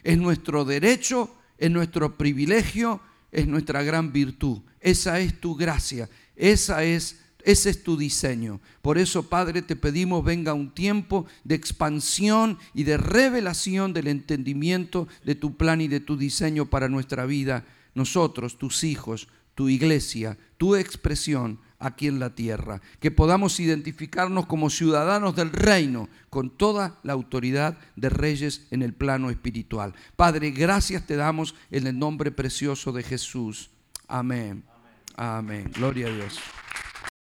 Es 0.03 0.17
nuestro 0.17 0.63
derecho, 0.63 1.36
es 1.57 1.71
nuestro 1.71 2.17
privilegio, 2.17 3.01
es 3.32 3.47
nuestra 3.47 3.84
gran 3.84 4.11
virtud. 4.11 4.61
Esa 4.80 5.19
es 5.19 5.41
tu 5.41 5.55
gracia, 5.55 6.09
esa 6.36 6.84
es, 6.84 7.19
ese 7.43 7.71
es 7.71 7.84
tu 7.84 7.97
diseño. 7.97 8.61
Por 8.82 8.97
eso, 8.97 9.27
Padre, 9.27 9.61
te 9.61 9.75
pedimos 9.75 10.23
venga 10.23 10.53
un 10.53 10.73
tiempo 10.73 11.25
de 11.43 11.55
expansión 11.55 12.57
y 12.73 12.84
de 12.84 12.97
revelación 12.97 13.91
del 13.91 14.07
entendimiento 14.07 15.07
de 15.25 15.36
tu 15.36 15.57
plan 15.57 15.82
y 15.82 15.88
de 15.88 15.99
tu 15.99 16.15
diseño 16.15 16.69
para 16.69 16.88
nuestra 16.88 17.25
vida. 17.25 17.65
Nosotros, 18.00 18.58
tus 18.58 18.86
hijos, 18.86 19.28
tu 19.56 19.68
iglesia, 19.68 20.38
tu 20.56 20.78
expresión 20.78 21.60
aquí 21.80 22.08
en 22.08 22.18
la 22.18 22.34
tierra, 22.34 22.82
que 23.02 23.12
podamos 23.12 23.60
identificarnos 23.60 24.45
como 24.45 24.70
ciudadanos 24.70 25.36
del 25.36 25.52
reino 25.52 26.08
con 26.30 26.50
toda 26.50 26.97
la 27.04 27.12
autoridad 27.12 27.78
de 27.97 28.08
reyes 28.08 28.68
en 28.72 28.84
el 28.84 28.93
plano 28.93 29.30
espiritual. 29.30 29.93
Padre, 30.16 30.52
gracias 30.52 31.06
te 31.06 31.18
damos 31.18 31.56
en 31.72 31.88
el 31.88 32.00
nombre 32.00 32.32
precioso 32.32 32.93
de 32.93 33.04
Jesús. 33.04 33.70
Amén. 34.08 34.64
Amén. 35.18 35.70
Gloria 35.76 36.08
a 36.08 36.12
Dios. 36.12 36.39